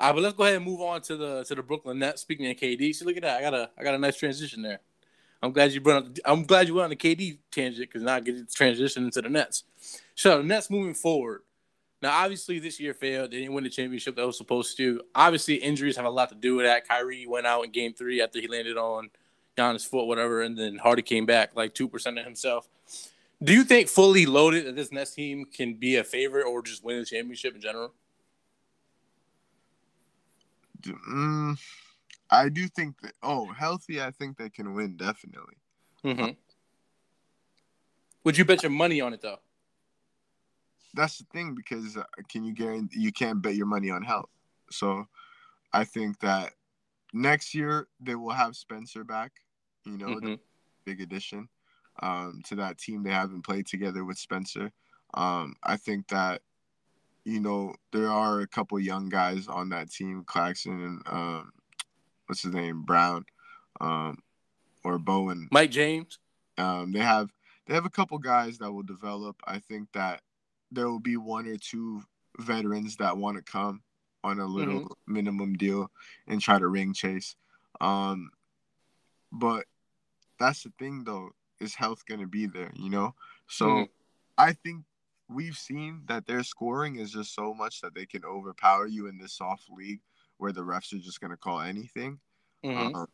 All 0.00 0.08
right, 0.08 0.14
but 0.14 0.22
let's 0.22 0.36
go 0.36 0.44
ahead 0.44 0.56
and 0.56 0.64
move 0.64 0.80
on 0.80 1.00
to 1.02 1.16
the 1.16 1.44
to 1.44 1.54
the 1.54 1.62
Brooklyn 1.62 1.98
Nets. 1.98 2.22
Speaking 2.22 2.50
of 2.50 2.56
KD, 2.56 2.94
see, 2.94 3.04
look 3.04 3.16
at 3.16 3.22
that. 3.22 3.38
I 3.38 3.40
got 3.42 3.54
a 3.54 3.70
I 3.78 3.84
got 3.84 3.94
a 3.94 3.98
nice 3.98 4.16
transition 4.16 4.62
there. 4.62 4.80
I'm 5.42 5.52
glad 5.52 5.72
you 5.72 5.80
brought. 5.80 6.04
Up, 6.04 6.18
I'm 6.24 6.44
glad 6.44 6.66
you 6.66 6.74
went 6.74 6.84
on 6.84 6.90
the 6.90 6.96
KD 6.96 7.38
tangent 7.50 7.88
because 7.88 8.02
now 8.02 8.14
I 8.14 8.20
get 8.20 8.36
to 8.36 8.54
transition 8.54 9.04
into 9.04 9.22
the 9.22 9.28
Nets. 9.28 9.64
So 10.14 10.42
Nets 10.42 10.70
moving 10.70 10.94
forward. 10.94 11.42
Now, 12.02 12.10
obviously, 12.24 12.58
this 12.58 12.80
year 12.80 12.94
failed. 12.94 13.30
They 13.30 13.38
didn't 13.38 13.54
win 13.54 13.62
the 13.62 13.70
championship 13.70 14.16
that 14.16 14.26
was 14.26 14.36
supposed 14.36 14.76
to. 14.78 15.02
Obviously, 15.14 15.54
injuries 15.54 15.96
have 15.96 16.04
a 16.04 16.10
lot 16.10 16.30
to 16.30 16.34
do 16.34 16.56
with 16.56 16.66
that. 16.66 16.88
Kyrie 16.88 17.26
went 17.26 17.46
out 17.46 17.64
in 17.64 17.70
Game 17.70 17.94
Three 17.94 18.20
after 18.20 18.40
he 18.40 18.48
landed 18.48 18.76
on 18.76 19.10
Giannis' 19.56 19.86
foot, 19.86 20.06
whatever, 20.06 20.42
and 20.42 20.58
then 20.58 20.78
Harden 20.78 21.04
came 21.04 21.26
back 21.26 21.54
like 21.54 21.74
two 21.74 21.88
percent 21.88 22.18
of 22.18 22.24
himself. 22.24 22.68
Do 23.42 23.52
you 23.52 23.62
think 23.64 23.88
fully 23.88 24.26
loaded 24.26 24.66
that 24.66 24.76
this 24.76 24.90
Nets 24.90 25.14
team 25.14 25.44
can 25.44 25.74
be 25.74 25.96
a 25.96 26.04
favorite 26.04 26.44
or 26.44 26.62
just 26.62 26.84
win 26.84 26.98
the 26.98 27.04
championship 27.04 27.54
in 27.54 27.60
general? 27.60 27.92
Mm, 30.84 31.56
I 32.30 32.48
do 32.48 32.66
think 32.66 33.00
that. 33.02 33.12
Oh, 33.22 33.46
healthy, 33.46 34.02
I 34.02 34.10
think 34.10 34.36
they 34.36 34.50
can 34.50 34.74
win 34.74 34.96
definitely. 34.96 35.54
Mm-hmm. 36.04 36.30
Would 38.24 38.38
you 38.38 38.44
bet 38.44 38.62
your 38.62 38.70
money 38.70 39.00
on 39.00 39.12
it 39.12 39.22
though? 39.22 39.38
That's 40.94 41.18
the 41.18 41.24
thing 41.32 41.54
because 41.54 41.96
uh, 41.96 42.04
can 42.28 42.44
you 42.44 42.52
guarantee 42.54 43.00
you 43.00 43.12
can't 43.12 43.40
bet 43.40 43.54
your 43.54 43.66
money 43.66 43.90
on 43.90 44.02
health. 44.02 44.28
So, 44.70 45.06
I 45.72 45.84
think 45.84 46.20
that 46.20 46.52
next 47.12 47.54
year 47.54 47.88
they 48.00 48.14
will 48.14 48.32
have 48.32 48.56
Spencer 48.56 49.04
back. 49.04 49.32
You 49.84 49.98
know, 49.98 50.06
mm-hmm. 50.06 50.26
the 50.26 50.38
big 50.84 51.00
addition 51.00 51.48
um, 52.02 52.42
to 52.46 52.56
that 52.56 52.78
team. 52.78 53.02
They 53.02 53.10
haven't 53.10 53.42
played 53.42 53.66
together 53.66 54.04
with 54.04 54.18
Spencer. 54.18 54.70
Um, 55.14 55.56
I 55.62 55.76
think 55.76 56.08
that 56.08 56.42
you 57.24 57.40
know 57.40 57.74
there 57.92 58.08
are 58.08 58.40
a 58.40 58.46
couple 58.46 58.78
young 58.80 59.08
guys 59.08 59.48
on 59.48 59.70
that 59.70 59.90
team, 59.90 60.24
Claxton 60.26 60.82
and 60.82 61.02
um, 61.06 61.52
what's 62.26 62.42
his 62.42 62.54
name 62.54 62.82
Brown, 62.82 63.24
um, 63.80 64.18
or 64.84 64.98
Bowen. 64.98 65.48
Mike 65.50 65.70
James. 65.70 66.18
Um, 66.58 66.92
they 66.92 67.00
have 67.00 67.30
they 67.66 67.74
have 67.74 67.86
a 67.86 67.90
couple 67.90 68.18
guys 68.18 68.58
that 68.58 68.72
will 68.72 68.82
develop. 68.82 69.36
I 69.46 69.58
think 69.58 69.88
that 69.92 70.22
there 70.72 70.88
will 70.88 71.00
be 71.00 71.16
one 71.16 71.46
or 71.46 71.56
two 71.56 72.02
veterans 72.38 72.96
that 72.96 73.16
want 73.16 73.36
to 73.36 73.42
come 73.42 73.82
on 74.24 74.40
a 74.40 74.46
little 74.46 74.80
mm-hmm. 74.80 75.12
minimum 75.12 75.54
deal 75.54 75.90
and 76.26 76.40
try 76.40 76.58
to 76.58 76.66
ring 76.66 76.94
chase. 76.94 77.36
Um, 77.80 78.30
but 79.30 79.66
that's 80.38 80.62
the 80.62 80.72
thing 80.78 81.04
though. 81.04 81.30
Is 81.60 81.74
health 81.74 82.04
gonna 82.06 82.26
be 82.26 82.46
there? 82.46 82.72
You 82.74 82.90
know. 82.90 83.14
So 83.46 83.66
Mhm. 83.66 83.88
I 84.38 84.52
think 84.52 84.84
we've 85.28 85.56
seen 85.56 86.02
that 86.06 86.26
their 86.26 86.42
scoring 86.42 86.96
is 86.96 87.12
just 87.12 87.34
so 87.34 87.54
much 87.54 87.80
that 87.80 87.94
they 87.94 88.06
can 88.06 88.24
overpower 88.24 88.86
you 88.86 89.06
in 89.06 89.18
this 89.18 89.34
soft 89.34 89.70
league 89.70 90.00
where 90.38 90.52
the 90.52 90.62
refs 90.62 90.92
are 90.92 90.98
just 90.98 91.20
gonna 91.20 91.36
call 91.36 91.60
anything. 91.60 92.20
Mhm. 92.64 92.94
Um, 92.94 93.06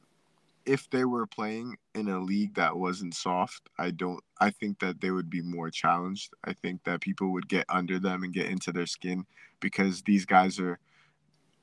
if 0.69 0.91
they 0.91 1.05
were 1.07 1.27
playing 1.27 1.79
in 1.95 2.09
a 2.09 2.21
league 2.21 2.55
that 2.57 2.77
wasn't 2.77 3.15
soft, 3.15 3.71
I 3.79 3.91
don't. 3.91 4.23
I 4.39 4.51
think 4.51 4.81
that 4.81 5.01
they 5.01 5.11
would 5.11 5.31
be 5.31 5.41
more 5.41 5.71
challenged. 5.71 6.35
I 6.45 6.53
think 6.53 6.85
that 6.85 7.01
people 7.01 7.33
would 7.33 7.49
get 7.49 7.65
under 7.71 7.99
them 7.99 8.23
and 8.23 8.35
get 8.35 8.47
into 8.51 8.71
their 8.71 8.87
skin 8.87 9.25
because 9.61 10.03
these 10.03 10.27
guys 10.27 10.61
are, 10.61 10.79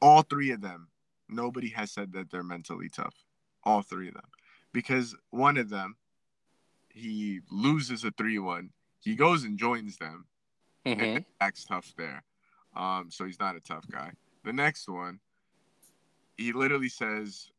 all 0.01 0.23
three 0.23 0.51
of 0.51 0.61
them. 0.61 0.87
Nobody 1.29 1.69
has 1.69 1.91
said 1.91 2.13
that 2.13 2.31
they're 2.31 2.43
mentally 2.43 2.89
tough. 2.89 3.15
All 3.63 3.81
three 3.83 4.07
of 4.07 4.15
them, 4.15 4.29
because 4.73 5.15
one 5.29 5.57
of 5.57 5.69
them, 5.69 5.95
he 6.89 7.41
loses 7.51 8.03
a 8.03 8.11
three-one. 8.11 8.71
He 8.99 9.15
goes 9.15 9.43
and 9.43 9.57
joins 9.57 9.97
them 9.97 10.25
Mhm. 10.85 11.15
and 11.17 11.25
acts 11.41 11.65
tough 11.65 11.93
there. 11.95 12.23
Um, 12.75 13.09
so 13.11 13.25
he's 13.25 13.39
not 13.39 13.55
a 13.55 13.59
tough 13.59 13.85
guy. 13.89 14.11
The 14.43 14.53
next 14.53 14.87
one, 14.87 15.19
he 16.37 16.53
literally 16.53 16.89
says, 16.89 17.51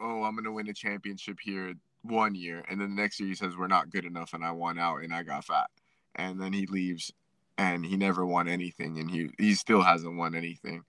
"Oh, 0.00 0.24
I'm 0.24 0.34
gonna 0.34 0.52
win 0.52 0.68
a 0.68 0.74
championship 0.74 1.38
here 1.40 1.74
one 2.02 2.34
year," 2.34 2.64
and 2.68 2.80
then 2.80 2.94
the 2.94 3.02
next 3.02 3.18
year 3.20 3.28
he 3.28 3.34
says, 3.34 3.56
"We're 3.56 3.66
not 3.66 3.90
good 3.90 4.04
enough, 4.04 4.34
and 4.34 4.44
I 4.44 4.52
won 4.52 4.78
out, 4.78 5.02
and 5.02 5.14
I 5.14 5.22
got 5.22 5.44
fat," 5.44 5.70
and 6.14 6.40
then 6.40 6.52
he 6.52 6.66
leaves, 6.66 7.12
and 7.58 7.84
he 7.84 7.96
never 7.96 8.24
won 8.26 8.48
anything, 8.48 8.98
and 8.98 9.10
he 9.10 9.30
he 9.38 9.54
still 9.54 9.82
hasn't 9.82 10.16
won 10.16 10.34
anything. 10.34 10.84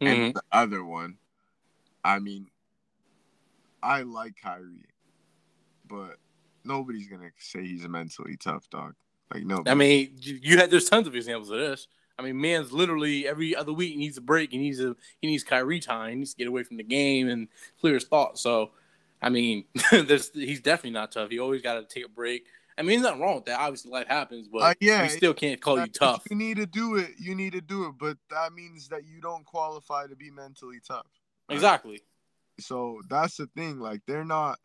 Mhm. 0.00 0.06
And 0.06 0.34
the 0.34 0.42
other 0.52 0.84
one, 0.84 1.18
I 2.04 2.18
mean, 2.18 2.50
I 3.82 4.02
like 4.02 4.36
Kyrie, 4.36 4.86
but 5.86 6.18
nobody's 6.64 7.08
gonna 7.08 7.30
say 7.38 7.66
he's 7.66 7.84
a 7.84 7.88
mentally 7.88 8.36
tough, 8.36 8.68
dog. 8.70 8.94
Like 9.32 9.44
no. 9.44 9.62
I 9.66 9.74
mean, 9.74 10.16
you 10.20 10.58
had 10.58 10.70
there's 10.70 10.88
tons 10.88 11.06
of 11.06 11.14
examples 11.14 11.50
of 11.50 11.58
this. 11.58 11.88
I 12.20 12.22
mean, 12.22 12.40
man's 12.40 12.70
literally 12.70 13.26
every 13.26 13.56
other 13.56 13.72
week 13.72 13.92
he 13.92 13.96
needs 13.96 14.18
a 14.18 14.20
break. 14.20 14.52
He 14.52 14.58
needs 14.58 14.78
a 14.78 14.94
he 15.20 15.26
needs 15.28 15.42
Kyrie 15.42 15.80
time. 15.80 16.10
He 16.10 16.16
needs 16.16 16.32
to 16.32 16.36
get 16.36 16.48
away 16.48 16.62
from 16.64 16.76
the 16.76 16.82
game 16.82 17.28
and 17.28 17.48
clear 17.80 17.94
his 17.94 18.04
thoughts. 18.04 18.42
So, 18.42 18.72
I 19.22 19.30
mean, 19.30 19.64
there's 19.90 20.30
he's 20.32 20.60
definitely 20.60 20.90
not 20.90 21.12
tough. 21.12 21.30
He 21.30 21.38
always 21.38 21.62
got 21.62 21.74
to 21.74 21.84
take 21.94 22.04
a 22.04 22.08
break. 22.08 22.44
I 22.76 22.82
mean, 22.82 23.00
there's 23.00 23.02
nothing 23.02 23.20
wrong 23.20 23.34
with 23.36 23.46
that. 23.46 23.58
Obviously, 23.58 23.90
life 23.90 24.06
happens, 24.06 24.48
but 24.48 24.58
Uh, 24.58 24.74
yeah, 24.80 25.02
we 25.02 25.08
still 25.08 25.34
can't 25.34 25.60
call 25.60 25.80
you 25.80 25.86
tough. 25.86 26.22
You 26.30 26.36
need 26.36 26.58
to 26.58 26.66
do 26.66 26.96
it. 26.96 27.10
You 27.18 27.34
need 27.34 27.52
to 27.52 27.60
do 27.60 27.86
it, 27.86 27.94
but 27.98 28.16
that 28.30 28.52
means 28.52 28.88
that 28.88 29.04
you 29.04 29.20
don't 29.20 29.44
qualify 29.44 30.06
to 30.06 30.16
be 30.16 30.30
mentally 30.30 30.80
tough. 30.86 31.06
right? 31.48 31.54
Exactly. 31.54 32.02
So 32.58 33.00
that's 33.08 33.36
the 33.36 33.46
thing. 33.56 33.80
Like 33.80 34.02
they're 34.06 34.24
not. 34.24 34.58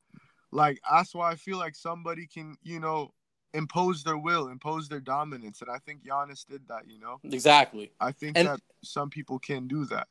Like 0.52 0.80
that's 0.90 1.14
why 1.14 1.32
I 1.32 1.36
feel 1.36 1.58
like 1.58 1.76
somebody 1.76 2.28
can, 2.28 2.58
you 2.64 2.80
know, 2.80 3.12
impose 3.56 4.04
their 4.04 4.18
will, 4.18 4.50
impose 4.50 4.88
their 4.90 5.00
dominance, 5.00 5.62
and 5.62 5.70
I 5.72 5.78
think 5.80 6.04
Giannis 6.04 6.46
did 6.46 6.68
that. 6.68 6.88
You 6.88 7.00
know, 7.00 7.20
Exactly. 7.24 7.92
I 8.00 8.12
think 8.12 8.38
And- 8.38 8.48
that 8.48 8.60
some 8.84 9.10
people 9.10 9.40
can 9.40 9.68
do 9.68 9.86
that. 9.86 10.08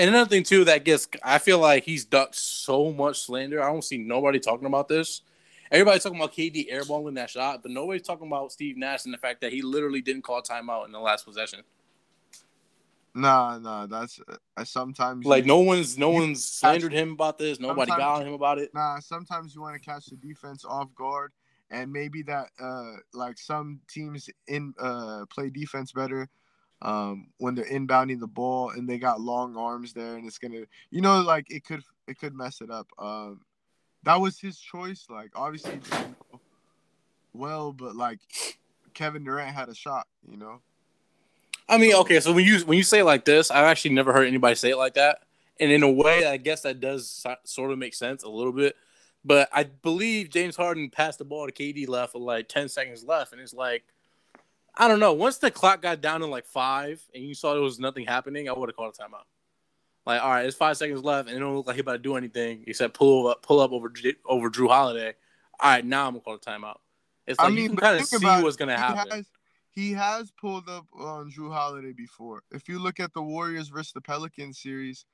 And 0.00 0.08
another 0.08 0.30
thing 0.30 0.44
too 0.44 0.64
that 0.66 0.84
gets 0.84 1.08
I 1.24 1.38
feel 1.38 1.58
like 1.58 1.82
he's 1.82 2.04
ducked 2.04 2.36
so 2.36 2.92
much 2.92 3.20
slander. 3.22 3.60
I 3.60 3.66
don't 3.66 3.82
see 3.82 3.98
nobody 3.98 4.38
talking 4.38 4.66
about 4.66 4.86
this. 4.86 5.22
Everybody's 5.72 6.02
talking 6.04 6.18
about 6.18 6.32
KD 6.32 6.70
airballing 6.72 7.16
that 7.16 7.30
shot, 7.30 7.62
but 7.62 7.72
nobody's 7.72 8.02
talking 8.02 8.28
about 8.28 8.52
Steve 8.52 8.76
Nash 8.76 9.04
and 9.04 9.12
the 9.12 9.18
fact 9.18 9.40
that 9.40 9.52
he 9.52 9.60
literally 9.60 10.00
didn't 10.00 10.22
call 10.22 10.40
timeout 10.40 10.86
in 10.86 10.92
the 10.92 11.00
last 11.00 11.24
possession. 11.26 11.62
Nah, 13.14 13.58
nah, 13.58 13.86
that's 13.86 14.20
uh, 14.56 14.64
sometimes 14.64 15.26
Like 15.26 15.44
no 15.44 15.58
one's 15.60 15.98
no 15.98 16.10
one's 16.10 16.44
slandered 16.44 16.92
him 16.92 17.12
about 17.12 17.36
this. 17.38 17.58
Nobody 17.58 17.90
got 17.90 18.20
on 18.20 18.26
him 18.26 18.34
about 18.34 18.58
it. 18.58 18.72
Nah, 18.74 19.00
sometimes 19.00 19.54
you 19.54 19.60
want 19.60 19.74
to 19.74 19.80
catch 19.80 20.06
the 20.06 20.16
defense 20.16 20.64
off 20.64 20.94
guard, 20.94 21.32
and 21.70 21.92
maybe 21.92 22.22
that 22.22 22.48
uh 22.60 22.94
like 23.12 23.38
some 23.38 23.80
teams 23.88 24.30
in 24.46 24.74
uh 24.80 25.24
play 25.30 25.50
defense 25.50 25.92
better 25.92 26.28
um 26.82 27.28
when 27.38 27.54
they're 27.54 27.64
inbounding 27.66 28.20
the 28.20 28.26
ball 28.26 28.70
and 28.70 28.88
they 28.88 28.98
got 28.98 29.20
long 29.20 29.56
arms 29.56 29.92
there 29.92 30.16
and 30.16 30.26
it's 30.26 30.38
gonna 30.38 30.64
you 30.90 31.00
know 31.00 31.20
like 31.20 31.50
it 31.50 31.64
could 31.64 31.82
it 32.06 32.18
could 32.18 32.34
mess 32.34 32.60
it 32.60 32.70
up. 32.70 32.86
Um 32.98 33.40
that 34.04 34.20
was 34.20 34.38
his 34.38 34.58
choice. 34.58 35.06
Like 35.10 35.30
obviously 35.34 35.80
well, 37.32 37.72
but 37.72 37.96
like 37.96 38.20
Kevin 38.94 39.24
Durant 39.24 39.54
had 39.54 39.68
a 39.68 39.74
shot, 39.74 40.06
you 40.28 40.36
know. 40.36 40.60
I 41.68 41.76
mean, 41.76 41.94
okay, 41.94 42.20
so 42.20 42.32
when 42.32 42.44
you 42.44 42.60
when 42.60 42.78
you 42.78 42.84
say 42.84 43.02
like 43.02 43.24
this, 43.24 43.50
I've 43.50 43.64
actually 43.64 43.94
never 43.94 44.12
heard 44.12 44.26
anybody 44.26 44.54
say 44.54 44.70
it 44.70 44.76
like 44.76 44.94
that. 44.94 45.20
And 45.60 45.70
in 45.70 45.82
a 45.82 45.90
way, 45.90 46.24
I 46.26 46.36
guess 46.36 46.62
that 46.62 46.80
does 46.80 47.26
sort 47.44 47.72
of 47.72 47.78
make 47.78 47.94
sense 47.94 48.22
a 48.22 48.28
little 48.28 48.52
bit. 48.52 48.76
But 49.24 49.48
I 49.52 49.64
believe 49.64 50.30
James 50.30 50.56
Harden 50.56 50.90
passed 50.90 51.18
the 51.18 51.24
ball 51.24 51.46
to 51.46 51.52
KD 51.52 51.88
left 51.88 52.14
with 52.14 52.22
like 52.22 52.48
10 52.48 52.68
seconds 52.68 53.04
left. 53.04 53.32
And 53.32 53.40
it's 53.40 53.52
like, 53.54 53.84
I 54.76 54.88
don't 54.88 55.00
know. 55.00 55.12
Once 55.12 55.38
the 55.38 55.50
clock 55.50 55.82
got 55.82 56.00
down 56.00 56.20
to 56.20 56.26
like 56.26 56.46
five 56.46 57.02
and 57.14 57.24
you 57.24 57.34
saw 57.34 57.52
there 57.52 57.62
was 57.62 57.80
nothing 57.80 58.06
happening, 58.06 58.48
I 58.48 58.52
would 58.52 58.68
have 58.68 58.76
called 58.76 58.96
a 58.98 59.02
timeout. 59.02 59.24
Like, 60.06 60.22
all 60.22 60.30
right, 60.30 60.46
it's 60.46 60.56
five 60.56 60.76
seconds 60.76 61.02
left 61.02 61.28
and 61.28 61.36
it 61.36 61.40
don't 61.40 61.54
look 61.54 61.66
like 61.66 61.74
he 61.74 61.80
about 61.80 61.92
to 61.92 61.98
do 61.98 62.16
anything 62.16 62.64
except 62.66 62.94
pull 62.94 63.26
up, 63.26 63.42
pull 63.42 63.60
up 63.60 63.72
over, 63.72 63.92
over 64.24 64.50
Jrue 64.50 64.68
Holiday. 64.68 65.14
All 65.60 65.70
right, 65.70 65.84
now 65.84 66.06
I'm 66.06 66.12
going 66.12 66.20
to 66.20 66.24
call 66.24 66.34
a 66.34 66.38
timeout. 66.38 66.78
It's 67.26 67.38
I 67.38 67.44
like 67.44 67.54
mean, 67.54 67.62
you 67.64 67.68
can 67.70 67.78
kind 67.78 68.00
of 68.00 68.06
see 68.06 68.24
what's 68.24 68.56
going 68.56 68.70
to 68.70 68.76
He 68.76 68.80
happen. 68.80 69.12
has, 69.12 69.26
he 69.70 69.92
has 69.92 70.30
pulled 70.40 70.68
up 70.68 70.86
on 70.98 71.30
Jrue 71.30 71.52
Holiday 71.52 71.92
before. 71.92 72.42
If 72.52 72.68
you 72.68 72.78
look 72.78 73.00
at 73.00 73.12
the 73.12 73.22
Warriors 73.22 73.68
versus 73.68 73.92
the 73.92 74.00
Pelicans 74.00 74.58
series, 74.60 75.04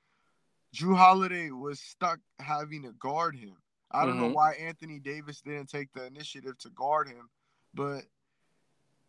Jrue 0.75 0.97
Holiday 0.97 1.51
was 1.51 1.81
stuck 1.81 2.21
having 2.39 2.83
to 2.83 2.93
guard 2.93 3.35
him. 3.35 3.57
I 3.95 4.05
don't 4.05 4.19
know 4.19 4.29
Mhm. 4.29 4.35
why 4.35 4.55
Anthony 4.55 4.99
Davis 4.99 5.41
didn't 5.41 5.69
take 5.69 5.93
the 5.93 6.05
initiative 6.05 6.59
to 6.59 6.71
guard 6.71 7.09
him, 7.09 7.31
but 7.73 8.05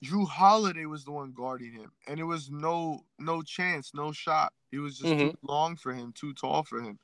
Jrue 0.04 0.28
Holiday 0.28 0.86
was 0.86 1.04
the 1.06 1.12
one 1.12 1.32
guarding 1.34 1.74
him, 1.74 1.92
and 2.08 2.20
it 2.20 2.24
was 2.24 2.50
no 2.52 3.06
no 3.18 3.42
chance, 3.42 3.94
no 3.94 4.12
shot. 4.12 4.54
It 4.72 4.80
was 4.80 5.00
just 5.00 5.14
too 5.32 5.38
long 5.42 5.76
for 5.76 5.94
him, 5.94 6.14
too 6.14 6.34
tall 6.34 6.64
for 6.64 6.82
him. 6.82 7.00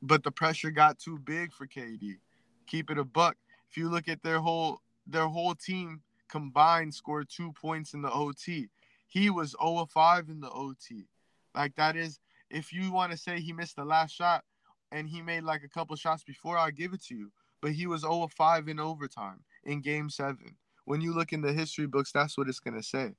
But 0.00 0.22
the 0.22 0.30
pressure 0.30 0.70
got 0.70 0.98
too 0.98 1.18
big 1.18 1.52
for 1.52 1.66
KD. 1.66 2.18
Keep 2.66 2.90
it 2.90 2.98
a 2.98 3.04
buck. 3.04 3.36
If 3.68 3.76
you 3.76 3.88
look 3.90 4.08
at 4.08 4.22
their 4.22 4.40
whole 4.40 4.82
their 5.06 5.28
whole 5.28 5.54
team 5.54 6.02
combined 6.28 6.94
scored 6.94 7.28
two 7.28 7.52
points 7.52 7.92
in 7.92 8.02
the 8.02 8.10
OT. 8.10 8.70
He 9.08 9.28
was 9.28 9.54
0 9.60 9.78
of 9.80 9.90
5 9.90 10.30
in 10.30 10.40
the 10.40 10.50
OT. 10.50 11.08
Like 11.54 11.74
that 11.74 11.96
is 11.96 12.20
if 12.48 12.72
you 12.72 12.90
want 12.92 13.12
to 13.12 13.18
say 13.18 13.40
he 13.40 13.52
missed 13.52 13.76
the 13.76 13.84
last 13.84 14.12
shot 14.12 14.44
and 14.92 15.08
he 15.08 15.22
made 15.22 15.44
like 15.44 15.64
a 15.64 15.68
couple 15.68 15.96
shots 15.96 16.22
before, 16.22 16.58
I'll 16.58 16.70
give 16.70 16.92
it 16.92 17.02
to 17.04 17.14
you. 17.14 17.32
But 17.60 17.72
he 17.72 17.86
was 17.86 18.02
0 18.02 18.24
of 18.24 18.32
5 18.32 18.68
in 18.68 18.78
overtime 18.78 19.40
in 19.64 19.80
game 19.80 20.10
seven. 20.10 20.56
When 20.84 21.00
you 21.00 21.14
look 21.14 21.32
in 21.32 21.40
the 21.40 21.52
history 21.52 21.86
books, 21.86 22.12
that's 22.12 22.36
what 22.36 22.48
it's 22.48 22.60
gonna 22.60 22.82
say. 22.82 23.12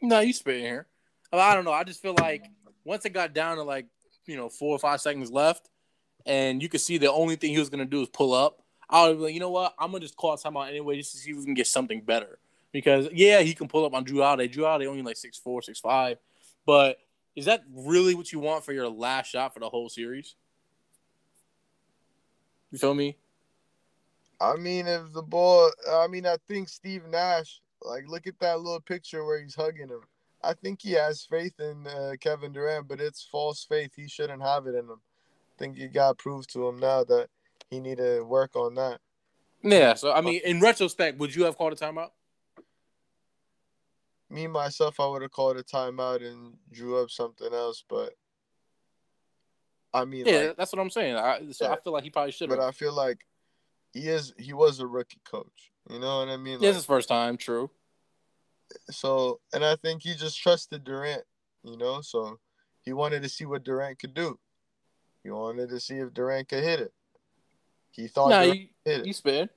No, 0.00 0.20
you 0.20 0.32
spitting 0.32 0.64
here. 0.64 0.86
I 1.32 1.54
don't 1.54 1.64
know. 1.64 1.72
I 1.72 1.84
just 1.84 2.00
feel 2.00 2.14
like 2.18 2.46
once 2.84 3.04
it 3.04 3.10
got 3.10 3.34
down 3.34 3.56
to 3.58 3.62
like 3.62 3.86
you 4.26 4.36
know 4.36 4.48
four 4.48 4.74
or 4.74 4.78
five 4.78 5.00
seconds 5.00 5.30
left, 5.30 5.68
and 6.24 6.62
you 6.62 6.68
could 6.68 6.80
see 6.80 6.98
the 6.98 7.12
only 7.12 7.36
thing 7.36 7.50
he 7.50 7.58
was 7.58 7.68
gonna 7.68 7.84
do 7.84 8.02
is 8.02 8.08
pull 8.08 8.32
up. 8.32 8.62
I 8.88 9.08
was 9.08 9.18
like, 9.18 9.34
you 9.34 9.40
know 9.40 9.50
what? 9.50 9.74
I'm 9.78 9.92
gonna 9.92 10.00
just 10.00 10.16
call 10.16 10.32
a 10.32 10.38
timeout 10.38 10.68
anyway, 10.68 10.96
just 10.96 11.12
to 11.12 11.18
see 11.18 11.30
if 11.30 11.36
we 11.36 11.44
can 11.44 11.54
get 11.54 11.66
something 11.66 12.00
better. 12.00 12.38
Because 12.72 13.08
yeah, 13.12 13.40
he 13.40 13.54
can 13.54 13.68
pull 13.68 13.84
up 13.84 13.94
on 13.94 14.04
Jrue 14.04 14.22
Holiday. 14.22 14.52
Jrue 14.52 14.64
Holiday 14.64 14.86
only 14.86 15.02
like 15.02 15.16
six 15.16 15.38
four, 15.38 15.60
six 15.60 15.78
five, 15.78 16.18
but 16.64 16.98
is 17.40 17.46
that 17.46 17.62
really 17.74 18.14
what 18.14 18.32
you 18.32 18.38
want 18.38 18.66
for 18.66 18.74
your 18.74 18.86
last 18.86 19.28
shot 19.28 19.54
for 19.54 19.60
the 19.60 19.68
whole 19.70 19.88
series? 19.88 20.34
You 22.70 22.76
feel 22.76 22.92
me? 22.92 23.16
I 24.42 24.56
mean, 24.56 24.86
if 24.86 25.10
the 25.14 25.22
ball, 25.22 25.70
I 25.90 26.06
mean, 26.06 26.26
I 26.26 26.36
think 26.48 26.68
Steve 26.68 27.06
Nash, 27.08 27.62
like, 27.80 28.06
look 28.06 28.26
at 28.26 28.38
that 28.40 28.60
little 28.60 28.82
picture 28.82 29.24
where 29.24 29.40
he's 29.40 29.54
hugging 29.54 29.88
him. 29.88 30.02
I 30.44 30.52
think 30.52 30.82
he 30.82 30.92
has 30.92 31.24
faith 31.24 31.58
in 31.58 31.86
uh, 31.86 32.12
Kevin 32.20 32.52
Durant, 32.52 32.86
but 32.86 33.00
it's 33.00 33.24
false 33.24 33.64
faith. 33.64 33.92
He 33.96 34.06
shouldn't 34.06 34.42
have 34.42 34.66
it 34.66 34.74
in 34.74 34.84
him. 34.84 35.00
I 35.00 35.58
think 35.58 35.78
you 35.78 35.88
got 35.88 36.18
proved 36.18 36.52
to 36.52 36.68
him 36.68 36.78
now 36.78 37.04
that 37.04 37.28
he 37.70 37.80
need 37.80 37.96
to 37.96 38.20
work 38.20 38.54
on 38.54 38.74
that. 38.74 39.00
Yeah. 39.62 39.94
So 39.94 40.12
I 40.12 40.20
mean, 40.20 40.42
in 40.44 40.60
retrospect, 40.60 41.18
would 41.18 41.34
you 41.34 41.44
have 41.44 41.56
called 41.56 41.72
a 41.72 41.76
timeout? 41.76 42.10
Me 44.30 44.46
myself, 44.46 45.00
I 45.00 45.06
would 45.06 45.22
have 45.22 45.32
called 45.32 45.56
a 45.56 45.62
timeout 45.64 46.24
and 46.24 46.54
drew 46.70 47.02
up 47.02 47.10
something 47.10 47.52
else, 47.52 47.84
but 47.88 48.14
I 49.92 50.04
mean, 50.04 50.24
Yeah, 50.26 50.38
like, 50.48 50.56
that's 50.56 50.72
what 50.72 50.80
I'm 50.80 50.90
saying. 50.90 51.16
I, 51.16 51.40
so 51.50 51.64
Yeah. 51.66 51.72
I 51.72 51.80
feel 51.80 51.92
like 51.92 52.04
he 52.04 52.10
probably 52.10 52.30
should 52.30 52.48
have. 52.48 52.58
but 52.58 52.64
I 52.64 52.70
feel 52.70 52.92
like 52.92 53.26
he 53.92 54.08
is 54.08 54.32
he 54.38 54.52
was 54.52 54.78
a 54.78 54.86
rookie 54.86 55.20
coach. 55.24 55.72
You 55.88 55.98
know 55.98 56.18
what 56.20 56.28
I 56.28 56.36
mean? 56.36 56.60
Yeah, 56.60 56.68
Like, 56.68 56.68
it's 56.68 56.76
his 56.76 56.84
first 56.86 57.08
time. 57.08 57.36
True. 57.36 57.70
So, 58.90 59.40
and 59.52 59.64
I 59.64 59.74
think 59.74 60.02
he 60.02 60.14
just 60.14 60.38
trusted 60.40 60.84
Durant, 60.84 61.24
you 61.64 61.76
know. 61.76 62.00
So 62.02 62.38
he 62.82 62.92
wanted 62.92 63.22
to 63.24 63.28
see 63.28 63.46
what 63.46 63.64
Durant 63.64 63.98
could 63.98 64.14
do. 64.14 64.38
He 65.24 65.30
wanted 65.30 65.70
to 65.70 65.80
see 65.80 65.96
if 65.96 66.14
Durant 66.14 66.48
could 66.48 66.62
hit 66.62 66.78
it. 66.78 66.92
He 67.90 68.06
thought 68.06 68.28
No, 68.30 68.42
Durant 68.44 68.60
you, 68.60 68.68
hit 68.84 69.04
you 69.06 69.10
it. 69.10 69.16
spin. 69.16 69.50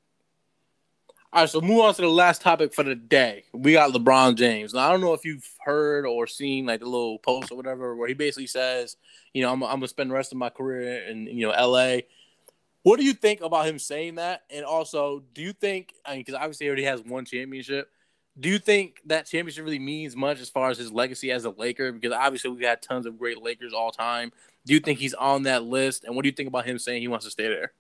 All 1.34 1.42
right, 1.42 1.50
so 1.50 1.62
move 1.62 1.80
on 1.80 1.96
to 1.96 2.02
the 2.04 2.08
last 2.08 2.44
topic 2.44 2.76
for 2.76 2.84
the 2.84 2.94
day. 2.94 3.46
We 3.54 3.74
got 3.74 3.92
LeBron 3.92 4.36
James. 4.36 4.72
Now 4.72 4.88
I 4.88 4.92
don't 4.92 5.02
know 5.02 5.14
if 5.14 5.26
you've 5.26 5.50
heard 5.66 6.06
or 6.06 6.28
seen 6.28 6.68
like 6.68 6.82
the 6.82 6.86
little 6.86 7.18
post 7.18 7.52
or 7.52 7.56
whatever 7.56 7.96
where 7.96 8.08
he 8.08 8.14
basically 8.14 8.46
says, 8.46 8.98
you 9.34 9.42
know, 9.42 9.52
I'm, 9.52 9.64
I'm 9.64 9.78
gonna 9.78 9.88
spend 9.88 10.12
the 10.12 10.14
rest 10.14 10.32
of 10.32 10.38
my 10.38 10.50
career 10.50 11.08
in 11.08 11.26
you 11.26 11.48
know 11.48 11.52
L.A. 11.52 12.06
What 12.84 13.00
do 13.00 13.04
you 13.04 13.14
think 13.14 13.42
about 13.42 13.66
him 13.66 13.80
saying 13.80 14.16
that? 14.16 14.44
And 14.52 14.64
also, 14.64 15.24
do 15.34 15.42
you 15.42 15.54
think? 15.54 15.96
I 16.06 16.12
mean, 16.12 16.20
because 16.20 16.36
obviously 16.36 16.66
he 16.66 16.70
already 16.70 16.84
has 16.84 17.02
one 17.02 17.26
championship. 17.26 17.90
Do 18.40 18.48
you 18.48 18.60
think 18.60 19.00
that 19.08 19.26
championship 19.26 19.66
really 19.66 19.80
means 19.80 20.16
much 20.16 20.40
as 20.40 20.52
far 20.52 20.70
as 20.70 20.78
his 20.78 20.92
legacy 20.92 21.32
as 21.32 21.46
a 21.46 21.50
Laker? 21.50 21.92
Because 21.92 22.16
obviously 22.16 22.52
we've 22.52 22.62
had 22.68 22.84
tons 22.84 23.08
of 23.08 23.18
great 23.18 23.42
Lakers 23.42 23.74
all 23.74 23.90
time. 23.90 24.32
Do 24.68 24.76
you 24.76 24.80
think 24.80 25.00
he's 25.00 25.16
on 25.16 25.44
that 25.44 25.64
list? 25.64 26.04
And 26.04 26.16
what 26.16 26.22
do 26.22 26.30
you 26.30 26.36
think 26.36 26.50
about 26.50 26.68
him 26.68 26.78
saying 26.78 27.02
he 27.02 27.08
wants 27.08 27.26
to 27.26 27.32
stay 27.32 27.48
there? 27.48 27.72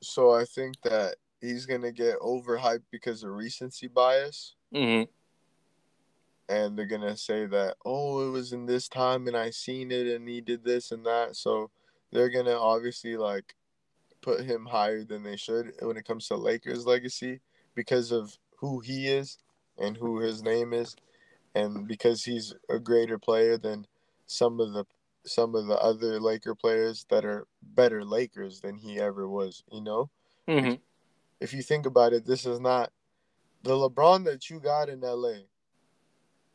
So 0.00 0.32
I 0.32 0.44
think 0.44 0.80
that 0.82 1.16
he's 1.40 1.66
gonna 1.66 1.92
get 1.92 2.18
overhyped 2.20 2.84
because 2.90 3.22
of 3.22 3.30
recency 3.30 3.88
bias. 3.88 4.54
Mm-hmm. 4.74 5.10
And 6.50 6.78
they're 6.78 6.86
gonna 6.86 7.16
say 7.16 7.46
that, 7.46 7.76
oh, 7.84 8.26
it 8.26 8.30
was 8.30 8.52
in 8.52 8.66
this 8.66 8.88
time 8.88 9.26
and 9.26 9.36
I 9.36 9.50
seen 9.50 9.90
it 9.90 10.06
and 10.06 10.28
he 10.28 10.40
did 10.40 10.64
this 10.64 10.92
and 10.92 11.04
that. 11.04 11.36
So 11.36 11.70
they're 12.12 12.30
gonna 12.30 12.56
obviously 12.56 13.16
like 13.16 13.54
put 14.20 14.44
him 14.44 14.66
higher 14.66 15.04
than 15.04 15.22
they 15.22 15.36
should 15.36 15.72
when 15.80 15.96
it 15.96 16.06
comes 16.06 16.28
to 16.28 16.36
Lakers 16.36 16.86
legacy 16.86 17.40
because 17.74 18.10
of 18.12 18.36
who 18.56 18.80
he 18.80 19.08
is 19.08 19.38
and 19.78 19.96
who 19.96 20.18
his 20.18 20.42
name 20.42 20.72
is, 20.72 20.96
and 21.54 21.86
because 21.86 22.24
he's 22.24 22.54
a 22.68 22.78
greater 22.78 23.18
player 23.18 23.56
than 23.56 23.86
some 24.26 24.58
of 24.58 24.72
the 24.72 24.84
some 25.24 25.54
of 25.54 25.66
the 25.66 25.76
other 25.76 26.20
Laker 26.20 26.54
players 26.54 27.06
that 27.10 27.24
are 27.24 27.46
better 27.62 28.04
Lakers 28.04 28.60
than 28.60 28.76
he 28.76 28.98
ever 28.98 29.28
was. 29.28 29.62
You 29.70 29.82
know, 29.82 30.10
mm-hmm. 30.48 30.74
if 31.40 31.52
you 31.52 31.62
think 31.62 31.86
about 31.86 32.12
it, 32.12 32.26
this 32.26 32.46
is 32.46 32.60
not 32.60 32.92
the 33.62 33.72
LeBron 33.72 34.24
that 34.24 34.48
you 34.50 34.60
got 34.60 34.88
in 34.88 35.00
LA. 35.00 35.44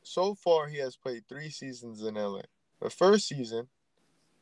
So 0.04 0.36
far, 0.36 0.68
he 0.68 0.78
has 0.78 0.96
played 0.96 1.24
three 1.28 1.50
seasons 1.50 2.02
in 2.04 2.16
LA. 2.16 2.42
The 2.82 2.90
first 2.90 3.28
season 3.28 3.68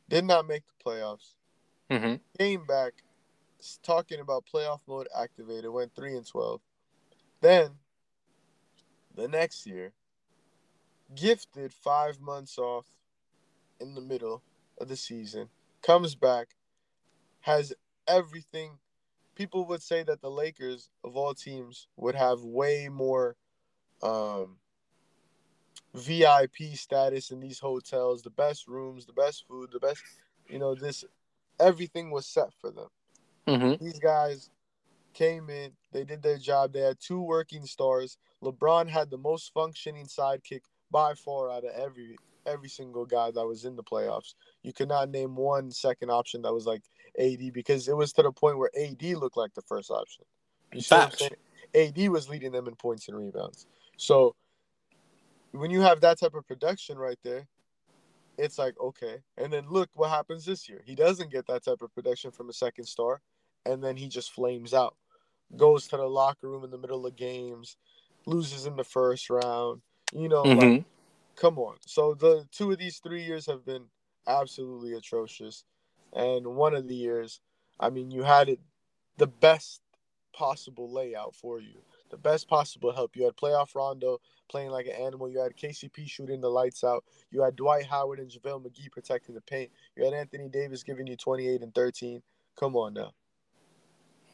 did 0.08 0.24
not 0.24 0.46
make 0.46 0.62
the 0.66 0.90
playoffs. 0.90 1.34
Mm-hmm. 1.90 2.16
Came 2.38 2.66
back, 2.66 2.92
talking 3.82 4.20
about 4.20 4.44
playoff 4.52 4.80
mode 4.88 5.08
activated, 5.16 5.70
went 5.70 5.94
three 5.94 6.16
and 6.16 6.26
twelve. 6.26 6.60
Then, 7.40 7.72
the 9.14 9.28
next 9.28 9.66
year, 9.66 9.92
gifted 11.14 11.72
five 11.72 12.20
months 12.20 12.58
off 12.58 12.86
in 13.82 13.94
the 13.94 14.00
middle 14.00 14.42
of 14.78 14.88
the 14.88 14.96
season, 14.96 15.48
comes 15.82 16.14
back, 16.14 16.48
has 17.40 17.72
everything. 18.06 18.78
People 19.34 19.66
would 19.66 19.82
say 19.82 20.02
that 20.04 20.20
the 20.20 20.30
Lakers, 20.30 20.88
of 21.04 21.16
all 21.16 21.34
teams, 21.34 21.88
would 21.96 22.14
have 22.14 22.40
way 22.40 22.88
more 22.88 23.36
um, 24.02 24.56
VIP 25.94 26.74
status 26.74 27.30
in 27.30 27.40
these 27.40 27.58
hotels, 27.58 28.22
the 28.22 28.30
best 28.30 28.66
rooms, 28.66 29.06
the 29.06 29.12
best 29.12 29.44
food, 29.46 29.70
the 29.72 29.80
best, 29.80 30.02
you 30.48 30.58
know, 30.58 30.74
this, 30.74 31.04
everything 31.60 32.10
was 32.10 32.26
set 32.26 32.52
for 32.60 32.70
them. 32.70 32.88
Mm-hmm. 33.46 33.84
These 33.84 33.98
guys 33.98 34.50
came 35.12 35.50
in, 35.50 35.72
they 35.92 36.04
did 36.04 36.22
their 36.22 36.38
job. 36.38 36.72
They 36.72 36.80
had 36.80 36.98
two 37.00 37.20
working 37.20 37.66
stars. 37.66 38.16
LeBron 38.42 38.88
had 38.88 39.10
the 39.10 39.18
most 39.18 39.52
functioning 39.52 40.06
sidekick 40.06 40.62
by 40.90 41.14
far 41.14 41.50
out 41.50 41.64
of 41.64 41.70
every 41.74 42.16
every 42.46 42.68
single 42.68 43.04
guy 43.04 43.30
that 43.30 43.46
was 43.46 43.64
in 43.64 43.76
the 43.76 43.82
playoffs. 43.82 44.34
You 44.62 44.72
could 44.72 44.88
not 44.88 45.10
name 45.10 45.36
one 45.36 45.70
second 45.70 46.10
option 46.10 46.42
that 46.42 46.52
was 46.52 46.66
like 46.66 46.82
AD 47.18 47.52
because 47.52 47.88
it 47.88 47.96
was 47.96 48.12
to 48.14 48.22
the 48.22 48.32
point 48.32 48.58
where 48.58 48.70
AD 48.78 49.02
looked 49.02 49.36
like 49.36 49.54
the 49.54 49.62
first 49.62 49.90
option. 49.90 50.24
You 50.72 50.80
see 50.80 50.94
what 50.94 51.04
I'm 51.04 51.28
saying? 51.74 51.96
AD 52.04 52.10
was 52.10 52.28
leading 52.28 52.52
them 52.52 52.66
in 52.68 52.74
points 52.76 53.08
and 53.08 53.16
rebounds. 53.16 53.66
So 53.96 54.34
when 55.52 55.70
you 55.70 55.80
have 55.80 56.00
that 56.00 56.18
type 56.18 56.34
of 56.34 56.46
production 56.46 56.98
right 56.98 57.18
there, 57.22 57.46
it's 58.38 58.58
like 58.58 58.78
okay. 58.80 59.18
And 59.36 59.52
then 59.52 59.64
look 59.68 59.90
what 59.94 60.10
happens 60.10 60.44
this 60.44 60.68
year. 60.68 60.82
He 60.84 60.94
doesn't 60.94 61.30
get 61.30 61.46
that 61.46 61.64
type 61.64 61.82
of 61.82 61.94
production 61.94 62.30
from 62.30 62.48
a 62.48 62.52
second 62.52 62.86
star, 62.86 63.20
and 63.66 63.82
then 63.82 63.96
he 63.96 64.08
just 64.08 64.32
flames 64.32 64.74
out, 64.74 64.96
goes 65.56 65.86
to 65.88 65.96
the 65.96 66.06
locker 66.06 66.48
room 66.48 66.64
in 66.64 66.70
the 66.70 66.78
middle 66.78 67.06
of 67.06 67.16
games, 67.16 67.76
loses 68.26 68.66
in 68.66 68.76
the 68.76 68.84
first 68.84 69.30
round. 69.30 69.82
You 70.14 70.28
know, 70.28 70.42
mm-hmm. 70.42 70.58
like, 70.58 70.84
come 71.36 71.58
on. 71.58 71.76
So 71.86 72.14
the 72.14 72.46
two 72.50 72.70
of 72.72 72.78
these 72.78 72.98
three 72.98 73.22
years 73.22 73.46
have 73.46 73.64
been 73.64 73.84
absolutely 74.26 74.94
atrocious, 74.94 75.64
and 76.12 76.46
one 76.46 76.74
of 76.74 76.88
the 76.88 76.94
years, 76.94 77.40
I 77.80 77.90
mean, 77.90 78.10
you 78.10 78.22
had 78.22 78.48
it 78.48 78.60
the 79.16 79.26
best 79.26 79.80
possible 80.32 80.90
layout 80.90 81.34
for 81.34 81.60
you 81.60 81.82
the 82.12 82.16
best 82.18 82.46
possible 82.46 82.92
help. 82.92 83.16
You 83.16 83.24
had 83.24 83.34
playoff 83.34 83.74
Rondo 83.74 84.20
playing 84.48 84.70
like 84.70 84.86
an 84.86 84.92
animal. 84.92 85.28
You 85.28 85.40
had 85.40 85.56
KCP 85.56 86.08
shooting 86.08 86.40
the 86.40 86.48
lights 86.48 86.84
out. 86.84 87.04
You 87.32 87.42
had 87.42 87.56
Dwight 87.56 87.86
Howard 87.86 88.20
and 88.20 88.30
JaVale 88.30 88.64
McGee 88.64 88.92
protecting 88.92 89.34
the 89.34 89.40
paint. 89.40 89.70
You 89.96 90.04
had 90.04 90.14
Anthony 90.14 90.48
Davis 90.48 90.84
giving 90.84 91.06
you 91.08 91.16
28 91.16 91.62
and 91.62 91.74
13. 91.74 92.22
Come 92.54 92.76
on 92.76 92.94
now. 92.94 93.12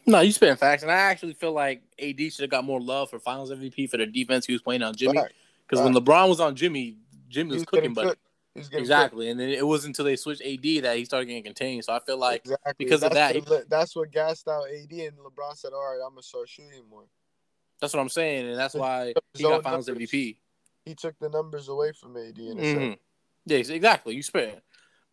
No, 0.04 0.20
you 0.20 0.32
spitting 0.32 0.56
facts, 0.56 0.82
and 0.82 0.90
I 0.90 0.96
actually 0.96 1.34
feel 1.34 1.52
like 1.52 1.82
AD 2.02 2.18
should 2.18 2.40
have 2.40 2.50
got 2.50 2.64
more 2.64 2.80
love 2.80 3.10
for 3.10 3.18
Finals 3.18 3.50
MVP 3.50 3.90
for 3.90 3.98
the 3.98 4.06
defense 4.06 4.46
he 4.46 4.54
was 4.54 4.62
playing 4.62 4.82
on 4.82 4.94
Jimmy. 4.94 5.20
Because 5.68 5.84
when 5.84 5.94
LeBron 5.94 6.28
was 6.28 6.40
on 6.40 6.56
Jimmy, 6.56 6.96
Jimmy 7.28 7.50
was, 7.50 7.60
was 7.60 7.66
cooking, 7.66 7.92
but 7.94 8.18
exactly, 8.54 9.26
cooked. 9.26 9.30
and 9.30 9.40
then 9.40 9.50
it 9.50 9.66
wasn't 9.66 9.90
until 9.90 10.06
they 10.06 10.16
switched 10.16 10.42
AD 10.42 10.84
that 10.84 10.96
he 10.96 11.04
started 11.04 11.26
getting 11.26 11.44
contained. 11.44 11.84
So 11.84 11.92
I 11.92 12.00
feel 12.00 12.18
like 12.18 12.42
exactly. 12.44 12.72
because 12.78 13.00
that's 13.00 13.12
of 13.12 13.16
that, 13.16 13.34
what, 13.34 13.58
he, 13.58 13.64
that's 13.68 13.94
what 13.94 14.10
gassed 14.10 14.48
out 14.48 14.64
AD, 14.68 14.90
and 14.90 15.18
LeBron 15.18 15.56
said, 15.56 15.72
"All 15.72 15.80
right, 15.80 16.00
I'm 16.04 16.12
gonna 16.12 16.22
start 16.22 16.48
shooting 16.48 16.84
more." 16.90 17.04
That's 17.80 17.94
what 17.94 18.00
I'm 18.00 18.08
saying, 18.08 18.46
and 18.48 18.58
that's 18.58 18.74
why 18.74 19.14
he 19.34 19.42
got 19.42 19.62
Finals 19.62 19.88
numbers. 19.88 20.10
MVP. 20.10 20.38
He 20.84 20.94
took 20.94 21.18
the 21.18 21.28
numbers 21.28 21.68
away 21.68 21.92
from 21.92 22.16
AD. 22.16 22.38
In 22.38 22.56
mm-hmm. 22.56 22.92
Yes, 23.44 23.68
exactly. 23.68 24.14
You 24.14 24.22
spent, 24.22 24.58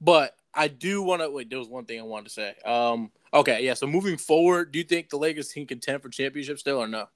But 0.01 0.36
I 0.53 0.68
do 0.68 1.01
want 1.01 1.22
to 1.22 1.30
wait. 1.30 1.49
There 1.49 1.60
was 1.60 1.68
one 1.68 1.86
thing 1.86 1.99
I 1.99 2.03
wanted 2.03 2.26
to 2.26 2.32
say. 2.32 2.56
Um, 2.66 3.12
okay, 3.34 3.64
yeah. 3.64 3.74
So 3.74 3.88
moving 3.88 4.18
forward, 4.18 4.72
do 4.72 4.80
you 4.80 4.86
think 4.86 5.10
the 5.10 5.18
Lakers 5.18 5.51
can 5.51 5.68
contend 5.68 6.01
for 6.01 6.10
championship 6.10 6.60
still 6.60 6.78
or 6.78 6.88
no? 6.88 7.08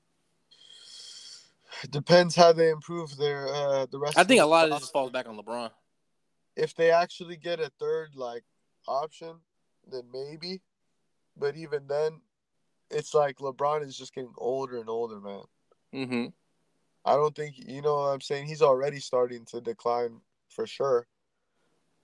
Depends 1.90 2.36
how 2.36 2.52
they 2.52 2.70
improve 2.70 3.16
their 3.18 3.48
uh 3.48 3.86
the 3.92 4.00
rest. 4.00 4.18
I 4.18 4.24
think 4.24 4.42
a 4.42 4.46
lot 4.46 4.66
of 4.66 4.72
this 4.72 4.80
just 4.80 4.94
falls 4.94 5.12
back 5.12 5.28
on 5.28 5.38
LeBron. 5.38 5.70
If 6.56 6.76
they 6.76 6.92
actually 6.92 7.38
get 7.38 7.60
a 7.60 7.72
third 7.80 8.16
like 8.16 8.44
option, 8.88 9.36
then 9.90 10.04
maybe. 10.12 10.62
But 11.38 11.56
even 11.56 11.88
then, 11.88 12.22
it's 12.90 13.14
like 13.14 13.38
LeBron 13.38 13.86
is 13.86 13.98
just 13.98 14.14
getting 14.14 14.34
older 14.38 14.78
and 14.78 14.90
older, 14.90 15.20
man. 15.20 15.42
Mm-hmm. 15.94 16.26
I 17.06 17.16
don't 17.16 17.36
think 17.36 17.56
you 17.58 17.82
know 17.82 17.96
what 17.96 18.14
I'm 18.14 18.22
saying. 18.22 18.48
He's 18.48 18.62
already 18.62 19.00
starting 19.00 19.46
to 19.46 19.62
decline 19.62 20.22
for 20.50 20.68
sure. 20.68 21.08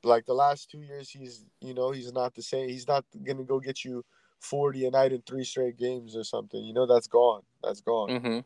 Like 0.04 0.26
the 0.26 0.34
last 0.34 0.70
two 0.70 0.82
years, 0.82 1.10
he's 1.10 1.46
you 1.60 1.74
know 1.74 1.92
he's 1.92 2.14
not 2.14 2.36
the 2.36 2.42
same. 2.42 2.70
He's 2.70 2.88
not 2.88 3.06
gonna 3.26 3.44
go 3.44 3.60
get 3.60 3.84
you 3.84 4.06
40 4.40 4.86
a 4.86 4.92
night 4.92 5.12
in 5.12 5.22
three 5.22 5.44
straight 5.44 5.78
games 5.78 6.16
or 6.16 6.24
something. 6.24 6.64
You 6.64 6.74
know 6.74 6.86
that's 6.86 7.08
gone. 7.08 7.42
That's 7.64 7.82
gone. 7.82 8.10
Mm-hmm. 8.10 8.40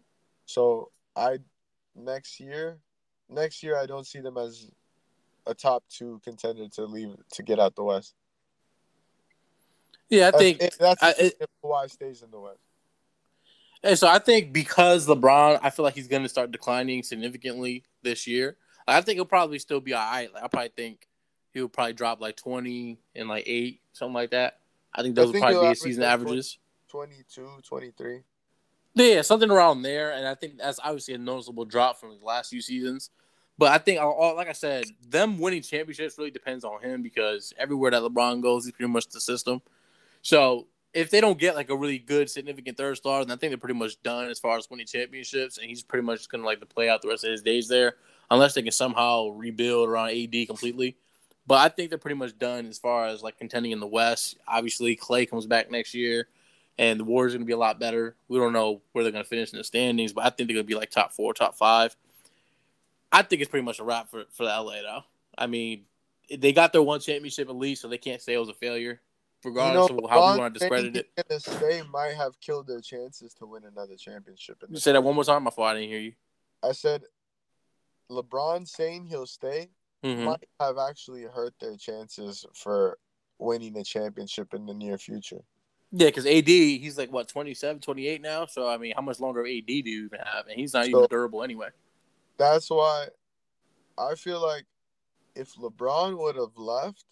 So 0.45 0.91
I 1.19 1.37
next 1.95 2.39
year, 2.39 2.77
next 3.29 3.63
year 3.63 3.77
I 3.77 3.85
don't 3.85 4.07
see 4.07 4.19
them 4.19 4.37
as 4.37 4.71
a 5.45 5.53
top 5.53 5.83
two 5.89 6.21
contender 6.23 6.67
to 6.69 6.85
leave 6.85 7.15
to 7.33 7.43
get 7.43 7.59
out 7.59 7.75
the 7.75 7.83
West. 7.83 8.13
Yeah, 10.09 10.31
I 10.33 10.37
think 10.37 10.59
that's, 10.59 10.77
that's 10.77 11.03
I, 11.03 11.13
it, 11.17 11.49
why 11.61 11.87
stays 11.87 12.23
in 12.23 12.31
the 12.31 12.39
West. 12.39 12.59
And 13.83 13.97
so 13.97 14.07
I 14.07 14.19
think 14.19 14.51
because 14.51 15.07
LeBron, 15.07 15.59
I 15.61 15.69
feel 15.69 15.85
like 15.85 15.93
he's 15.93 16.07
going 16.07 16.23
to 16.23 16.29
start 16.29 16.51
declining 16.51 17.03
significantly 17.03 17.83
this 18.01 18.27
year. 18.27 18.57
I 18.87 19.01
think 19.01 19.17
he'll 19.17 19.25
probably 19.25 19.59
still 19.59 19.79
be 19.79 19.93
all 19.93 20.01
right. 20.01 20.33
Like, 20.33 20.43
I 20.43 20.47
probably 20.47 20.71
think 20.75 21.07
he'll 21.53 21.69
probably 21.69 21.93
drop 21.93 22.19
like 22.19 22.35
20 22.35 22.97
and 23.15 23.29
like 23.29 23.43
8, 23.47 23.79
something 23.93 24.13
like 24.13 24.31
that. 24.31 24.59
I 24.93 25.03
think 25.03 25.15
those 25.15 25.29
I 25.29 25.31
think 25.31 25.45
will 25.45 25.51
probably 25.51 25.67
be 25.67 25.69
his 25.69 25.81
season 25.81 26.03
averages. 26.03 26.57
22, 26.89 27.47
23. 27.63 28.21
Yeah, 28.95 29.21
something 29.21 29.49
around 29.51 29.81
there. 29.83 30.11
And 30.11 30.27
I 30.27 30.35
think 30.35 30.57
that's 30.57 30.79
obviously 30.83 31.13
a 31.13 31.17
noticeable 31.17 31.65
drop 31.65 31.99
from 31.99 32.17
the 32.19 32.25
last 32.25 32.49
few 32.49 32.61
seasons. 32.61 33.09
But 33.57 33.71
I 33.73 33.77
think, 33.77 33.99
uh, 33.99 34.33
like 34.35 34.47
I 34.47 34.53
said, 34.53 34.85
them 35.05 35.37
winning 35.37 35.61
championships 35.61 36.17
really 36.17 36.31
depends 36.31 36.63
on 36.63 36.81
him 36.81 37.01
because 37.03 37.53
everywhere 37.57 37.91
that 37.91 38.01
LeBron 38.01 38.41
goes, 38.41 38.63
he's 38.65 38.73
pretty 38.73 38.91
much 38.91 39.07
the 39.07 39.19
system. 39.19 39.61
So 40.21 40.67
if 40.93 41.09
they 41.11 41.21
don't 41.21 41.37
get 41.37 41.55
like 41.55 41.69
a 41.69 41.75
really 41.75 41.99
good, 41.99 42.29
significant 42.29 42.77
third 42.77 42.97
star, 42.97 43.23
then 43.23 43.35
I 43.35 43.37
think 43.37 43.51
they're 43.51 43.57
pretty 43.57 43.77
much 43.77 44.01
done 44.01 44.29
as 44.29 44.39
far 44.39 44.57
as 44.57 44.69
winning 44.69 44.87
championships, 44.87 45.57
and 45.57 45.67
he's 45.67 45.83
pretty 45.83 46.05
much 46.05 46.27
going 46.29 46.41
to 46.41 46.47
like 46.47 46.61
to 46.61 46.65
play 46.65 46.89
out 46.89 47.01
the 47.01 47.09
rest 47.09 47.25
of 47.25 47.31
his 47.31 47.41
days 47.41 47.67
there, 47.67 47.95
unless 48.31 48.53
they 48.53 48.61
can 48.61 48.71
somehow 48.71 49.27
rebuild 49.27 49.89
around 49.89 50.11
AD 50.11 50.47
completely. 50.47 50.97
But 51.45 51.55
I 51.55 51.69
think 51.69 51.89
they're 51.89 51.97
pretty 51.99 52.17
much 52.17 52.37
done 52.37 52.67
as 52.67 52.77
far 52.79 53.07
as 53.07 53.21
like 53.21 53.37
contending 53.37 53.71
in 53.71 53.79
the 53.79 53.87
West. 53.87 54.37
Obviously, 54.47 54.95
Clay 54.95 55.25
comes 55.25 55.45
back 55.45 55.69
next 55.69 55.93
year, 55.93 56.27
and 56.79 56.97
the 56.97 57.03
Warriors 57.03 57.33
are 57.33 57.37
going 57.37 57.45
to 57.45 57.49
be 57.49 57.53
a 57.53 57.57
lot 57.57 57.77
better. 57.77 58.15
We 58.29 58.39
don't 58.39 58.53
know 58.53 58.81
where 58.93 59.03
they're 59.03 59.11
going 59.11 59.23
to 59.23 59.29
finish 59.29 59.51
in 59.51 59.57
the 59.57 59.65
standings, 59.65 60.13
but 60.13 60.25
I 60.25 60.29
think 60.29 60.47
they're 60.47 60.55
going 60.55 60.65
to 60.65 60.67
be 60.67 60.75
like 60.75 60.89
top 60.89 61.11
four, 61.11 61.33
top 61.33 61.55
five. 61.55 61.95
I 63.11 63.21
think 63.21 63.41
it's 63.41 63.51
pretty 63.51 63.65
much 63.65 63.79
a 63.79 63.83
wrap 63.83 64.09
for 64.09 64.23
for 64.31 64.45
the 64.45 64.49
LA 64.49 64.81
though. 64.81 65.03
I 65.37 65.47
mean, 65.47 65.83
they 66.35 66.53
got 66.53 66.71
their 66.71 66.81
one 66.81 67.01
championship 67.01 67.49
at 67.49 67.55
least, 67.55 67.81
so 67.81 67.89
they 67.89 67.97
can't 67.97 68.21
say 68.21 68.33
it 68.33 68.39
was 68.39 68.49
a 68.49 68.53
failure 68.53 69.01
regardless 69.43 69.89
you 69.89 69.95
know, 69.95 70.05
of 70.05 70.09
how 70.09 70.33
we 70.33 70.39
want 70.39 70.53
to 70.53 70.59
discredit 70.59 70.95
it. 70.95 71.09
Gonna 71.59 71.83
might 71.85 72.13
have 72.13 72.39
killed 72.39 72.67
their 72.67 72.81
chances 72.81 73.33
to 73.35 73.45
win 73.45 73.63
another 73.65 73.95
championship. 73.95 74.63
You 74.69 74.77
say 74.77 74.93
that 74.93 75.03
one 75.03 75.15
more 75.15 75.23
time 75.23 75.43
before 75.43 75.67
I 75.67 75.73
didn't 75.73 75.89
hear 75.89 75.99
you. 75.99 76.13
I 76.63 76.71
said 76.71 77.03
LeBron 78.11 78.67
saying 78.67 79.05
he'll 79.05 79.27
stay 79.27 79.69
mm-hmm. 80.03 80.25
might 80.25 80.49
have 80.59 80.77
actually 80.77 81.23
hurt 81.23 81.53
their 81.59 81.77
chances 81.77 82.45
for 82.53 82.97
winning 83.37 83.77
a 83.77 83.83
championship 83.83 84.53
in 84.53 84.65
the 84.65 84.73
near 84.73 84.97
future. 84.97 85.41
Yeah, 85.91 86.07
because 86.07 86.25
AD, 86.25 86.47
he's 86.47 86.97
like 86.97 87.11
what 87.11 87.27
27, 87.27 87.81
28 87.81 88.21
now. 88.21 88.45
So 88.45 88.67
I 88.67 88.77
mean, 88.77 88.93
how 88.95 89.01
much 89.01 89.19
longer 89.19 89.41
AD 89.45 89.65
do 89.65 89.73
you 89.73 90.05
even 90.05 90.19
have? 90.19 90.47
And 90.47 90.59
he's 90.59 90.73
not 90.73 90.85
so, 90.85 90.89
even 90.89 91.07
durable 91.09 91.43
anyway. 91.43 91.69
That's 92.37 92.69
why 92.69 93.07
I 93.97 94.15
feel 94.15 94.41
like 94.41 94.65
if 95.35 95.55
LeBron 95.55 96.17
would 96.17 96.35
have 96.35 96.55
left, 96.57 97.05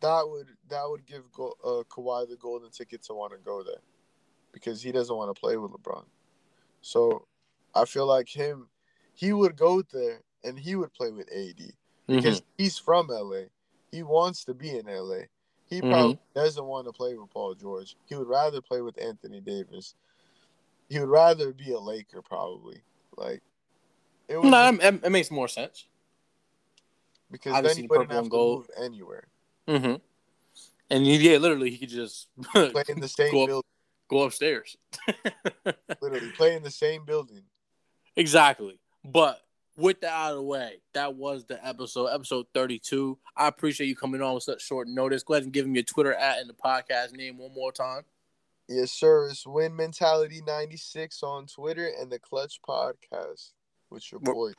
that 0.00 0.22
would 0.28 0.48
that 0.68 0.84
would 0.86 1.06
give 1.06 1.22
uh, 1.38 1.82
Kawhi 1.88 2.28
the 2.28 2.36
golden 2.36 2.70
ticket 2.70 3.02
to 3.04 3.14
want 3.14 3.32
to 3.32 3.38
go 3.38 3.62
there, 3.62 3.80
because 4.52 4.82
he 4.82 4.92
doesn't 4.92 5.16
want 5.16 5.34
to 5.34 5.38
play 5.38 5.56
with 5.56 5.72
LeBron. 5.72 6.04
So 6.82 7.26
I 7.74 7.84
feel 7.84 8.06
like 8.06 8.28
him, 8.28 8.68
he 9.14 9.32
would 9.32 9.56
go 9.56 9.82
there 9.92 10.20
and 10.44 10.58
he 10.58 10.76
would 10.76 10.92
play 10.92 11.10
with 11.10 11.28
AD 11.32 11.72
because 12.06 12.40
mm-hmm. 12.40 12.62
he's 12.62 12.78
from 12.78 13.08
LA. 13.08 13.42
He 13.90 14.02
wants 14.02 14.44
to 14.44 14.54
be 14.54 14.76
in 14.76 14.86
LA. 14.86 15.22
He 15.68 15.80
mm-hmm. 15.80 15.90
probably 15.90 16.14
mm-hmm. 16.14 16.40
doesn't 16.40 16.64
want 16.64 16.86
to 16.86 16.92
play 16.92 17.14
with 17.14 17.30
Paul 17.30 17.54
George. 17.54 17.96
He 18.06 18.14
would 18.14 18.28
rather 18.28 18.60
play 18.60 18.80
with 18.80 19.00
Anthony 19.00 19.40
Davis. 19.40 19.94
He 20.88 20.98
would 20.98 21.08
rather 21.08 21.52
be 21.52 21.72
a 21.72 21.78
Laker, 21.78 22.22
probably. 22.22 22.80
Like, 23.16 23.42
it, 24.28 24.42
no, 24.42 24.72
just, 24.72 25.04
it 25.04 25.10
makes 25.10 25.30
more 25.30 25.48
sense. 25.48 25.86
Because 27.30 27.52
Obviously, 27.54 27.82
then 27.82 27.84
he 27.84 27.88
wouldn't 27.88 28.12
have 28.12 28.24
to 28.24 28.30
gold. 28.30 28.58
move 28.58 28.70
anywhere. 28.82 29.26
Mm-hmm. 29.66 29.94
And 30.90 31.06
yeah, 31.06 31.36
literally, 31.36 31.70
he 31.70 31.78
could 31.78 31.90
just 31.90 32.28
play 32.52 32.84
in 32.88 33.00
the 33.00 33.08
same 33.08 33.30
go 33.30 33.46
building. 33.46 33.58
Up, 33.58 34.08
go 34.08 34.22
upstairs. 34.22 34.78
literally, 36.00 36.30
play 36.30 36.56
in 36.56 36.62
the 36.62 36.70
same 36.70 37.04
building. 37.04 37.42
Exactly. 38.16 38.78
But 39.04 39.42
with 39.78 40.00
that 40.00 40.12
out 40.12 40.30
of 40.32 40.36
the 40.38 40.42
way, 40.42 40.80
that 40.92 41.14
was 41.14 41.44
the 41.44 41.64
episode, 41.66 42.06
episode 42.06 42.46
32. 42.52 43.16
I 43.36 43.46
appreciate 43.46 43.86
you 43.86 43.96
coming 43.96 44.20
on 44.20 44.34
with 44.34 44.42
such 44.42 44.60
short 44.60 44.88
notice. 44.88 45.22
Go 45.22 45.34
ahead 45.34 45.44
and 45.44 45.52
give 45.52 45.66
me 45.66 45.74
your 45.74 45.84
Twitter 45.84 46.12
at 46.12 46.40
and 46.40 46.50
the 46.50 46.54
podcast 46.54 47.12
name 47.12 47.38
one 47.38 47.54
more 47.54 47.72
time. 47.72 48.02
Yes, 48.68 48.90
sir. 48.90 49.28
It's 49.28 49.46
Win 49.46 49.74
Mentality 49.74 50.42
96 50.46 51.22
on 51.22 51.46
Twitter 51.46 51.90
and 51.98 52.10
the 52.10 52.18
Clutch 52.18 52.60
Podcast 52.60 53.52
with 53.88 54.10
your 54.10 54.20
boy. 54.20 54.52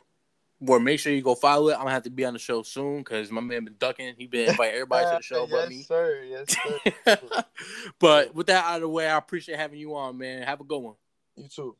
Boy, 0.61 0.79
make 0.79 0.99
sure 0.99 1.13
you 1.13 1.21
go 1.21 1.35
follow 1.35 1.69
it. 1.69 1.73
I'm 1.73 1.81
gonna 1.81 1.91
have 1.91 2.03
to 2.03 2.09
be 2.09 2.25
on 2.25 2.33
the 2.33 2.39
show 2.39 2.63
soon 2.63 2.99
because 2.99 3.31
my 3.31 3.39
man 3.39 3.65
been 3.65 3.75
ducking. 3.77 4.15
He 4.17 4.25
been 4.25 4.49
inviting 4.49 4.73
everybody 4.73 5.05
to 5.05 5.17
the 5.17 5.21
show 5.21 5.47
yes, 5.47 5.51
but 5.51 5.69
me. 5.69 5.81
Sir. 5.83 6.23
Yes, 6.27 6.55
sir. 7.05 7.17
but 7.99 8.33
with 8.33 8.47
that 8.47 8.65
out 8.65 8.75
of 8.75 8.81
the 8.81 8.89
way, 8.89 9.07
I 9.07 9.17
appreciate 9.17 9.57
having 9.57 9.79
you 9.79 9.95
on, 9.95 10.17
man. 10.17 10.43
Have 10.43 10.59
a 10.59 10.65
good 10.65 10.79
one. 10.79 10.95
You 11.37 11.47
too. 11.47 11.75